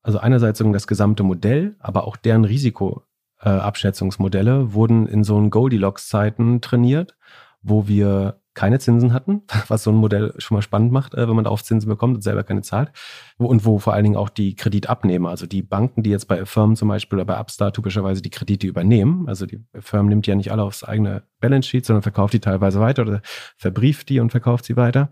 also 0.01 0.17
einerseits 0.17 0.57
das 0.57 0.87
gesamte 0.87 1.21
Modell, 1.21 1.75
aber 1.77 2.07
auch 2.07 2.17
deren 2.17 2.43
Risiko, 2.43 3.03
äh, 3.41 3.49
Abschätzungsmodelle 3.49 4.73
wurden 4.73 5.07
in 5.07 5.23
so 5.23 5.37
einen 5.37 5.49
Goldilocks-Zeiten 5.49 6.61
trainiert, 6.61 7.15
wo 7.61 7.87
wir 7.87 8.39
keine 8.53 8.79
Zinsen 8.79 9.13
hatten, 9.13 9.43
was 9.69 9.83
so 9.83 9.91
ein 9.91 9.95
Modell 9.95 10.33
schon 10.37 10.55
mal 10.55 10.61
spannend 10.61 10.91
macht, 10.91 11.13
äh, 11.13 11.27
wenn 11.27 11.35
man 11.35 11.47
auf 11.47 11.63
Zinsen 11.63 11.87
bekommt 11.87 12.15
und 12.15 12.21
selber 12.21 12.43
keine 12.43 12.61
zahlt. 12.61 12.91
Und 13.37 13.65
wo 13.65 13.79
vor 13.79 13.93
allen 13.93 14.03
Dingen 14.03 14.17
auch 14.17 14.29
die 14.29 14.55
Kreditabnehmer, 14.55 15.29
also 15.29 15.45
die 15.45 15.61
Banken, 15.61 16.03
die 16.03 16.09
jetzt 16.09 16.27
bei 16.27 16.45
Firmen 16.45 16.75
zum 16.75 16.89
Beispiel 16.89 17.17
oder 17.17 17.25
bei 17.25 17.39
Upstart 17.39 17.75
typischerweise 17.75 18.21
die 18.21 18.29
Kredite 18.29 18.67
übernehmen, 18.67 19.29
also 19.29 19.45
die 19.45 19.63
Firma 19.79 20.09
nimmt 20.09 20.27
ja 20.27 20.35
nicht 20.35 20.51
alle 20.51 20.63
aufs 20.63 20.83
eigene 20.83 21.23
Balance 21.39 21.69
Sheet, 21.69 21.85
sondern 21.85 22.03
verkauft 22.03 22.33
die 22.33 22.41
teilweise 22.41 22.81
weiter 22.81 23.03
oder 23.03 23.21
verbrieft 23.55 24.09
die 24.09 24.19
und 24.19 24.31
verkauft 24.31 24.65
sie 24.65 24.75
weiter. 24.75 25.09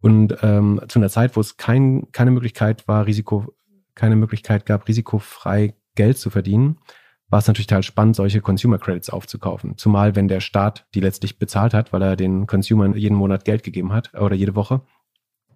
Und 0.00 0.36
ähm, 0.42 0.80
zu 0.88 0.98
einer 0.98 1.08
Zeit, 1.08 1.36
wo 1.36 1.40
es 1.40 1.56
kein, 1.56 2.10
keine 2.12 2.30
Möglichkeit 2.30 2.86
war, 2.86 3.06
Risiko, 3.06 3.54
keine 3.94 4.16
Möglichkeit 4.16 4.66
gab, 4.66 4.86
risikofrei 4.86 5.74
Geld 5.94 6.18
zu 6.18 6.30
verdienen, 6.30 6.78
war 7.32 7.38
es 7.38 7.46
natürlich 7.46 7.66
total 7.66 7.82
spannend, 7.82 8.14
solche 8.14 8.42
Consumer 8.42 8.78
Credits 8.78 9.08
aufzukaufen. 9.08 9.78
Zumal, 9.78 10.14
wenn 10.14 10.28
der 10.28 10.40
Staat 10.40 10.86
die 10.94 11.00
letztlich 11.00 11.38
bezahlt 11.38 11.72
hat, 11.72 11.90
weil 11.90 12.02
er 12.02 12.14
den 12.14 12.46
Consumern 12.46 12.94
jeden 12.94 13.16
Monat 13.16 13.46
Geld 13.46 13.62
gegeben 13.62 13.94
hat 13.94 14.12
oder 14.12 14.36
jede 14.36 14.54
Woche, 14.54 14.82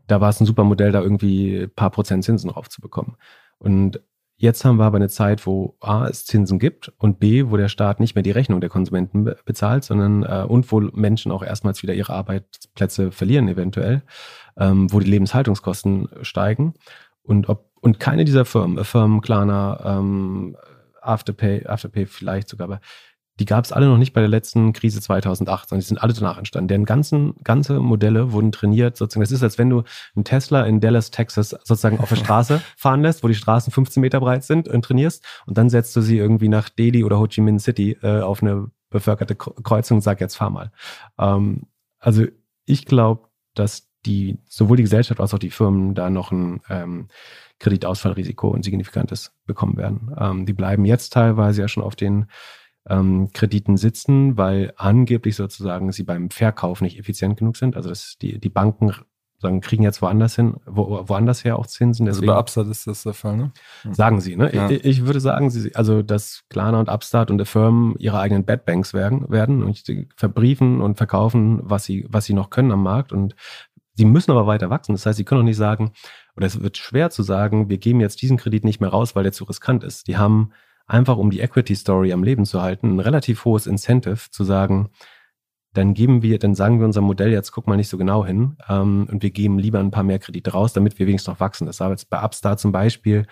da 0.07 0.23
war 0.23 0.31
es 0.31 0.41
ein 0.41 0.47
super 0.47 0.65
Modell, 0.65 0.91
da 0.91 1.03
irgendwie 1.03 1.65
ein 1.65 1.71
paar 1.71 1.91
Prozent 1.91 2.25
Zinsen 2.25 2.49
raufzubekommen. 2.49 3.17
Und 3.59 4.01
jetzt 4.39 4.65
haben 4.65 4.79
wir 4.79 4.85
aber 4.85 4.97
eine 4.97 5.11
Zeit, 5.11 5.47
wo 5.47 5.77
A, 5.81 6.07
es 6.07 6.25
Zinsen 6.25 6.59
gibt 6.59 6.95
und 6.97 7.21
B, 7.21 7.51
wo 7.51 7.59
der 7.59 7.69
Staat 7.69 8.01
nicht 8.01 8.15
mehr 8.15 8.23
die 8.23 8.31
Rechnung 8.31 8.63
der 8.63 8.71
Konsumenten 8.71 9.31
bezahlt, 9.45 9.85
sondern 9.85 10.23
äh, 10.23 10.47
und 10.49 10.73
wo 10.73 10.81
Menschen 10.81 11.31
auch 11.31 11.43
erstmals 11.43 11.83
wieder 11.83 11.93
ihre 11.93 12.15
Arbeitsplätze 12.15 13.13
verlieren 13.13 13.49
eventuell, 13.49 14.03
ähm, 14.57 14.91
wo 14.91 14.99
die 14.99 15.11
Lebenshaltungskosten 15.11 16.09
steigen 16.23 16.73
und 17.23 17.51
ob 17.51 17.67
und 17.83 18.01
keine 18.01 18.25
dieser 18.25 18.47
Firmen, 18.47 18.83
Firmen, 18.85 19.21
Klarna, 19.21 19.99
ähm, 19.99 20.57
Afterpay, 21.07 21.67
Afterpay 21.67 22.07
vielleicht 22.07 22.49
sogar, 22.49 22.67
aber 22.67 22.81
die 23.39 23.45
gab 23.45 23.65
es 23.65 23.73
alle 23.73 23.87
noch 23.87 23.99
nicht 23.99 24.15
bei 24.15 24.21
der 24.21 24.31
letzten 24.31 24.73
Krise 24.73 25.01
2008, 25.01 25.69
sondern 25.69 25.81
die 25.81 25.87
sind 25.87 25.99
alle 25.99 26.15
danach 26.15 26.39
entstanden. 26.39 26.69
Deren 26.69 26.87
ganzen, 26.87 27.35
ganze 27.45 27.81
Modelle 27.81 28.33
wurden 28.33 28.51
trainiert, 28.51 28.97
sozusagen. 28.97 29.23
Das 29.23 29.31
ist, 29.31 29.43
als 29.43 29.59
wenn 29.59 29.69
du 29.69 29.83
einen 30.15 30.25
Tesla 30.25 30.65
in 30.65 30.81
Dallas, 30.81 31.11
Texas 31.11 31.51
sozusagen 31.51 32.01
auf 32.01 32.09
der 32.09 32.17
Straße 32.17 32.63
fahren 32.77 33.03
lässt, 33.03 33.23
wo 33.23 33.29
die 33.29 33.35
Straßen 33.35 33.73
15 33.73 34.01
Meter 34.01 34.21
breit 34.21 34.45
sind 34.45 34.69
und 34.69 34.85
trainierst 34.85 35.23
und 35.47 35.59
dann 35.59 35.69
setzt 35.69 35.95
du 35.97 36.01
sie 36.01 36.17
irgendwie 36.17 36.49
nach 36.49 36.71
Delhi 36.71 37.05
oder 37.05 37.19
Ho 37.19 37.27
Chi 37.27 37.43
Minh 37.43 37.59
City 37.59 37.99
äh, 38.03 38.21
auf 38.21 38.43
eine 38.43 38.71
bevölkerte 38.89 39.37
Kreuzung 39.37 39.99
und 39.99 40.03
sag 40.03 40.21
jetzt 40.21 40.37
fahr 40.37 40.51
mal. 40.51 40.73
Ähm, 41.19 41.67
also 41.99 42.25
ich 42.65 42.87
glaube, 42.87 43.29
dass 43.55 43.91
die 44.07 44.39
sowohl 44.49 44.77
die 44.79 44.85
Gesellschaft 44.85 45.21
als 45.21 45.35
auch 45.35 45.39
die 45.39 45.51
Firmen 45.51 45.95
da 45.95 46.09
noch 46.09 46.31
ein 46.31 46.61
ähm, 46.71 47.09
Kreditausfallrisiko 47.59 48.49
und 48.49 48.65
signifikantes 48.65 49.33
bekommen 49.47 49.77
werden. 49.77 50.15
Ähm, 50.19 50.47
die 50.47 50.53
bleiben 50.53 50.85
jetzt 50.85 51.13
teilweise 51.13 51.63
ja 51.63 51.69
schon 51.69 51.83
auf 51.83 51.97
den 51.97 52.27
ähm, 52.89 53.31
Krediten 53.33 53.77
sitzen, 53.77 54.37
weil 54.37 54.73
angeblich 54.77 55.37
sozusagen 55.37 55.93
sie 55.93 56.05
beim 56.05 56.31
Verkauf 56.31 56.81
nicht 56.81 56.99
effizient 56.99 57.39
genug 57.39 57.57
sind. 57.57 57.77
Also 57.77 57.89
dass 57.89 58.17
die, 58.21 58.39
die 58.39 58.49
Banken 58.49 58.93
sagen, 59.39 59.61
kriegen 59.61 59.83
jetzt 59.83 60.01
woanders 60.03 60.37
hin, 60.37 60.57
wo, 60.67 61.03
woanders 61.09 61.45
her 61.45 61.59
auch 61.59 61.67
Zinsen. 61.67 62.07
Deswegen, 62.07 62.29
also 62.29 62.35
bei 62.35 62.41
Upstart 62.41 62.69
ist 62.69 62.87
das 62.87 63.03
der 63.03 63.13
Fall, 63.13 63.37
ne? 63.37 63.53
Sagen 63.93 64.21
sie, 64.21 64.37
ne? 64.37 64.55
Ja. 64.55 64.71
Ich, 64.71 64.85
ich, 64.85 65.07
würde 65.07 65.21
sagen, 65.21 65.51
sie, 65.51 65.75
also 65.75 66.03
dass 66.03 66.45
Klarna 66.49 66.81
und 66.81 66.89
Upstart 66.89 67.31
und 67.31 67.45
Firmen 67.47 67.95
ihre 67.99 68.19
eigenen 68.19 68.45
Bad 68.45 68.65
Banks 68.65 68.95
werden, 68.95 69.29
werden 69.31 69.63
und 69.63 69.83
verbriefen 70.17 70.81
und 70.81 70.97
verkaufen, 70.97 71.61
was 71.63 71.85
sie, 71.85 72.07
was 72.09 72.25
sie 72.25 72.35
noch 72.35 72.51
können 72.51 72.73
am 72.73 72.83
Markt 72.83 73.13
und 73.13 73.35
Sie 73.97 74.05
müssen 74.05 74.31
aber 74.31 74.47
weiter 74.47 74.71
wachsen. 74.71 74.93
Das 74.93 75.07
heißt, 75.07 75.17
Sie 75.17 75.25
können 75.25 75.41
auch 75.41 75.45
nicht 75.45 75.57
sagen, 75.57 75.93
oder 76.37 76.47
es 76.47 76.61
wird 76.61 76.77
schwer 76.77 77.11
zu 77.11 77.23
sagen, 77.23 77.69
wir 77.71 77.79
geben 77.79 78.01
jetzt 78.01 78.21
diesen 78.23 78.37
Kredit 78.37 78.65
nicht 78.65 78.81
mehr 78.81 78.91
raus, 78.91 79.17
weil 79.17 79.23
der 79.23 79.33
zu 79.33 79.45
riskant 79.45 79.83
ist. 79.85 80.07
Die 80.07 80.17
haben 80.17 80.53
einfach, 80.87 81.17
um 81.17 81.31
die 81.31 81.41
Equity 81.41 81.75
Story 81.75 82.13
am 82.13 82.23
Leben 82.23 82.45
zu 82.45 82.63
halten, 82.63 82.97
ein 82.97 83.01
relativ 83.01 83.45
hohes 83.45 83.67
Incentive 83.67 84.31
zu 84.31 84.45
sagen, 84.45 84.91
dann 85.73 85.95
geben 85.95 86.23
wir, 86.23 86.39
dann 86.39 86.55
sagen 86.55 86.79
wir 86.79 86.87
unser 86.87 87.01
Modell 87.01 87.31
jetzt, 87.31 87.53
guck 87.53 87.67
mal 87.67 87.77
nicht 87.77 87.89
so 87.89 87.99
genau 87.99 88.25
hin 88.25 88.57
ähm, 88.69 89.09
und 89.11 89.23
wir 89.23 89.31
geben 89.31 89.59
lieber 89.59 89.79
ein 89.79 89.91
paar 89.91 90.05
mehr 90.05 90.19
Kredite 90.19 90.53
raus, 90.53 90.73
damit 90.73 90.99
wir 90.99 91.07
wenigstens 91.07 91.33
noch 91.33 91.41
wachsen. 91.41 91.67
Das 91.67 91.81
war 91.81 91.91
jetzt 91.91 92.09
bei 92.09 92.23
Upstart 92.23 92.61
zum 92.61 92.73
Beispiel, 92.73 93.27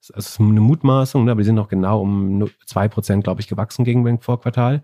das 0.00 0.26
ist 0.32 0.40
eine 0.40 0.60
Mutmaßung, 0.60 1.24
ne, 1.24 1.32
aber 1.32 1.38
wir 1.38 1.44
sind 1.44 1.54
noch 1.54 1.68
genau 1.68 2.00
um 2.02 2.50
zwei 2.66 2.88
Prozent, 2.88 3.24
glaube 3.24 3.40
ich, 3.40 3.48
gewachsen 3.48 3.84
gegen 3.84 4.04
dem 4.04 4.20
Vorquartal. 4.20 4.82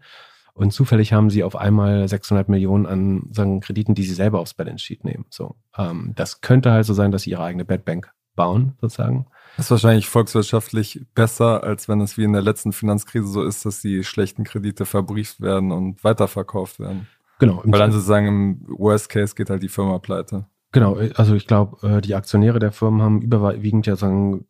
Und 0.54 0.72
zufällig 0.72 1.12
haben 1.12 1.30
sie 1.30 1.42
auf 1.42 1.56
einmal 1.56 2.08
600 2.08 2.48
Millionen 2.48 2.86
an 2.86 3.28
sagen, 3.32 3.60
Krediten, 3.60 3.94
die 3.94 4.04
sie 4.04 4.14
selber 4.14 4.38
aufs 4.38 4.54
Balance 4.54 4.84
Sheet 4.84 5.04
nehmen. 5.04 5.26
So, 5.28 5.56
ähm, 5.76 6.12
das 6.14 6.40
könnte 6.40 6.70
halt 6.70 6.86
so 6.86 6.94
sein, 6.94 7.10
dass 7.10 7.22
sie 7.22 7.30
ihre 7.30 7.42
eigene 7.42 7.64
Bad 7.64 7.84
Bank 7.84 8.12
bauen, 8.36 8.74
sozusagen. 8.80 9.26
Das 9.56 9.66
ist 9.66 9.70
wahrscheinlich 9.70 10.08
volkswirtschaftlich 10.08 11.02
besser, 11.14 11.62
als 11.64 11.88
wenn 11.88 12.00
es 12.00 12.16
wie 12.16 12.24
in 12.24 12.32
der 12.32 12.42
letzten 12.42 12.72
Finanzkrise 12.72 13.26
so 13.26 13.42
ist, 13.42 13.64
dass 13.64 13.80
die 13.80 14.04
schlechten 14.04 14.44
Kredite 14.44 14.86
verbrieft 14.86 15.40
werden 15.40 15.72
und 15.72 16.02
weiterverkauft 16.02 16.80
werden. 16.80 17.08
Genau. 17.38 17.60
Weil 17.64 17.80
dann 17.80 17.92
sozusagen 17.92 18.26
im 18.26 18.64
Worst 18.78 19.08
Case 19.08 19.34
geht 19.34 19.50
halt 19.50 19.62
die 19.62 19.68
Firma 19.68 19.98
pleite. 19.98 20.46
Genau, 20.74 20.98
also 21.14 21.36
ich 21.36 21.46
glaube, 21.46 21.88
äh, 21.88 22.00
die 22.00 22.16
Aktionäre 22.16 22.58
der 22.58 22.72
Firmen 22.72 23.00
haben 23.00 23.22
überwiegend 23.22 23.86
ja 23.86 23.94
sagen 23.94 24.44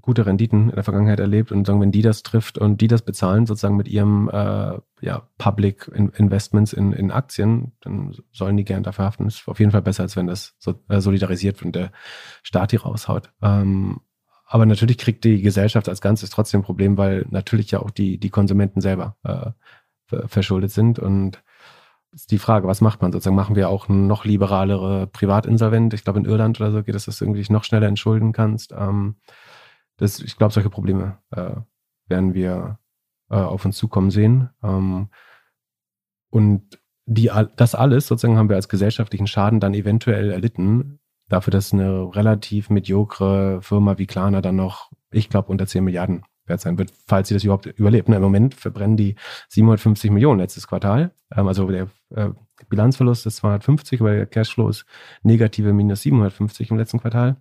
gute 0.00 0.26
Renditen 0.26 0.70
in 0.70 0.74
der 0.74 0.82
Vergangenheit 0.82 1.20
erlebt 1.20 1.52
und 1.52 1.64
sagen, 1.64 1.80
wenn 1.80 1.92
die 1.92 2.02
das 2.02 2.24
trifft 2.24 2.58
und 2.58 2.80
die 2.80 2.88
das 2.88 3.02
bezahlen, 3.02 3.46
sozusagen 3.46 3.76
mit 3.76 3.86
ihrem 3.86 4.28
äh, 4.30 4.78
ja, 5.00 5.28
Public 5.38 5.86
Investments 5.86 6.72
in, 6.72 6.92
in 6.92 7.12
Aktien, 7.12 7.70
dann 7.82 8.16
sollen 8.32 8.56
die 8.56 8.64
gern 8.64 8.82
dafür 8.82 9.04
haften. 9.04 9.28
Ist 9.28 9.46
auf 9.46 9.60
jeden 9.60 9.70
Fall 9.70 9.82
besser, 9.82 10.02
als 10.02 10.16
wenn 10.16 10.26
das 10.26 10.56
so, 10.58 10.74
äh, 10.88 11.00
solidarisiert 11.00 11.58
wird 11.58 11.66
und 11.66 11.76
der 11.76 11.92
Staat 12.42 12.72
die 12.72 12.76
raushaut. 12.76 13.30
Ähm, 13.40 14.00
aber 14.46 14.66
natürlich 14.66 14.98
kriegt 14.98 15.22
die 15.22 15.40
Gesellschaft 15.40 15.88
als 15.88 16.00
Ganzes 16.00 16.30
trotzdem 16.30 16.62
ein 16.62 16.64
Problem, 16.64 16.98
weil 16.98 17.26
natürlich 17.30 17.70
ja 17.70 17.78
auch 17.78 17.92
die, 17.92 18.18
die 18.18 18.30
Konsumenten 18.30 18.80
selber 18.80 19.14
äh, 19.22 19.52
verschuldet 20.26 20.72
sind 20.72 20.98
und 20.98 21.40
ist 22.12 22.30
die 22.30 22.38
Frage, 22.38 22.66
was 22.66 22.80
macht 22.80 23.02
man 23.02 23.12
sozusagen? 23.12 23.36
Machen 23.36 23.56
wir 23.56 23.68
auch 23.68 23.88
noch 23.88 24.24
liberalere 24.24 25.06
Privatinsolvent? 25.06 25.94
Ich 25.94 26.04
glaube, 26.04 26.18
in 26.18 26.24
Irland 26.24 26.60
oder 26.60 26.72
so 26.72 26.82
geht 26.82 26.94
es, 26.94 27.04
dass 27.04 27.18
du 27.18 27.24
irgendwie 27.24 27.44
noch 27.52 27.64
schneller 27.64 27.86
entschulden 27.86 28.32
kannst. 28.32 28.72
Ähm, 28.72 29.16
das, 29.96 30.20
ich 30.20 30.36
glaube, 30.36 30.52
solche 30.52 30.70
Probleme 30.70 31.18
äh, 31.30 31.52
werden 32.08 32.34
wir 32.34 32.78
äh, 33.30 33.36
auf 33.36 33.64
uns 33.64 33.76
zukommen 33.76 34.10
sehen. 34.10 34.50
Ähm, 34.62 35.08
und 36.30 36.80
die, 37.06 37.30
das 37.56 37.74
alles 37.74 38.06
sozusagen 38.06 38.38
haben 38.38 38.48
wir 38.48 38.56
als 38.56 38.68
gesellschaftlichen 38.68 39.26
Schaden 39.26 39.60
dann 39.60 39.74
eventuell 39.74 40.30
erlitten, 40.30 41.00
dafür, 41.28 41.50
dass 41.52 41.72
eine 41.72 42.14
relativ 42.14 42.70
mediokre 42.70 43.62
Firma 43.62 43.98
wie 43.98 44.06
Klarna 44.06 44.40
dann 44.40 44.56
noch, 44.56 44.90
ich 45.10 45.28
glaube, 45.28 45.50
unter 45.50 45.66
10 45.66 45.84
Milliarden 45.84 46.24
wert 46.50 46.60
sein 46.60 46.76
wird, 46.76 46.92
falls 47.06 47.28
sie 47.28 47.34
das 47.34 47.44
überhaupt 47.44 47.64
überlebt. 47.66 48.08
Im 48.08 48.20
Moment 48.20 48.54
verbrennen 48.54 48.98
die 48.98 49.14
750 49.48 50.10
Millionen 50.10 50.40
letztes 50.40 50.66
Quartal. 50.66 51.12
Ähm, 51.34 51.48
also 51.48 51.66
der 51.66 51.88
äh, 52.14 52.28
Bilanzverlust 52.68 53.24
ist 53.26 53.36
250, 53.36 54.00
aber 54.00 54.12
der 54.12 54.26
Cashflow 54.26 54.68
ist 54.68 54.84
negative 55.22 55.72
minus 55.72 56.02
750 56.02 56.70
im 56.70 56.76
letzten 56.76 57.00
Quartal. 57.00 57.36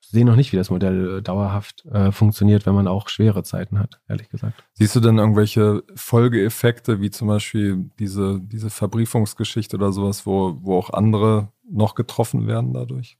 Ich 0.00 0.12
sehe 0.12 0.24
noch 0.24 0.36
nicht, 0.36 0.52
wie 0.52 0.56
das 0.56 0.70
Modell 0.70 1.18
äh, 1.18 1.22
dauerhaft 1.22 1.84
äh, 1.86 2.12
funktioniert, 2.12 2.64
wenn 2.64 2.74
man 2.74 2.88
auch 2.88 3.08
schwere 3.08 3.42
Zeiten 3.42 3.78
hat, 3.78 4.00
ehrlich 4.08 4.30
gesagt. 4.30 4.64
Siehst 4.72 4.96
du 4.96 5.00
denn 5.00 5.18
irgendwelche 5.18 5.82
Folgeeffekte, 5.96 7.00
wie 7.00 7.10
zum 7.10 7.28
Beispiel 7.28 7.90
diese, 7.98 8.40
diese 8.40 8.70
Verbriefungsgeschichte 8.70 9.76
oder 9.76 9.92
sowas, 9.92 10.24
wo, 10.24 10.58
wo 10.62 10.78
auch 10.78 10.90
andere 10.90 11.52
noch 11.68 11.94
getroffen 11.94 12.46
werden 12.46 12.72
dadurch? 12.72 13.18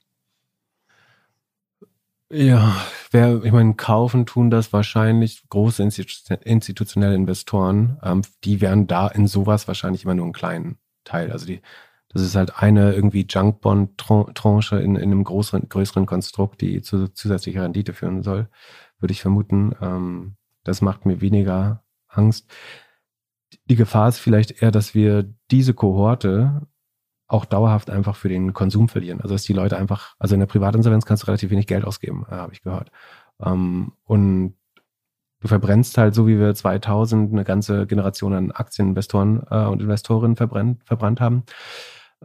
Ja, 2.31 2.76
wer, 3.11 3.43
ich 3.43 3.53
meine, 3.53 3.74
kaufen 3.74 4.26
tun 4.26 4.51
das 4.51 4.72
wahrscheinlich 4.74 5.49
große 5.49 5.83
institutionelle 5.83 7.14
Investoren. 7.14 7.99
Ähm, 8.03 8.22
die 8.45 8.61
werden 8.61 8.87
da 8.87 9.09
in 9.09 9.26
sowas 9.26 9.66
wahrscheinlich 9.66 10.05
immer 10.05 10.14
nur 10.14 10.26
einen 10.26 10.35
kleinen 10.35 10.79
Teil. 11.05 11.33
Also 11.33 11.47
die, 11.47 11.62
das 12.11 12.20
ist 12.20 12.37
halt 12.37 12.59
eine 12.59 12.93
irgendwie 12.93 13.26
Junkbond-Tranche 13.29 14.76
in, 14.76 14.97
in 14.97 15.11
einem 15.11 15.24
größeren, 15.24 15.70
größeren 15.70 16.05
Konstrukt, 16.05 16.61
die 16.61 16.83
zu 16.83 17.09
zusätzlicher 17.09 17.62
Rendite 17.62 17.95
führen 17.95 18.22
soll, 18.22 18.49
würde 18.99 19.12
ich 19.12 19.22
vermuten. 19.22 19.74
Ähm, 19.81 20.37
das 20.64 20.83
macht 20.83 21.07
mir 21.07 21.22
weniger 21.22 21.83
Angst. 22.09 22.51
Die 23.70 23.76
Gefahr 23.76 24.09
ist 24.09 24.18
vielleicht 24.18 24.62
eher, 24.62 24.70
dass 24.70 24.95
wir 24.95 25.33
diese 25.51 25.72
Kohorte 25.72 26.68
auch 27.29 27.45
dauerhaft 27.45 27.91
einfach 27.91 28.16
für 28.16 28.29
den 28.29 28.55
Konsum 28.55 28.89
verlieren. 28.89 29.20
Also 29.20 29.35
dass 29.35 29.43
die 29.43 29.53
Leute 29.53 29.76
einfach, 29.76 30.14
also 30.18 30.35
in 30.35 30.41
der 30.41 30.47
Privatinsolvenz 30.47 31.05
kannst 31.05 31.22
du 31.22 31.26
relativ 31.26 31.51
wenig 31.51 31.66
Geld 31.66 31.85
ausgeben, 31.85 32.26
äh, 32.29 32.35
habe 32.35 32.55
ich 32.55 32.62
gehört. 32.62 32.91
Ähm, 33.41 33.93
und 34.05 34.55
du 35.41 35.49
verbrennst 35.49 35.99
halt 35.99 36.14
so 36.14 36.26
wie 36.26 36.39
wir 36.39 36.55
2000 36.55 37.33
eine 37.33 37.45
ganze 37.45 37.87
Generation 37.87 38.33
an 38.33 38.51
Aktieninvestoren 38.51 39.43
äh, 39.51 39.66
und 39.66 39.83
Investorinnen 39.83 40.37
verbrennt, 40.37 40.83
verbrannt 40.85 41.20
haben, 41.20 41.45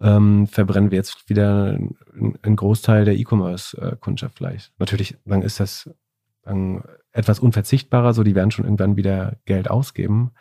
ähm, 0.01 0.47
verbrennen 0.47 0.89
wir 0.89 0.97
jetzt 0.97 1.29
wieder 1.29 1.77
einen 2.15 2.55
Großteil 2.55 3.05
der 3.05 3.15
E-Commerce-Kundschaft 3.15 4.37
vielleicht. 4.37 4.71
Natürlich, 4.79 5.17
dann 5.25 5.41
ist 5.41 5.59
das 5.59 5.89
dann 6.43 6.83
etwas 7.11 7.39
unverzichtbarer, 7.39 8.13
so 8.13 8.23
die 8.23 8.35
werden 8.35 8.51
schon 8.51 8.65
irgendwann 8.65 8.95
wieder 8.95 9.37
Geld 9.45 9.69
ausgeben, 9.69 10.31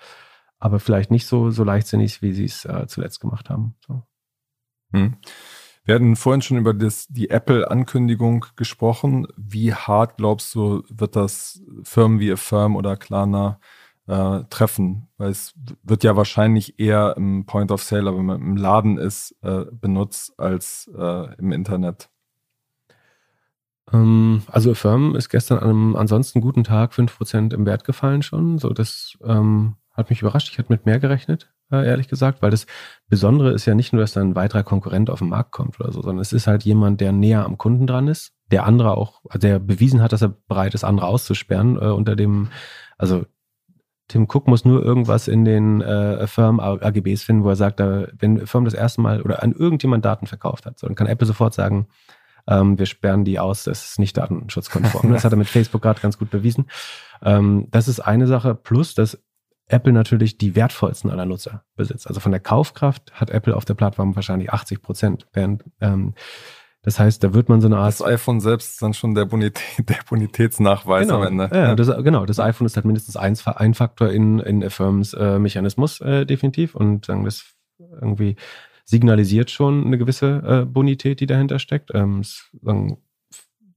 aber 0.58 0.78
vielleicht 0.80 1.10
nicht 1.10 1.26
so, 1.26 1.50
so 1.50 1.64
leichtsinnig, 1.64 2.22
wie 2.22 2.32
sie 2.32 2.44
es 2.44 2.64
äh, 2.64 2.86
zuletzt 2.86 3.20
gemacht 3.20 3.50
haben. 3.50 3.74
So. 3.86 4.02
Hm. 4.92 5.16
Wir 5.84 5.96
hatten 5.96 6.14
vorhin 6.14 6.42
schon 6.42 6.58
über 6.58 6.74
das, 6.74 7.08
die 7.08 7.30
Apple-Ankündigung 7.30 8.46
gesprochen. 8.54 9.26
Wie 9.36 9.74
hart 9.74 10.16
glaubst 10.16 10.54
du, 10.54 10.84
wird 10.88 11.16
das 11.16 11.60
Firmen 11.82 12.20
wie 12.20 12.32
Affirm 12.32 12.76
oder 12.76 12.96
Klarna 12.96 13.58
äh, 14.06 14.44
treffen? 14.48 15.08
Weil 15.16 15.30
es 15.30 15.54
wird 15.82 16.04
ja 16.04 16.14
wahrscheinlich 16.16 16.78
eher 16.78 17.14
im 17.16 17.46
Point 17.46 17.72
of 17.72 17.82
Sale, 17.82 18.16
wenn 18.16 18.24
man 18.24 18.40
im 18.40 18.56
Laden 18.56 18.96
ist, 18.96 19.34
äh, 19.42 19.64
benutzt 19.72 20.38
als 20.38 20.88
äh, 20.96 21.34
im 21.38 21.50
Internet. 21.50 22.10
Ähm, 23.92 24.42
also 24.46 24.70
Affirm 24.70 25.16
ist 25.16 25.30
gestern 25.30 25.58
an 25.58 25.70
einem 25.70 25.96
ansonsten 25.96 26.40
guten 26.40 26.62
Tag 26.62 26.92
5% 26.92 27.52
im 27.52 27.66
Wert 27.66 27.82
gefallen 27.84 28.22
schon. 28.22 28.58
So, 28.58 28.70
das 28.70 29.18
ähm, 29.24 29.74
hat 29.90 30.10
mich 30.10 30.22
überrascht. 30.22 30.48
Ich 30.52 30.58
hatte 30.60 30.72
mit 30.72 30.86
mehr 30.86 31.00
gerechnet 31.00 31.51
ehrlich 31.72 32.08
gesagt, 32.08 32.42
weil 32.42 32.50
das 32.50 32.66
Besondere 33.08 33.52
ist 33.52 33.66
ja 33.66 33.74
nicht 33.74 33.92
nur, 33.92 34.02
dass 34.02 34.12
da 34.12 34.20
ein 34.20 34.34
weiterer 34.34 34.62
Konkurrent 34.62 35.10
auf 35.10 35.20
den 35.20 35.28
Markt 35.28 35.52
kommt 35.52 35.80
oder 35.80 35.92
so, 35.92 36.02
sondern 36.02 36.20
es 36.20 36.32
ist 36.32 36.46
halt 36.46 36.64
jemand, 36.64 37.00
der 37.00 37.12
näher 37.12 37.44
am 37.44 37.58
Kunden 37.58 37.86
dran 37.86 38.08
ist, 38.08 38.32
der 38.50 38.64
andere 38.64 38.96
auch, 38.96 39.22
der 39.34 39.58
bewiesen 39.58 40.02
hat, 40.02 40.12
dass 40.12 40.22
er 40.22 40.34
bereit 40.48 40.74
ist, 40.74 40.84
andere 40.84 41.06
auszusperren 41.06 41.76
äh, 41.76 41.86
unter 41.86 42.16
dem, 42.16 42.48
also 42.98 43.24
Tim 44.08 44.28
Cook 44.30 44.46
muss 44.46 44.64
nur 44.64 44.84
irgendwas 44.84 45.26
in 45.28 45.44
den 45.44 45.80
äh, 45.80 46.26
Firmen-AGBs 46.26 47.22
finden, 47.22 47.44
wo 47.44 47.48
er 47.48 47.56
sagt, 47.56 47.80
da, 47.80 48.08
wenn 48.18 48.46
Firmen 48.46 48.66
das 48.66 48.74
erste 48.74 49.00
Mal 49.00 49.22
oder 49.22 49.42
an 49.42 49.52
irgendjemand 49.52 50.04
Daten 50.04 50.26
verkauft 50.26 50.66
hat, 50.66 50.78
so, 50.78 50.86
dann 50.86 50.96
kann 50.96 51.06
Apple 51.06 51.26
sofort 51.26 51.54
sagen, 51.54 51.86
ähm, 52.46 52.78
wir 52.78 52.86
sperren 52.86 53.24
die 53.24 53.38
aus, 53.38 53.64
das 53.64 53.84
ist 53.84 53.98
nicht 53.98 54.16
datenschutzkonform. 54.16 55.12
das 55.12 55.24
hat 55.24 55.32
er 55.32 55.38
mit 55.38 55.48
Facebook 55.48 55.82
gerade 55.82 56.00
ganz 56.00 56.18
gut 56.18 56.30
bewiesen. 56.30 56.66
Ähm, 57.22 57.68
das 57.70 57.88
ist 57.88 58.00
eine 58.00 58.26
Sache, 58.26 58.54
plus 58.54 58.94
dass 58.94 59.22
Apple 59.68 59.92
natürlich 59.92 60.38
die 60.38 60.54
wertvollsten 60.54 61.10
aller 61.10 61.26
Nutzer 61.26 61.64
besitzt. 61.76 62.06
Also 62.06 62.20
von 62.20 62.32
der 62.32 62.40
Kaufkraft 62.40 63.12
hat 63.12 63.30
Apple 63.30 63.56
auf 63.56 63.64
der 63.64 63.74
Plattform 63.74 64.14
wahrscheinlich 64.14 64.52
80 64.52 64.82
Prozent. 64.82 65.26
Während, 65.32 65.64
ähm, 65.80 66.14
das 66.82 66.98
heißt, 66.98 67.22
da 67.22 67.32
wird 67.32 67.48
man 67.48 67.60
so 67.60 67.68
eine 67.68 67.78
Art. 67.78 67.88
Das 67.88 68.02
iPhone 68.02 68.40
selbst 68.40 68.72
ist 68.72 68.82
dann 68.82 68.92
schon 68.92 69.14
der, 69.14 69.24
Bonität, 69.24 69.62
der 69.88 69.98
Bonitätsnachweis 70.08 71.06
genau, 71.06 71.20
am 71.20 71.26
Ende. 71.26 71.50
Ja, 71.52 71.74
das, 71.74 71.88
genau. 72.02 72.26
Das 72.26 72.40
iPhone 72.40 72.66
ist 72.66 72.76
halt 72.76 72.86
mindestens 72.86 73.16
ein, 73.16 73.36
ein 73.46 73.74
Faktor 73.74 74.10
in, 74.10 74.40
in 74.40 74.68
Firms 74.68 75.14
äh, 75.14 75.38
Mechanismus, 75.38 76.00
äh, 76.00 76.26
definitiv. 76.26 76.74
Und 76.74 77.06
sagen, 77.06 77.24
das 77.24 77.44
irgendwie 77.78 78.36
signalisiert 78.84 79.50
schon 79.50 79.86
eine 79.86 79.98
gewisse 79.98 80.42
äh, 80.44 80.64
Bonität, 80.64 81.20
die 81.20 81.26
dahinter 81.26 81.58
steckt. 81.58 81.90
Ähm, 81.94 82.22
sagen, 82.62 82.98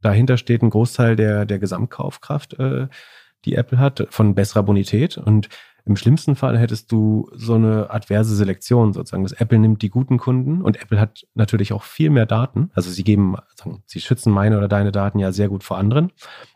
dahinter 0.01 0.37
steht 0.37 0.61
ein 0.61 0.71
Großteil 0.71 1.15
der, 1.15 1.45
der 1.45 1.59
Gesamtkaufkraft, 1.59 2.59
äh, 2.59 2.87
die 3.45 3.55
Apple 3.55 3.77
hat, 3.77 4.07
von 4.09 4.33
besserer 4.33 4.63
Bonität. 4.63 5.17
Und 5.17 5.49
im 5.85 5.95
schlimmsten 5.95 6.35
Fall 6.35 6.57
hättest 6.57 6.91
du 6.91 7.29
so 7.33 7.53
eine 7.53 7.91
adverse 7.91 8.35
Selektion 8.35 8.91
sozusagen. 8.91 9.23
Das 9.23 9.33
Apple 9.33 9.59
nimmt 9.59 9.83
die 9.83 9.89
guten 9.89 10.17
Kunden 10.17 10.63
und 10.63 10.81
Apple 10.81 10.99
hat 10.99 11.27
natürlich 11.35 11.73
auch 11.73 11.83
viel 11.83 12.09
mehr 12.09 12.25
Daten. 12.25 12.71
Also 12.73 12.89
sie 12.89 13.03
geben, 13.03 13.35
sie 13.85 14.01
schützen 14.01 14.33
meine 14.33 14.57
oder 14.57 14.67
deine 14.67 14.91
Daten 14.91 15.19
ja 15.19 15.31
sehr 15.31 15.47
gut 15.47 15.63
vor 15.63 15.77
anderen, 15.77 16.11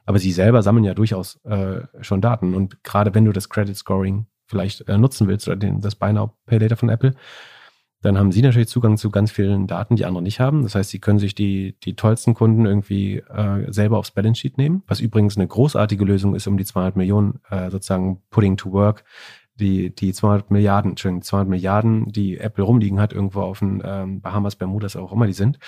aber 0.06 0.18
sie 0.18 0.32
selber 0.32 0.64
sammeln 0.64 0.84
ja 0.84 0.96
durchaus 0.96 1.36
äh, 1.46 1.82
schon 2.02 2.22
Daten. 2.22 2.56
Und 2.56 2.84
gerade 2.84 3.14
wenn 3.14 3.26
du 3.26 3.32
das 3.32 3.50
Credit 3.50 3.78
Scoring 3.78 4.26
vielleicht 4.48 4.88
äh, 4.90 4.98
nutzen 4.98 5.28
willst 5.28 5.48
oder 5.48 5.58
den, 5.58 5.80
das 5.80 5.96
Buy 5.96 6.12
Now 6.12 6.36
Pay 6.48 6.58
Later 6.58 6.78
von 6.78 6.90
Apple, 6.90 7.14
dann 8.02 8.18
haben 8.18 8.32
Sie 8.32 8.42
natürlich 8.42 8.70
Zugang 8.70 8.98
zu 8.98 9.10
ganz 9.10 9.32
vielen 9.32 9.68
Daten, 9.68 9.96
die 9.96 10.06
andere 10.06 10.24
nicht 10.24 10.40
haben. 10.40 10.64
Das 10.64 10.76
heißt, 10.76 10.90
Sie 10.90 11.00
können 11.00 11.20
sich 11.20 11.36
die, 11.36 11.76
die 11.84 11.96
tollsten 11.96 12.34
Kunden 12.34 12.66
irgendwie 12.66 13.18
äh, 13.18 13.72
selber 13.72 13.98
aufs 13.98 14.12
Balance 14.12 14.40
Sheet 14.40 14.58
nehmen, 14.58 14.84
was 14.88 15.02
übrigens 15.02 15.36
eine 15.36 15.48
großartige 15.48 16.06
Lösung 16.06 16.34
ist, 16.36 16.48
um 16.48 16.58
die 16.58 16.66
200 16.66 16.96
Millionen 16.96 17.42
äh, 17.50 17.70
sozusagen 17.70 18.22
putting 18.30 18.56
to 18.56 18.72
work, 18.72 19.04
die, 19.56 19.94
die 19.94 20.14
200 20.14 20.50
Milliarden, 20.52 20.92
Entschuldigung, 20.92 21.24
200 21.24 21.50
Milliarden, 21.50 22.12
die 22.12 22.38
Apple 22.38 22.64
rumliegen 22.64 23.00
hat, 23.00 23.12
irgendwo 23.12 23.42
auf 23.42 23.60
den 23.60 23.82
ähm, 23.84 24.22
Bahamas, 24.22 24.56
Bermudas, 24.56 24.96
auch 24.96 25.12
immer 25.12 25.28
die 25.28 25.34
sind, 25.34 25.60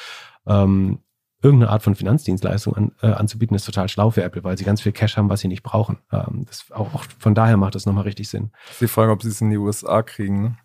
ähm, 0.48 1.00
irgendeine 1.44 1.72
Art 1.72 1.84
von 1.84 1.96
Finanzdienstleistung 1.96 2.76
an, 2.76 2.92
äh, 3.02 3.08
anzubieten, 3.08 3.56
ist 3.56 3.66
total 3.66 3.90
schlau 3.90 4.12
für 4.12 4.24
Apple, 4.24 4.44
weil 4.44 4.58
sie 4.58 4.64
ganz 4.64 4.82
viel 4.82 4.92
Cash 4.92 5.18
haben, 5.18 5.30
was 5.30 5.42
sie 5.42 5.48
nicht 5.48 5.64
brauchen. 5.64 5.98
Ähm, 6.12 6.46
das 6.46 6.72
auch, 6.72 6.94
auch 6.94 7.04
von 7.20 7.36
daher 7.36 7.58
macht 7.58 7.76
das 7.76 7.86
nochmal 7.86 8.04
richtig 8.04 8.30
Sinn. 8.30 8.52
Das 8.68 8.74
ist 8.74 8.82
die 8.82 8.88
Frage, 8.88 9.12
ob 9.12 9.22
sie 9.22 9.30
es 9.30 9.42
in 9.42 9.50
die 9.50 9.58
USA 9.58 10.02
kriegen. 10.04 10.58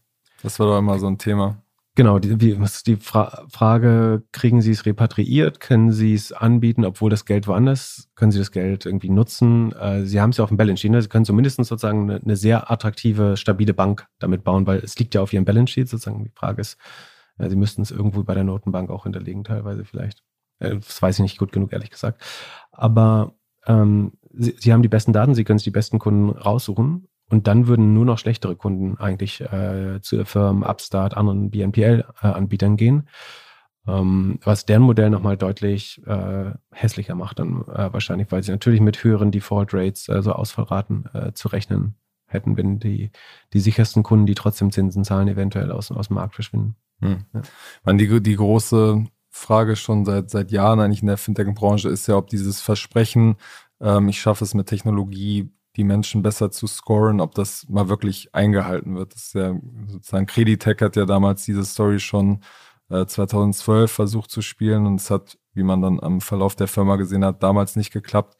Das 0.46 0.60
war 0.60 0.68
doch 0.68 0.78
immer 0.78 1.00
so 1.00 1.08
ein 1.08 1.18
Thema. 1.18 1.60
Genau, 1.96 2.20
die, 2.20 2.40
wie, 2.40 2.56
die 2.86 2.96
Fra 2.96 3.44
Frage, 3.48 4.22
kriegen 4.30 4.62
Sie 4.62 4.70
es 4.70 4.86
repatriiert? 4.86 5.58
Können 5.58 5.90
Sie 5.90 6.14
es 6.14 6.30
anbieten, 6.30 6.84
obwohl 6.84 7.10
das 7.10 7.24
Geld 7.24 7.48
woanders? 7.48 8.08
Können 8.14 8.30
Sie 8.30 8.38
das 8.38 8.52
Geld 8.52 8.86
irgendwie 8.86 9.08
nutzen? 9.08 9.72
Äh, 9.72 10.04
Sie 10.04 10.20
haben 10.20 10.30
es 10.30 10.36
ja 10.36 10.44
auf 10.44 10.50
dem 10.50 10.56
Balance 10.56 10.82
Sheet. 10.82 10.92
Ne? 10.92 11.02
Sie 11.02 11.08
können 11.08 11.24
zumindest 11.24 11.56
sozusagen 11.56 12.02
eine, 12.08 12.20
eine, 12.22 12.36
sehr 12.36 12.70
attraktive, 12.70 13.36
stabile 13.36 13.74
Bank 13.74 14.06
damit 14.20 14.44
bauen, 14.44 14.68
weil 14.68 14.78
es 14.78 14.96
liegt 15.00 15.16
ja 15.16 15.20
auf 15.20 15.32
Ihrem 15.32 15.44
Balance 15.44 15.72
Sheet 15.72 15.88
sozusagen. 15.88 16.22
Die 16.22 16.32
Frage 16.32 16.60
ist, 16.60 16.78
äh, 17.38 17.50
Sie 17.50 17.56
müssten 17.56 17.82
es 17.82 17.90
irgendwo 17.90 18.22
bei 18.22 18.34
der 18.34 18.44
Notenbank 18.44 18.88
auch 18.88 19.02
hinterlegen 19.02 19.42
teilweise 19.42 19.84
vielleicht. 19.84 20.22
Äh, 20.60 20.76
das 20.76 21.02
weiß 21.02 21.16
ich 21.16 21.22
nicht 21.22 21.38
gut 21.38 21.50
genug, 21.50 21.72
ehrlich 21.72 21.90
gesagt. 21.90 22.22
Aber 22.70 23.34
ähm, 23.66 24.12
sie, 24.32 24.54
sie 24.56 24.72
haben 24.72 24.82
die 24.82 24.88
besten 24.88 25.12
Daten, 25.12 25.34
sie 25.34 25.42
können 25.42 25.58
sich 25.58 25.64
die 25.64 25.70
besten 25.72 25.98
Kunden 25.98 26.30
raussuchen 26.30 27.08
und 27.28 27.46
dann 27.46 27.66
würden 27.66 27.92
nur 27.92 28.04
noch 28.04 28.18
schlechtere 28.18 28.56
Kunden 28.56 28.98
eigentlich 28.98 29.40
äh, 29.40 30.00
zu 30.00 30.24
Firmen, 30.24 30.62
Upstart, 30.62 31.16
anderen 31.16 31.50
BNPL-Anbietern 31.50 32.74
äh, 32.74 32.76
gehen. 32.76 33.08
Ähm, 33.88 34.38
was 34.42 34.64
deren 34.66 34.82
Modell 34.82 35.10
nochmal 35.10 35.36
deutlich 35.36 36.02
äh, 36.06 36.52
hässlicher 36.72 37.14
macht, 37.14 37.38
dann 37.38 37.62
äh, 37.62 37.92
wahrscheinlich, 37.92 38.30
weil 38.30 38.42
sie 38.42 38.50
natürlich 38.50 38.80
mit 38.80 39.02
höheren 39.04 39.30
Default 39.30 39.74
Rates, 39.74 40.08
also 40.08 40.32
Ausfallraten, 40.32 41.08
äh, 41.14 41.32
zu 41.32 41.48
rechnen 41.48 41.94
hätten, 42.26 42.56
wenn 42.56 42.80
die, 42.80 43.10
die 43.52 43.60
sichersten 43.60 44.02
Kunden, 44.02 44.26
die 44.26 44.34
trotzdem 44.34 44.72
Zinsen 44.72 45.04
zahlen, 45.04 45.28
eventuell 45.28 45.70
aus, 45.70 45.92
aus 45.92 46.08
dem 46.08 46.14
Markt 46.14 46.34
verschwinden. 46.34 46.76
Hm. 47.00 47.24
Ja. 47.32 47.42
Man, 47.84 47.98
die, 47.98 48.20
die 48.20 48.36
große 48.36 49.04
Frage 49.30 49.76
schon 49.76 50.04
seit, 50.04 50.30
seit 50.30 50.50
Jahren 50.50 50.80
eigentlich 50.80 51.02
in 51.02 51.08
der 51.08 51.18
Fintech-Branche 51.18 51.88
ist 51.88 52.08
ja, 52.08 52.16
ob 52.16 52.28
dieses 52.28 52.60
Versprechen, 52.60 53.36
ähm, 53.80 54.08
ich 54.08 54.20
schaffe 54.20 54.44
es 54.44 54.54
mit 54.54 54.66
Technologie, 54.66 55.50
die 55.76 55.84
Menschen 55.84 56.22
besser 56.22 56.50
zu 56.50 56.66
scoren, 56.66 57.20
ob 57.20 57.34
das 57.34 57.66
mal 57.68 57.88
wirklich 57.88 58.34
eingehalten 58.34 58.96
wird. 58.96 59.14
Das 59.14 59.26
ist 59.26 59.34
ja 59.34 59.54
sozusagen 59.88 60.26
Creditech 60.26 60.80
hat 60.80 60.96
ja 60.96 61.04
damals 61.04 61.44
diese 61.44 61.64
Story 61.64 62.00
schon 62.00 62.40
äh, 62.88 63.04
2012 63.04 63.90
versucht 63.90 64.30
zu 64.30 64.40
spielen 64.40 64.86
und 64.86 65.00
es 65.00 65.10
hat, 65.10 65.38
wie 65.52 65.62
man 65.62 65.82
dann 65.82 66.00
am 66.00 66.20
Verlauf 66.20 66.56
der 66.56 66.68
Firma 66.68 66.96
gesehen 66.96 67.24
hat, 67.24 67.42
damals 67.42 67.76
nicht 67.76 67.92
geklappt. 67.92 68.36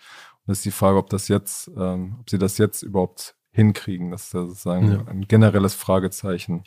Und 0.47 0.53
es 0.53 0.59
ist 0.59 0.65
die 0.65 0.71
Frage, 0.71 0.97
ob 0.97 1.11
das 1.11 1.29
jetzt, 1.29 1.71
ähm, 1.77 2.17
ob 2.21 2.31
sie 2.31 2.39
das 2.39 2.57
jetzt 2.57 2.83
überhaupt 2.83 3.37
hinkriegen. 3.51 4.13
Das 4.13 4.25
ist 4.25 4.35
ja 4.35 4.47
sozusagen 4.47 4.93
ja. 4.93 5.05
ein 5.07 5.23
generelles 5.23 5.75
Fragezeichen. 5.75 6.65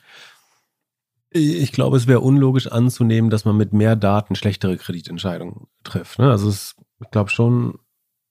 Ich 1.32 1.72
glaube, 1.72 1.98
es 1.98 2.08
wäre 2.08 2.22
unlogisch 2.22 2.68
anzunehmen, 2.68 3.30
dass 3.30 3.46
man 3.46 3.56
mit 3.56 3.72
mehr 3.72 3.96
Daten 3.96 4.36
schlechtere 4.36 4.78
Kreditentscheidungen 4.78 5.68
trifft. 5.84 6.18
Ne? 6.20 6.30
Also 6.30 6.50
es, 6.50 6.76
ich 7.02 7.12
glaube 7.12 7.30
schon, 7.30 7.78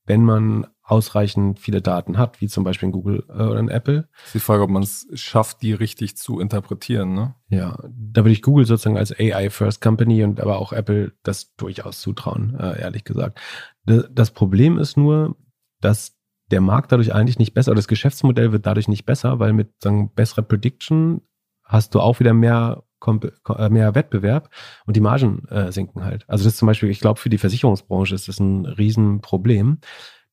wenn 0.05 0.25
man 0.25 0.67
ausreichend 0.89 1.61
viele 1.61 1.83
Daten 1.83 2.17
hat, 2.17 2.41
wie 2.41 2.49
zum 2.49 2.65
Beispiel 2.65 2.87
in 2.87 2.93
Google 2.93 3.25
äh, 3.29 3.43
oder 3.43 3.61
in 3.61 3.69
Apple. 3.69 4.09
ist 4.25 4.35
die 4.35 4.41
Frage, 4.41 4.63
ob 4.63 4.71
man 4.71 4.83
es 4.83 5.07
schafft, 5.13 5.61
die 5.61 5.75
richtig 5.75 6.17
zu 6.17 6.41
interpretieren. 6.41 7.13
Ne? 7.13 7.35
Ja, 7.51 7.77
da 7.91 8.23
würde 8.23 8.33
ich 8.33 8.43
Google 8.43 8.65
sozusagen 8.65 8.97
als 8.97 9.13
AI-First 9.13 9.83
Company 9.83 10.25
und 10.25 10.41
aber 10.41 10.59
auch 10.59 10.73
Apple 10.73 11.13
das 11.23 11.55
durchaus 11.57 12.01
zutrauen, 12.01 12.57
äh, 12.59 12.81
ehrlich 12.81 13.05
gesagt. 13.05 13.39
Das 13.85 14.31
Problem 14.31 14.79
ist 14.79 14.97
nur, 14.97 15.37
dass 15.81 16.17
der 16.51 16.63
Markt 16.63 16.91
dadurch 16.91 17.15
eigentlich 17.15 17.39
nicht 17.39 17.53
besser, 17.53 17.73
oder 17.73 17.79
das 17.79 17.89
Geschäftsmodell 17.89 18.53
wird 18.53 18.65
dadurch 18.65 18.89
nicht 18.89 19.05
besser, 19.05 19.39
weil 19.39 19.53
mit 19.53 19.71
sagen, 19.83 20.15
besserer 20.15 20.43
Prediction 20.43 21.21
hast 21.65 21.95
du 21.95 22.01
auch 22.01 22.19
wieder 22.19 22.33
mehr 22.33 22.85
äh, 23.07 23.69
mehr 23.69 23.95
Wettbewerb 23.95 24.51
und 24.87 24.97
die 24.97 25.01
Margen 25.01 25.47
äh, 25.49 25.71
sinken 25.71 26.05
halt. 26.05 26.25
Also 26.29 26.45
das 26.45 26.55
ist 26.55 26.59
zum 26.59 26.67
Beispiel, 26.67 26.91
ich 26.91 27.01
glaube, 27.01 27.21
für 27.21 27.29
die 27.29 27.39
Versicherungsbranche 27.39 28.15
ist 28.15 28.27
das 28.27 28.41
ein 28.41 28.67
Riesenproblem, 28.67 29.79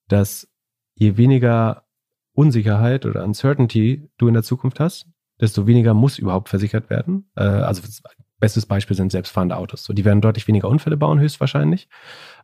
dass 0.07 0.47
je 0.95 1.17
weniger 1.17 1.85
Unsicherheit 2.33 3.05
oder 3.05 3.23
Uncertainty 3.23 4.09
du 4.17 4.27
in 4.27 4.33
der 4.33 4.43
Zukunft 4.43 4.79
hast, 4.79 5.07
desto 5.39 5.67
weniger 5.67 5.93
muss 5.93 6.19
überhaupt 6.19 6.49
versichert 6.49 6.89
werden. 6.89 7.29
Äh, 7.35 7.43
also 7.43 7.81
bestes 8.45 8.67
Beispiel 8.67 8.95
sind 8.95 9.11
selbstfahrende 9.11 9.57
Autos. 9.57 9.83
So, 9.83 9.91
die 9.91 10.05
werden 10.05 10.21
deutlich 10.21 10.47
weniger 10.47 10.69
Unfälle 10.69 10.97
bauen, 10.97 11.19
höchstwahrscheinlich. 11.19 11.89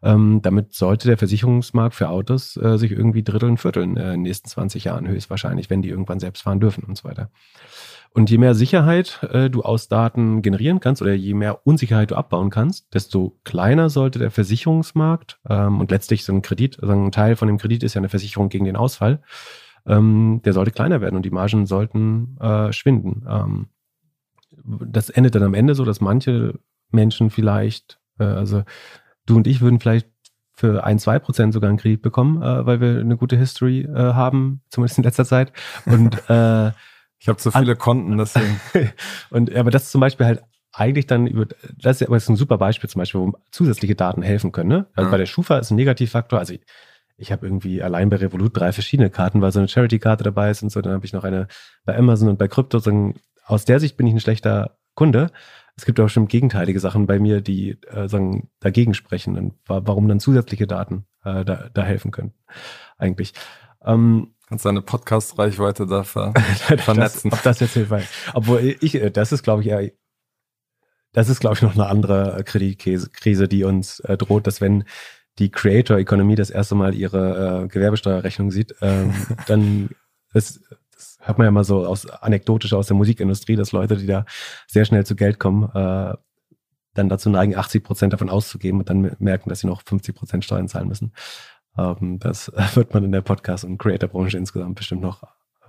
Ähm, 0.02 0.40
damit 0.42 0.74
sollte 0.74 1.08
der 1.08 1.20
Versicherungsmarkt 1.20 1.94
für 1.94 2.10
Autos 2.10 2.58
äh, 2.58 2.80
sich 2.80 2.92
irgendwie 2.92 3.22
dritteln, 3.22 3.58
vierteln 3.58 3.98
äh, 3.98 4.06
in 4.06 4.10
den 4.10 4.22
nächsten 4.24 4.50
20 4.50 4.86
Jahren 4.86 5.08
höchstwahrscheinlich, 5.08 5.70
wenn 5.70 5.84
die 5.84 5.90
irgendwann 5.90 6.20
selbst 6.20 6.42
fahren 6.42 6.60
dürfen 6.60 6.86
und 6.86 6.98
so 6.98 7.08
weiter. 7.08 7.30
Und 8.16 8.32
je 8.32 8.40
mehr 8.40 8.56
Sicherheit 8.56 9.20
äh, 9.32 9.52
du 9.52 9.62
aus 9.62 9.90
Daten 9.90 10.42
generieren 10.42 10.80
kannst 10.80 11.04
oder 11.04 11.14
je 11.14 11.36
mehr 11.36 11.68
Unsicherheit 11.68 12.10
du 12.10 12.16
abbauen 12.16 12.50
kannst, 12.50 12.92
desto 12.96 13.38
kleiner 13.44 13.92
sollte 13.92 14.18
der 14.18 14.32
Versicherungsmarkt 14.32 15.40
ähm, 15.48 15.80
und 15.80 15.92
letztlich 15.92 16.26
so 16.26 16.34
ein 16.34 16.42
Kredit, 16.42 16.82
also 16.82 16.94
ein 16.94 17.12
Teil 17.12 17.36
von 17.36 17.48
dem 17.48 17.60
Kredit 17.60 17.84
ist 17.84 17.94
ja 17.94 18.00
eine 18.00 18.10
Versicherung 18.10 18.50
gegen 18.50 18.66
den 18.66 18.76
Ausfall, 18.76 19.22
ähm, 19.86 20.42
der 20.44 20.54
sollte 20.54 20.72
kleiner 20.72 21.00
werden 21.00 21.16
und 21.16 21.28
die 21.28 21.30
Margen 21.30 21.68
sollten 21.68 22.38
äh, 22.40 22.74
schwinden. 22.74 23.24
Ähm, 23.30 23.68
das 24.64 25.10
endet 25.10 25.36
dann 25.36 25.44
am 25.44 25.54
Ende 25.54 25.76
so, 25.76 25.86
dass 25.86 26.02
manche 26.02 26.60
Menschen 26.92 27.30
vielleicht, 27.30 28.00
äh, 28.20 28.24
also 28.24 28.64
du 29.26 29.38
und 29.38 29.48
ich 29.48 29.62
würden 29.62 29.80
vielleicht 29.80 30.08
für 30.54 30.84
ein, 30.84 31.00
zwei 31.00 31.18
Prozent 31.20 31.54
sogar 31.54 31.70
einen 31.70 31.80
Kredit 31.80 32.02
bekommen, 32.02 32.42
äh, 32.42 32.66
weil 32.66 32.82
wir 32.82 33.00
eine 33.00 33.18
gute 33.18 33.38
History 33.38 33.82
äh, 33.82 33.96
haben, 33.96 34.62
zumindest 34.70 34.98
in 34.98 35.04
letzter 35.04 35.26
Zeit. 35.26 35.52
Und 35.86 36.16
äh, 36.30 36.72
ich 37.20 37.28
habe 37.28 37.38
zu 37.38 37.52
viele 37.52 37.76
Konten, 37.76 38.18
deswegen. 38.18 38.60
und 39.30 39.56
aber 39.56 39.72
das 39.72 39.84
ist 39.84 39.92
zum 39.92 40.02
Beispiel 40.02 40.26
halt 40.26 40.44
eigentlich 40.74 41.08
dann 41.08 41.28
über, 41.28 41.46
das 41.78 41.98
ist 41.98 42.02
ja 42.02 42.08
aber 42.08 42.16
ein 42.16 42.36
super 42.36 42.58
Beispiel 42.58 42.90
zum 42.90 43.00
Beispiel, 43.00 43.22
wo 43.22 43.34
zusätzliche 43.52 43.96
Daten 43.96 44.22
helfen 44.22 44.52
können. 44.52 44.70
Ne? 44.70 44.88
Also 44.94 45.08
ja. 45.08 45.12
bei 45.12 45.18
der 45.18 45.26
Schufa 45.26 45.58
ist 45.58 45.72
ein 45.72 45.76
Negativfaktor. 45.76 46.40
Also 46.40 46.54
ich, 46.54 46.62
ich 47.18 47.32
habe 47.32 47.46
irgendwie 47.46 47.84
allein 47.84 48.10
bei 48.10 48.18
Revolut 48.18 48.58
drei 48.58 48.72
verschiedene 48.72 49.10
Karten, 49.10 49.42
weil 49.42 49.52
so 49.52 49.60
eine 49.60 49.68
Charity-Karte 49.68 50.24
dabei 50.24 50.50
ist 50.50 50.64
und 50.64 50.72
so. 50.72 50.82
Dann 50.82 50.94
habe 50.94 51.06
ich 51.06 51.14
noch 51.14 51.24
eine 51.24 51.48
bei 51.86 51.98
Amazon 51.98 52.30
und 52.30 52.40
bei 52.40 52.48
Krypto. 52.48 52.80
Aus 53.52 53.66
der 53.66 53.82
Sicht 53.82 53.98
bin 53.98 54.08
ich 54.08 54.14
ein 54.14 54.22
schlechter 54.22 54.78
Kunde. 54.96 55.30
Es 55.76 55.86
gibt 55.86 56.00
auch 56.00 56.08
schon 56.08 56.30
gegenteilige 56.30 56.80
Sachen 56.80 57.06
bei 57.06 57.20
mir, 57.20 57.42
die 57.42 57.78
äh, 57.90 58.08
sagen, 58.08 58.50
dagegen 58.62 58.94
sprechen 58.94 59.38
und 59.38 59.56
warum 59.66 60.08
dann 60.08 60.22
zusätzliche 60.22 60.68
Daten 60.68 61.06
äh, 61.26 61.44
da, 61.44 61.70
da 61.74 61.84
helfen 61.84 62.12
können. 62.12 62.34
Eigentlich. 62.98 63.34
Ähm, 63.84 64.36
Kannst 64.48 64.66
deine 64.66 64.82
Podcast-Reichweite 64.82 65.86
da 65.86 66.04
ver 66.04 66.34
vernetzen. 66.78 67.30
Das, 67.30 67.40
ob 67.40 67.44
das 67.44 67.60
jetzt 67.60 67.74
hilft. 67.74 67.94
Obwohl 68.34 68.78
ich, 68.80 68.96
äh, 68.96 69.12
das 69.12 69.34
ist, 69.34 69.44
glaube 69.44 69.64
ich, 69.64 69.68
eher, 69.68 69.92
das 71.12 71.28
ist, 71.28 71.42
glaube 71.42 71.56
ich, 71.56 71.62
noch 71.62 71.74
eine 71.74 71.88
andere 71.88 72.46
Kreditkrise, 72.46 73.50
die 73.50 73.66
uns 73.66 74.00
äh, 74.00 74.16
droht, 74.16 74.48
dass 74.48 74.62
wenn 74.62 74.86
die 75.40 75.52
Creator-Economy 75.52 76.36
das 76.36 76.52
erste 76.52 76.76
Mal 76.76 76.96
ihre 76.96 77.64
äh, 77.64 77.68
Gewerbesteuerrechnung 77.68 78.50
sieht, 78.50 78.76
ähm, 78.82 79.14
dann 79.48 79.90
das 80.34 80.62
hört 81.22 81.38
man 81.38 81.46
ja 81.46 81.52
mal 81.52 81.64
so 81.64 81.86
aus 81.86 82.08
anekdotisch 82.08 82.74
aus 82.74 82.88
der 82.88 82.98
Musikindustrie, 82.98 83.56
dass 83.56 83.72
Leute, 83.72 83.98
die 83.98 84.08
da 84.08 84.26
sehr 84.68 84.86
schnell 84.86 85.06
zu 85.06 85.16
Geld 85.16 85.40
kommen, 85.40 85.70
äh, 85.74 86.16
dann 86.94 87.10
dazu 87.10 87.30
neigen, 87.30 87.56
80 87.56 87.84
Prozent 87.84 88.14
davon 88.14 88.30
auszugeben 88.30 88.80
und 88.80 88.90
dann 88.90 89.16
merken, 89.20 89.50
dass 89.50 89.62
sie 89.62 89.68
noch 89.68 89.82
50 89.84 90.16
Prozent 90.16 90.44
Steuern 90.46 90.68
zahlen 90.68 90.88
müssen. 90.88 91.14
Ähm, 91.78 92.20
das 92.20 92.52
wird 92.76 92.94
man 92.94 93.04
in 93.04 93.12
der 93.12 93.22
Podcast- 93.22 93.64
und 93.64 93.78
Creator-Branche 93.78 94.38
insgesamt 94.38 94.76
bestimmt 94.76 95.02
noch 95.02 95.24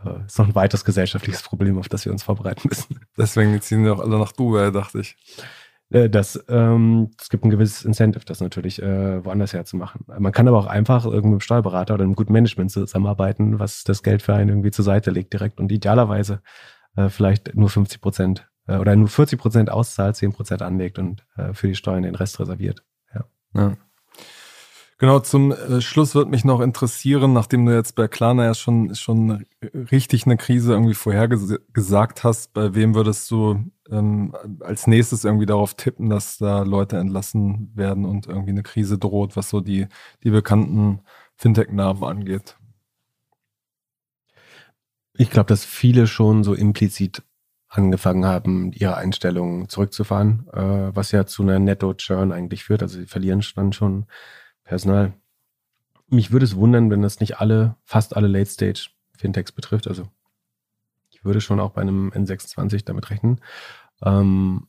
äh, 0.05 0.27
ist 0.27 0.39
noch 0.39 0.49
ein 0.49 0.55
weiteres 0.55 0.85
gesellschaftliches 0.85 1.43
Problem, 1.43 1.79
auf 1.79 1.89
das 1.89 2.05
wir 2.05 2.13
uns 2.13 2.23
vorbereiten 2.23 2.69
müssen. 2.69 3.01
Deswegen 3.17 3.61
ziehen 3.61 3.85
wir 3.85 3.95
auch 3.95 4.01
alle 4.01 4.19
nach 4.19 4.33
Dubai, 4.33 4.71
dachte 4.71 5.01
ich. 5.01 5.17
Äh, 5.93 6.09
das, 6.09 6.43
ähm, 6.49 7.11
es 7.20 7.28
gibt 7.28 7.45
ein 7.45 7.51
gewisses 7.51 7.84
Incentive, 7.84 8.24
das 8.24 8.40
natürlich 8.40 8.82
äh, 8.82 9.24
woanders 9.24 9.53
herzumachen. 9.53 10.05
Man 10.07 10.32
kann 10.32 10.49
aber 10.49 10.59
auch 10.59 10.66
einfach 10.66 11.05
irgendwie 11.05 11.28
mit 11.28 11.32
einem 11.34 11.40
Steuerberater 11.40 11.95
oder 11.95 12.05
einem 12.05 12.14
guten 12.14 12.32
Management 12.32 12.70
zusammenarbeiten, 12.70 13.59
was 13.59 13.84
das 13.84 14.03
Geld 14.03 14.22
für 14.22 14.34
einen 14.34 14.49
irgendwie 14.49 14.70
zur 14.70 14.84
Seite 14.84 15.11
legt 15.11 15.32
direkt 15.32 15.61
und 15.61 15.70
idealerweise 15.70 16.43
äh, 16.97 17.09
vielleicht 17.09 17.55
nur 17.55 17.68
50 17.68 18.01
Prozent 18.01 18.49
äh, 18.66 18.76
oder 18.76 18.97
nur 18.97 19.09
40 19.09 19.38
Prozent 19.38 19.70
auszahlt, 19.70 20.16
10 20.16 20.32
Prozent 20.32 20.62
anlegt 20.62 20.99
und 20.99 21.26
äh, 21.36 21.53
für 21.53 21.68
die 21.68 21.74
Steuern 21.74 22.03
den 22.03 22.14
Rest 22.14 22.40
reserviert. 22.40 22.82
Ja. 23.14 23.24
ja. 23.55 23.76
Genau, 25.03 25.19
zum 25.19 25.51
äh, 25.51 25.81
Schluss 25.81 26.15
wird 26.15 26.29
mich 26.29 26.45
noch 26.45 26.61
interessieren, 26.61 27.33
nachdem 27.33 27.67
du 27.67 27.75
jetzt 27.75 27.97
bei 27.97 28.07
Klarna 28.07 28.45
ja 28.45 28.55
schon, 28.55 28.95
schon 28.95 29.45
richtig 29.91 30.27
eine 30.27 30.37
Krise 30.37 30.75
irgendwie 30.75 30.95
vorhergesagt 30.95 32.23
hast, 32.23 32.53
bei 32.53 32.77
wem 32.77 32.95
würdest 32.95 33.29
du 33.33 33.65
ähm, 33.91 34.33
als 34.61 34.87
nächstes 34.87 35.25
irgendwie 35.25 35.47
darauf 35.47 35.75
tippen, 35.75 36.09
dass 36.09 36.39
da 36.39 36.63
Leute 36.63 36.99
entlassen 36.99 37.73
werden 37.75 38.05
und 38.05 38.29
irgendwie 38.29 38.51
eine 38.51 38.63
Krise 38.63 38.97
droht, 38.97 39.35
was 39.35 39.49
so 39.49 39.61
die, 39.61 39.89
die 40.23 40.31
bekannten 40.31 41.01
Fintech-Namen 41.35 42.05
angeht? 42.05 42.57
Ich 45.15 45.31
glaube, 45.31 45.49
dass 45.49 45.65
viele 45.65 46.07
schon 46.07 46.45
so 46.45 46.55
implizit 46.55 47.25
angefangen 47.67 48.25
haben, 48.25 48.71
ihre 48.73 48.97
Einstellungen 48.99 49.69
zurückzufahren, 49.69 50.47
äh, 50.53 50.95
was 50.95 51.11
ja 51.11 51.27
zu 51.27 51.43
einer 51.43 51.59
Netto-Churn 51.59 52.31
eigentlich 52.31 52.63
führt. 52.63 52.83
Also 52.83 53.01
sie 53.01 53.07
verlieren 53.07 53.43
dann 53.57 53.73
schon 53.73 54.07
Personal. 54.65 55.13
Mich 56.09 56.31
würde 56.31 56.45
es 56.45 56.57
wundern, 56.57 56.91
wenn 56.91 57.03
das 57.03 57.21
nicht 57.21 57.39
alle, 57.39 57.77
fast 57.85 58.17
alle 58.17 58.29
Late-Stage-Fintechs 58.29 59.53
betrifft. 59.53 59.89
Also 59.89 60.09
ich 61.11 61.25
würde 61.25 61.41
schon 61.41 61.61
auch 61.61 61.71
bei 61.71 61.81
einem 61.81 62.11
N26 62.11 62.85
damit 62.85 63.11
rechnen. 63.11 63.41
Ähm, 64.03 64.69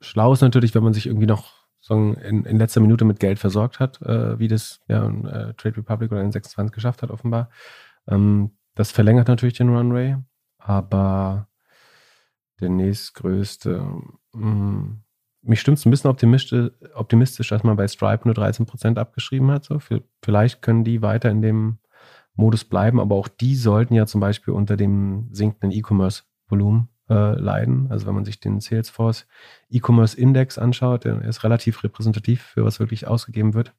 schlau 0.00 0.32
ist 0.32 0.40
natürlich, 0.40 0.74
wenn 0.74 0.82
man 0.82 0.94
sich 0.94 1.06
irgendwie 1.06 1.26
noch 1.26 1.68
sagen, 1.80 2.14
in, 2.14 2.44
in, 2.44 2.58
letzter 2.58 2.80
Minute 2.80 3.04
mit 3.04 3.20
Geld 3.20 3.38
versorgt 3.38 3.80
hat, 3.80 4.00
äh, 4.02 4.38
wie 4.38 4.48
das 4.48 4.80
ja, 4.88 5.06
äh, 5.06 5.54
Trade 5.54 5.76
Republic 5.78 6.10
oder 6.10 6.22
N26 6.22 6.70
geschafft 6.70 7.02
hat, 7.02 7.10
offenbar. 7.10 7.50
Ähm, 8.06 8.56
das 8.74 8.90
verlängert 8.90 9.28
natürlich 9.28 9.56
den 9.56 9.74
Runway, 9.74 10.16
aber 10.58 11.48
der 12.60 12.70
nächstgrößte, 12.70 13.84
mh, 14.32 14.46
mm, 14.46 15.04
mich 15.48 15.60
stimmt 15.60 15.78
es 15.78 15.86
ein 15.86 15.90
bisschen 15.90 16.10
optimistisch, 16.94 17.48
dass 17.48 17.64
man 17.64 17.76
bei 17.76 17.88
Stripe 17.88 18.28
nur 18.28 18.34
13% 18.34 18.96
abgeschrieben 18.98 19.50
hat. 19.50 19.64
So. 19.64 19.78
Vielleicht 20.22 20.62
können 20.62 20.84
die 20.84 21.02
weiter 21.02 21.30
in 21.30 21.42
dem 21.42 21.78
Modus 22.34 22.64
bleiben, 22.64 23.00
aber 23.00 23.16
auch 23.16 23.28
die 23.28 23.56
sollten 23.56 23.94
ja 23.94 24.06
zum 24.06 24.20
Beispiel 24.20 24.54
unter 24.54 24.76
dem 24.76 25.28
sinkenden 25.32 25.72
E-Commerce-Volumen 25.72 26.88
äh, 27.08 27.32
leiden. 27.38 27.88
Also 27.90 28.06
wenn 28.06 28.14
man 28.14 28.24
sich 28.24 28.38
den 28.38 28.60
Salesforce 28.60 29.26
E-Commerce 29.70 30.16
Index 30.16 30.58
anschaut, 30.58 31.04
der 31.04 31.22
ist 31.22 31.42
relativ 31.42 31.82
repräsentativ 31.82 32.42
für 32.42 32.64
was 32.64 32.78
wirklich 32.78 33.08
ausgegeben 33.08 33.54
wird 33.54 33.74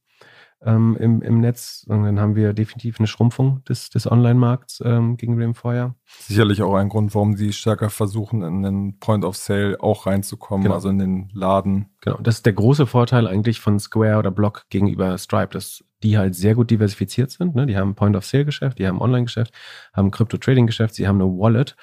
ähm, 0.63 0.97
im, 0.99 1.21
im 1.21 1.39
Netz. 1.39 1.85
Und 1.87 2.03
dann 2.03 2.19
haben 2.19 2.35
wir 2.35 2.53
definitiv 2.53 2.99
eine 2.99 3.07
Schrumpfung 3.07 3.63
des, 3.65 3.89
des 3.89 4.09
Online-Markts 4.09 4.81
ähm, 4.85 5.17
gegenüber 5.17 5.43
dem 5.43 5.55
Vorjahr. 5.55 5.95
Sicherlich 6.05 6.61
auch 6.61 6.75
ein 6.75 6.89
Grund, 6.89 7.13
warum 7.15 7.37
sie 7.37 7.53
stärker 7.53 7.89
versuchen, 7.89 8.41
in 8.43 8.63
den 8.63 8.99
Point 8.99 9.23
of 9.23 9.37
Sale 9.37 9.77
auch 9.79 10.05
reinzukommen, 10.05 10.63
genau. 10.63 10.75
also 10.75 10.89
in 10.89 10.99
den 10.99 11.29
Laden. 11.33 11.89
Genau, 12.01 12.17
das 12.21 12.35
ist 12.35 12.45
der 12.45 12.53
große 12.53 12.87
Vorteil 12.87 13.27
eigentlich 13.27 13.59
von 13.59 13.79
Square 13.79 14.17
oder 14.17 14.31
Block 14.31 14.65
gegenüber 14.69 15.17
Stripe, 15.17 15.53
dass 15.53 15.83
die 16.03 16.17
halt 16.17 16.35
sehr 16.35 16.55
gut 16.55 16.71
diversifiziert 16.71 17.31
sind. 17.31 17.55
Ne? 17.55 17.65
Die 17.65 17.77
haben 17.77 17.95
Point 17.95 18.15
of 18.15 18.25
Sale 18.25 18.45
Geschäft, 18.45 18.79
die 18.79 18.87
haben 18.87 19.01
Online 19.01 19.25
Geschäft, 19.25 19.53
haben 19.93 20.11
Crypto 20.11 20.37
Trading 20.37 20.67
Geschäft, 20.67 20.95
sie 20.95 21.07
haben 21.07 21.21
eine 21.21 21.29
Wallet 21.29 21.75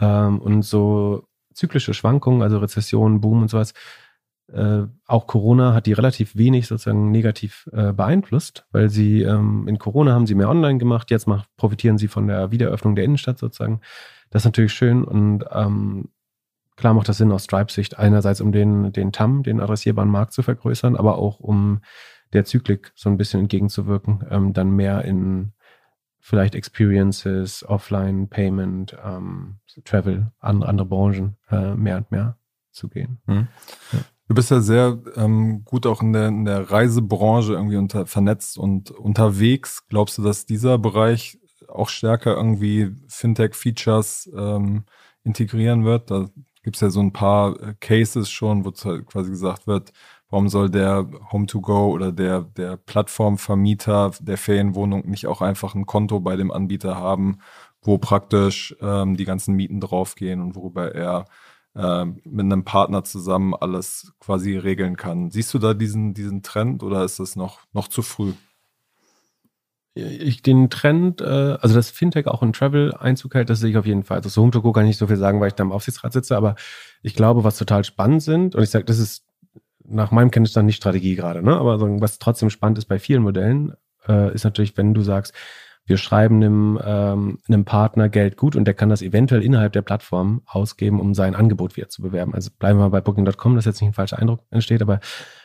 ähm, 0.00 0.40
und 0.40 0.62
so 0.62 1.24
zyklische 1.54 1.94
Schwankungen, 1.94 2.42
also 2.42 2.58
Rezession, 2.58 3.20
Boom 3.20 3.42
und 3.42 3.50
sowas, 3.50 3.74
äh, 4.52 4.86
auch 5.06 5.26
Corona 5.26 5.74
hat 5.74 5.86
die 5.86 5.92
relativ 5.92 6.36
wenig 6.36 6.66
sozusagen 6.66 7.10
negativ 7.10 7.68
äh, 7.72 7.92
beeinflusst, 7.92 8.66
weil 8.72 8.88
sie 8.88 9.22
ähm, 9.22 9.66
in 9.68 9.78
Corona 9.78 10.12
haben 10.12 10.26
sie 10.26 10.34
mehr 10.34 10.48
online 10.48 10.78
gemacht, 10.78 11.10
jetzt 11.10 11.26
macht, 11.26 11.48
profitieren 11.56 11.98
sie 11.98 12.08
von 12.08 12.26
der 12.26 12.50
Wiedereröffnung 12.50 12.94
der 12.94 13.04
Innenstadt 13.04 13.38
sozusagen. 13.38 13.80
Das 14.30 14.42
ist 14.42 14.46
natürlich 14.46 14.72
schön 14.72 15.04
und 15.04 15.44
ähm, 15.52 16.08
klar 16.76 16.94
macht 16.94 17.08
das 17.08 17.18
Sinn 17.18 17.32
aus 17.32 17.44
Stripe-Sicht, 17.44 17.98
einerseits 17.98 18.40
um 18.40 18.52
den, 18.52 18.92
den 18.92 19.12
TAM, 19.12 19.42
den 19.42 19.60
adressierbaren 19.60 20.10
Markt 20.10 20.32
zu 20.32 20.42
vergrößern, 20.42 20.96
aber 20.96 21.18
auch 21.18 21.40
um 21.40 21.80
der 22.32 22.44
Zyklik 22.44 22.92
so 22.94 23.10
ein 23.10 23.16
bisschen 23.16 23.40
entgegenzuwirken, 23.40 24.24
ähm, 24.30 24.52
dann 24.52 24.70
mehr 24.70 25.04
in 25.04 25.52
vielleicht 26.20 26.54
Experiences, 26.54 27.64
Offline, 27.66 28.28
Payment, 28.28 28.96
ähm, 29.04 29.56
Travel, 29.84 30.30
andere, 30.38 30.68
andere 30.68 30.86
Branchen 30.86 31.36
äh, 31.50 31.74
mehr 31.74 31.96
und 31.96 32.10
mehr 32.10 32.36
zu 32.70 32.88
gehen. 32.88 33.18
Mhm. 33.26 33.48
Ja. 33.92 33.98
Du 34.30 34.34
bist 34.34 34.52
ja 34.52 34.60
sehr 34.60 34.96
ähm, 35.16 35.64
gut 35.64 35.86
auch 35.86 36.02
in 36.02 36.12
der, 36.12 36.28
in 36.28 36.44
der 36.44 36.70
Reisebranche 36.70 37.54
irgendwie 37.54 37.78
unter, 37.78 38.06
vernetzt 38.06 38.58
und 38.58 38.92
unterwegs. 38.92 39.88
Glaubst 39.88 40.18
du, 40.18 40.22
dass 40.22 40.46
dieser 40.46 40.78
Bereich 40.78 41.40
auch 41.66 41.88
stärker 41.88 42.36
irgendwie 42.36 42.92
Fintech-Features 43.08 44.30
ähm, 44.36 44.84
integrieren 45.24 45.84
wird? 45.84 46.12
Da 46.12 46.28
gibt 46.62 46.76
es 46.76 46.80
ja 46.80 46.90
so 46.90 47.00
ein 47.00 47.12
paar 47.12 47.60
äh, 47.60 47.74
Cases 47.80 48.30
schon, 48.30 48.64
wo 48.64 48.70
quasi 48.70 49.30
gesagt 49.30 49.66
wird, 49.66 49.92
warum 50.28 50.48
soll 50.48 50.70
der 50.70 51.10
Home-to-Go 51.32 51.90
oder 51.90 52.12
der, 52.12 52.42
der 52.42 52.76
Plattformvermieter 52.76 54.12
der 54.20 54.38
Ferienwohnung 54.38 55.08
nicht 55.10 55.26
auch 55.26 55.40
einfach 55.40 55.74
ein 55.74 55.86
Konto 55.86 56.20
bei 56.20 56.36
dem 56.36 56.52
Anbieter 56.52 56.94
haben, 56.94 57.38
wo 57.82 57.98
praktisch 57.98 58.76
ähm, 58.80 59.16
die 59.16 59.24
ganzen 59.24 59.56
Mieten 59.56 59.80
draufgehen 59.80 60.40
und 60.40 60.54
worüber 60.54 60.94
er 60.94 61.24
äh, 61.74 62.04
mit 62.04 62.40
einem 62.40 62.64
Partner 62.64 63.04
zusammen 63.04 63.54
alles 63.54 64.12
quasi 64.20 64.56
regeln 64.56 64.96
kann. 64.96 65.30
Siehst 65.30 65.52
du 65.54 65.58
da 65.58 65.74
diesen, 65.74 66.14
diesen 66.14 66.42
Trend 66.42 66.82
oder 66.82 67.04
ist 67.04 67.20
das 67.20 67.36
noch, 67.36 67.60
noch 67.72 67.88
zu 67.88 68.02
früh? 68.02 68.32
Ich, 69.94 70.42
den 70.42 70.70
Trend, 70.70 71.20
äh, 71.20 71.58
also 71.60 71.74
dass 71.74 71.90
Fintech 71.90 72.26
auch 72.26 72.42
in 72.42 72.52
Travel 72.52 72.94
Einzug 72.94 73.34
hält, 73.34 73.50
das 73.50 73.58
sehe 73.60 73.70
ich 73.70 73.76
auf 73.76 73.86
jeden 73.86 74.04
Fall. 74.04 74.18
Also 74.18 74.30
zu 74.30 74.40
HomeToGo 74.40 74.72
kann 74.72 74.84
ich 74.84 74.90
nicht 74.90 74.98
so 74.98 75.08
viel 75.08 75.16
sagen, 75.16 75.40
weil 75.40 75.48
ich 75.48 75.54
da 75.54 75.64
im 75.64 75.72
Aufsichtsrat 75.72 76.12
sitze, 76.12 76.36
aber 76.36 76.54
ich 77.02 77.14
glaube, 77.14 77.42
was 77.44 77.58
total 77.58 77.84
spannend 77.84 78.22
sind, 78.22 78.54
und 78.54 78.62
ich 78.62 78.70
sage, 78.70 78.84
das 78.84 78.98
ist 78.98 79.26
nach 79.84 80.12
meinem 80.12 80.30
Kenntnisstand 80.30 80.66
nicht 80.66 80.76
Strategie 80.76 81.16
gerade, 81.16 81.42
ne? 81.42 81.56
aber 81.56 81.80
was 82.00 82.20
trotzdem 82.20 82.50
spannend 82.50 82.78
ist 82.78 82.84
bei 82.86 83.00
vielen 83.00 83.22
Modellen, 83.22 83.74
äh, 84.06 84.32
ist 84.32 84.44
natürlich, 84.44 84.76
wenn 84.76 84.94
du 84.94 85.02
sagst, 85.02 85.34
wir 85.90 85.98
schreiben 85.98 86.36
einem, 86.36 86.80
ähm, 86.82 87.38
einem 87.48 87.64
Partner 87.64 88.08
Geld 88.08 88.36
gut 88.36 88.54
und 88.54 88.64
der 88.64 88.74
kann 88.74 88.88
das 88.88 89.02
eventuell 89.02 89.42
innerhalb 89.42 89.72
der 89.72 89.82
Plattform 89.82 90.40
ausgeben, 90.46 91.00
um 91.00 91.14
sein 91.14 91.34
Angebot 91.34 91.76
wieder 91.76 91.88
zu 91.88 92.00
bewerben. 92.00 92.32
Also 92.32 92.50
bleiben 92.56 92.78
wir 92.78 92.84
mal 92.84 92.90
bei 92.90 93.00
Booking.com, 93.00 93.56
dass 93.56 93.64
jetzt 93.64 93.82
nicht 93.82 93.90
ein 93.90 93.94
falscher 93.94 94.20
Eindruck 94.20 94.40
entsteht, 94.50 94.82
aber 94.82 95.00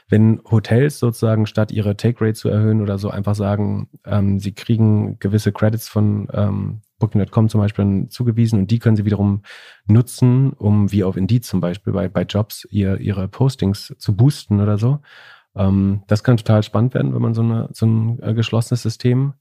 wenn 0.07 0.39
Hotels 0.49 0.99
sozusagen 0.99 1.47
statt 1.47 1.71
ihre 1.71 1.97
Take 1.97 2.23
Rate 2.23 2.35
zu 2.35 2.47
erhöhen 2.47 2.81
oder 2.81 2.99
so 2.99 3.09
einfach 3.09 3.33
sagen, 3.33 3.89
ähm, 4.05 4.39
sie 4.39 4.53
kriegen 4.53 5.17
gewisse 5.17 5.51
Credits 5.51 5.89
von 5.89 6.27
ähm, 6.31 6.81
Booking.com 6.99 7.49
zum 7.49 7.59
Beispiel 7.59 8.07
zugewiesen 8.09 8.59
und 8.59 8.69
die 8.69 8.77
können 8.77 8.95
sie 8.95 9.05
wiederum 9.05 9.41
nutzen, 9.87 10.53
um 10.53 10.91
wie 10.91 11.03
auf 11.03 11.17
Indeed 11.17 11.43
zum 11.43 11.59
Beispiel 11.59 11.91
bei, 11.91 12.07
bei 12.07 12.21
Jobs 12.21 12.67
ihr, 12.69 12.99
ihre 12.99 13.27
Postings 13.27 13.95
zu 13.97 14.15
boosten 14.15 14.61
oder 14.61 14.77
so. 14.77 14.99
Ähm, 15.55 16.03
das 16.05 16.23
kann 16.23 16.37
total 16.37 16.61
spannend 16.61 16.93
werden, 16.93 17.15
wenn 17.15 17.21
man 17.21 17.33
so, 17.33 17.41
eine, 17.41 17.67
so 17.73 17.87
ein 17.87 18.19
äh, 18.21 18.35
geschlossenes 18.35 18.83
System 18.83 19.33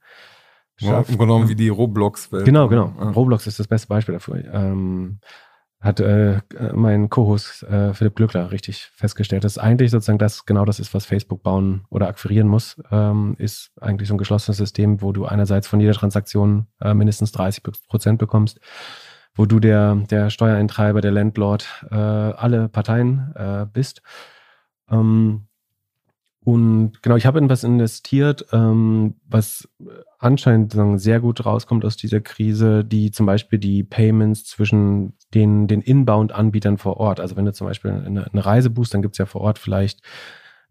schafft. 0.77 1.11
Ja, 1.11 1.17
genommen 1.17 1.49
wie 1.49 1.55
die 1.55 1.69
Roblox-Welt. 1.69 2.45
Genau, 2.45 2.69
genau. 2.69 2.93
Ja. 2.99 3.11
Roblox 3.11 3.47
ist 3.47 3.59
das 3.59 3.69
beste 3.69 3.89
Beispiel 3.89 4.15
dafür. 4.15 4.45
Ähm, 4.53 5.21
hat 5.85 6.01
äh, 6.01 6.41
mein 6.73 7.11
Co-Host 7.11 7.63
äh, 7.65 7.93
Philipp 7.93 8.17
Glückler 8.17 8.51
richtig 8.51 8.87
festgestellt, 8.95 9.45
dass 9.45 9.59
eigentlich 9.59 9.91
sozusagen 9.91 10.19
das 10.19 10.47
genau 10.47 10.65
das 10.65 10.81
ist, 10.81 10.95
was 10.95 11.05
Facebook 11.05 11.43
bauen 11.43 11.85
oder 11.91 12.09
akquirieren 12.09 12.49
muss, 12.49 12.81
ähm, 12.91 13.35
ist 13.39 13.71
eigentlich 13.83 14.09
so 14.09 14.15
ein 14.15 14.19
geschlossenes 14.19 14.57
System, 14.57 15.03
wo 15.03 15.13
du 15.13 15.27
einerseits 15.27 15.69
von 15.69 15.81
jeder 15.81 15.93
Transaktion 15.93 16.69
äh, 16.81 16.95
mindestens 16.95 17.33
30 17.33 17.63
Prozent 17.87 18.19
bekommst, 18.19 18.61
wo 19.35 19.45
du 19.45 19.61
der, 19.61 19.97
der 20.11 20.31
Steuereintreiber, 20.31 21.03
der 21.03 21.13
Landlord, 21.13 21.69
äh, 21.91 21.97
alle 21.97 22.71
Parteien 22.71 23.35
äh, 23.37 23.67
bist. 23.71 24.01
Ähm, 24.91 25.49
und 26.45 27.03
genau, 27.03 27.17
ich 27.17 27.25
habe 27.25 27.39
in 27.39 27.49
was 27.49 27.65
investiert, 27.65 28.47
ähm, 28.53 29.15
was 29.27 29.67
anscheinend 30.19 30.75
sehr 31.01 31.21
gut 31.21 31.45
rauskommt 31.47 31.87
aus 31.87 31.97
dieser 31.97 32.21
Krise, 32.21 32.85
die 32.85 33.11
zum 33.11 33.25
Beispiel 33.25 33.59
die 33.59 33.83
Payments 33.83 34.45
zwischen 34.45 35.15
den, 35.33 35.67
den 35.67 35.81
Inbound-Anbietern 35.81 36.77
vor 36.77 36.99
Ort. 36.99 37.19
Also 37.19 37.37
wenn 37.37 37.47
du 37.47 37.55
zum 37.55 37.67
Beispiel 37.67 37.93
eine, 37.93 38.31
eine 38.31 38.45
Reise 38.45 38.69
buchst, 38.69 38.93
dann 38.93 39.01
gibt 39.01 39.15
es 39.15 39.19
ja 39.19 39.27
vor 39.27 39.41
Ort 39.41 39.59
vielleicht 39.59 40.01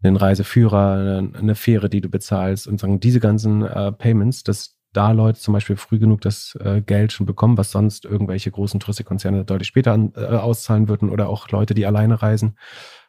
einen 0.02 0.16
Reiseführer, 0.16 0.92
eine, 0.92 1.30
eine, 1.36 1.54
Fähre, 1.56 1.88
die 1.88 2.00
du 2.00 2.08
bezahlst 2.08 2.68
und 2.68 2.78
sagen, 2.78 3.00
diese 3.00 3.20
ganzen 3.20 3.62
äh, 3.62 3.90
Payments, 3.90 4.44
dass 4.44 4.76
da 4.92 5.10
Leute 5.10 5.40
zum 5.40 5.54
Beispiel 5.54 5.76
früh 5.76 5.98
genug 5.98 6.20
das 6.20 6.56
äh, 6.60 6.82
Geld 6.82 7.12
schon 7.12 7.26
bekommen, 7.26 7.58
was 7.58 7.72
sonst 7.72 8.04
irgendwelche 8.04 8.50
großen 8.50 8.78
Touristikkonzerne 8.78 9.44
deutlich 9.44 9.68
später 9.68 9.92
an, 9.92 10.12
äh, 10.14 10.20
auszahlen 10.20 10.88
würden 10.88 11.10
oder 11.10 11.28
auch 11.28 11.48
Leute, 11.48 11.74
die 11.74 11.84
alleine 11.84 12.22
reisen. 12.22 12.56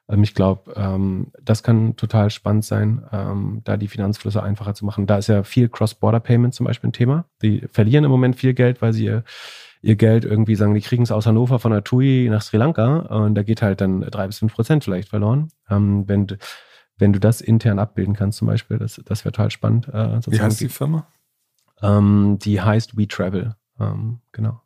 Ähm, 0.09 0.23
ich 0.23 0.33
glaube, 0.33 0.73
ähm, 0.75 1.31
das 1.41 1.63
kann 1.63 1.95
total 1.95 2.29
spannend 2.29 2.65
sein, 2.65 3.05
ähm, 3.11 3.61
da 3.63 3.77
die 3.77 3.87
Finanzflüsse 3.87 4.41
einfacher 4.43 4.73
zu 4.73 4.85
machen. 4.85 5.07
Da 5.07 5.17
ist 5.17 5.27
ja 5.27 5.43
viel 5.43 5.69
Cross-Border-Payment 5.69 6.53
zum 6.53 6.65
Beispiel 6.65 6.89
ein 6.89 6.93
Thema. 6.93 7.25
Die 7.41 7.67
verlieren 7.71 8.03
im 8.03 8.11
Moment 8.11 8.35
viel 8.35 8.53
Geld, 8.53 8.81
weil 8.81 8.93
sie 8.93 9.05
ihr, 9.05 9.23
ihr 9.81 9.95
Geld 9.95 10.25
irgendwie 10.25 10.55
sagen, 10.55 10.73
die 10.73 10.81
kriegen 10.81 11.03
es 11.03 11.11
aus 11.11 11.25
Hannover 11.25 11.59
von 11.59 11.71
der 11.71 11.83
TUI 11.83 12.27
nach 12.29 12.41
Sri 12.41 12.57
Lanka 12.57 12.97
und 12.99 13.35
da 13.35 13.43
geht 13.43 13.61
halt 13.61 13.81
dann 13.81 14.01
drei 14.01 14.27
bis 14.27 14.39
fünf 14.39 14.53
Prozent 14.53 14.83
vielleicht 14.83 15.09
verloren. 15.09 15.49
Wenn, 15.67 16.27
wenn 16.97 17.13
du 17.13 17.19
das 17.19 17.41
intern 17.41 17.79
abbilden 17.79 18.15
kannst 18.15 18.39
zum 18.39 18.47
Beispiel, 18.47 18.77
das, 18.77 19.01
das 19.05 19.25
wäre 19.25 19.33
total 19.33 19.51
spannend. 19.51 19.87
Äh, 19.89 20.19
Wie 20.27 20.41
heißt 20.41 20.61
die 20.61 20.69
Firma? 20.69 21.07
Die 21.81 22.61
heißt 22.61 22.97
WeTravel. 22.97 23.55
Ähm, 23.79 24.21
genau. 24.31 24.61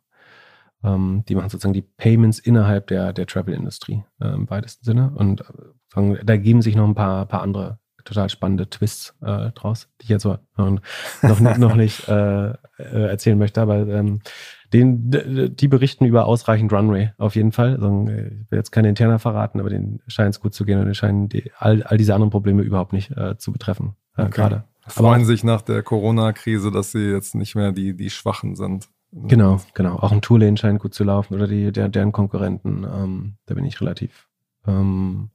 Ähm, 0.82 1.24
die 1.28 1.34
machen 1.34 1.50
sozusagen 1.50 1.74
die 1.74 1.82
Payments 1.82 2.38
innerhalb 2.38 2.86
der, 2.86 3.12
der 3.12 3.26
Travel-Industrie 3.26 4.04
äh, 4.20 4.28
im 4.28 4.48
weitesten 4.48 4.84
Sinne. 4.84 5.12
Und 5.14 5.42
äh, 5.94 6.24
da 6.24 6.36
geben 6.36 6.62
sich 6.62 6.76
noch 6.76 6.86
ein 6.86 6.94
paar, 6.94 7.26
paar 7.26 7.42
andere 7.42 7.78
total 8.04 8.28
spannende 8.28 8.68
Twists 8.68 9.14
äh, 9.20 9.50
draus, 9.52 9.88
die 10.00 10.04
ich 10.04 10.08
jetzt 10.08 10.22
so 10.22 10.38
noch, 10.56 11.40
noch, 11.58 11.74
nicht 11.74 12.08
äh, 12.08 12.50
äh, 12.50 12.54
erzählen 12.78 13.38
möchte. 13.38 13.60
Aber 13.60 13.86
ähm, 13.86 14.20
den, 14.72 15.54
die 15.56 15.68
berichten 15.68 16.04
über 16.04 16.26
ausreichend 16.26 16.72
Runway 16.72 17.12
auf 17.18 17.34
jeden 17.34 17.52
Fall. 17.52 17.74
Also, 17.74 18.06
ich 18.08 18.50
will 18.50 18.58
jetzt 18.58 18.70
keine 18.70 18.88
interner 18.88 19.18
verraten, 19.18 19.60
aber 19.60 19.70
denen 19.70 20.00
scheint 20.06 20.34
es 20.34 20.40
gut 20.40 20.54
zu 20.54 20.64
gehen 20.64 20.78
und 20.78 20.84
denen 20.84 20.94
scheinen 20.94 21.28
die, 21.28 21.50
all, 21.58 21.82
all 21.82 21.98
diese 21.98 22.14
anderen 22.14 22.30
Probleme 22.30 22.62
überhaupt 22.62 22.92
nicht 22.92 23.10
äh, 23.16 23.36
zu 23.36 23.52
betreffen. 23.52 23.96
Äh, 24.16 24.22
okay. 24.22 24.30
Gerade. 24.30 24.64
Freuen 24.86 25.24
sich 25.24 25.44
nach 25.44 25.62
der 25.62 25.82
Corona-Krise, 25.82 26.70
dass 26.70 26.92
sie 26.92 27.10
jetzt 27.10 27.34
nicht 27.34 27.54
mehr 27.54 27.70
die, 27.72 27.94
die 27.94 28.10
Schwachen 28.10 28.56
sind. 28.56 28.88
Genau, 29.12 29.60
genau. 29.74 29.96
Auch 29.96 30.12
ein 30.12 30.22
Toolane 30.22 30.56
scheint 30.56 30.80
gut 30.80 30.94
zu 30.94 31.04
laufen 31.04 31.34
oder 31.34 31.48
die, 31.48 31.72
der, 31.72 31.88
deren 31.88 32.12
Konkurrenten. 32.12 32.84
Ähm, 32.84 33.36
da 33.46 33.54
bin 33.54 33.64
ich 33.64 33.80
relativ 33.80 34.28
ähm, 34.66 35.30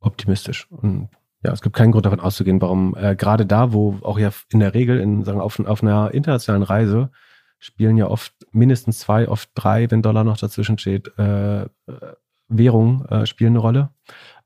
optimistisch. 0.00 0.70
Und 0.70 1.08
ja, 1.42 1.52
es 1.52 1.60
gibt 1.60 1.76
keinen 1.76 1.92
Grund 1.92 2.06
davon 2.06 2.20
auszugehen, 2.20 2.60
warum 2.62 2.94
äh, 2.96 3.14
gerade 3.14 3.44
da, 3.44 3.72
wo 3.72 3.98
auch 4.02 4.18
ja 4.18 4.30
in 4.50 4.60
der 4.60 4.72
Regel 4.72 4.98
in, 5.00 5.24
sagen, 5.24 5.40
auf, 5.40 5.60
auf 5.60 5.82
einer 5.82 6.12
internationalen 6.14 6.62
Reise 6.62 7.10
spielen 7.58 7.96
ja 7.96 8.08
oft 8.08 8.32
mindestens 8.52 9.00
zwei, 9.00 9.28
oft 9.28 9.50
drei, 9.54 9.90
wenn 9.90 10.02
Dollar 10.02 10.24
noch 10.24 10.36
dazwischen 10.36 10.78
steht, 10.78 11.16
äh, 11.18 11.66
Währung 12.48 13.04
äh, 13.06 13.26
spielen 13.26 13.52
eine 13.52 13.58
Rolle. 13.58 13.90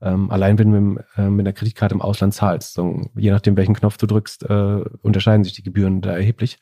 Ähm, 0.00 0.30
allein 0.30 0.58
wenn 0.58 0.70
du 0.70 0.80
mit, 0.80 1.04
äh, 1.16 1.28
mit 1.28 1.46
einer 1.46 1.52
Kreditkarte 1.52 1.94
im 1.94 2.02
Ausland 2.02 2.34
zahlst, 2.34 2.74
so, 2.74 3.10
je 3.16 3.30
nachdem 3.30 3.56
welchen 3.56 3.74
Knopf 3.74 3.96
du 3.96 4.06
drückst, 4.06 4.44
äh, 4.48 4.84
unterscheiden 5.02 5.44
sich 5.44 5.54
die 5.54 5.62
Gebühren 5.62 6.00
da 6.00 6.12
erheblich. 6.12 6.58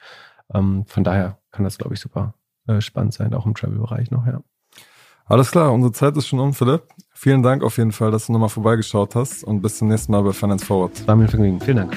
Ähm, 0.53 0.84
von 0.86 1.05
daher 1.05 1.38
kann 1.57 1.64
das, 1.64 1.78
glaube 1.78 1.94
ich, 1.94 2.00
super 2.00 2.34
äh, 2.68 2.80
spannend 2.80 3.14
sein, 3.14 3.34
auch 3.34 3.46
im 3.46 3.54
Travel-Bereich 3.54 4.11
noch, 4.11 4.26
ja. 4.26 4.40
Alles 5.24 5.50
klar, 5.50 5.72
unsere 5.72 5.92
Zeit 5.92 6.16
ist 6.16 6.28
schon 6.28 6.38
um, 6.38 6.54
Philipp. 6.54 6.82
Vielen 7.12 7.42
Dank 7.42 7.64
auf 7.64 7.78
jeden 7.78 7.90
Fall, 7.90 8.12
dass 8.12 8.26
du 8.26 8.32
nochmal 8.32 8.48
vorbeigeschaut 8.48 9.16
hast 9.16 9.42
und 9.42 9.61
bis 9.61 9.78
zum 9.78 9.88
nächsten 9.88 10.12
Mal 10.12 10.22
bei 10.22 10.32
Finance 10.32 10.64
Forward. 10.64 11.07
War 11.09 11.16
mir 11.16 11.24
ein 11.24 11.28
Vergnügen. 11.28 11.61
Vielen 11.61 11.76
Dank. 11.78 11.96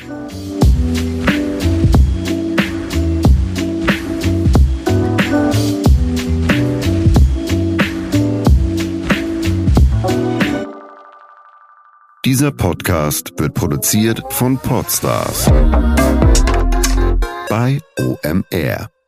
Dieser 12.26 12.52
Podcast 12.52 13.34
wird 13.38 13.54
produziert 13.54 14.22
von 14.30 14.58
Podstars 14.58 15.46
bei 17.50 17.80
OMR. 17.98 18.99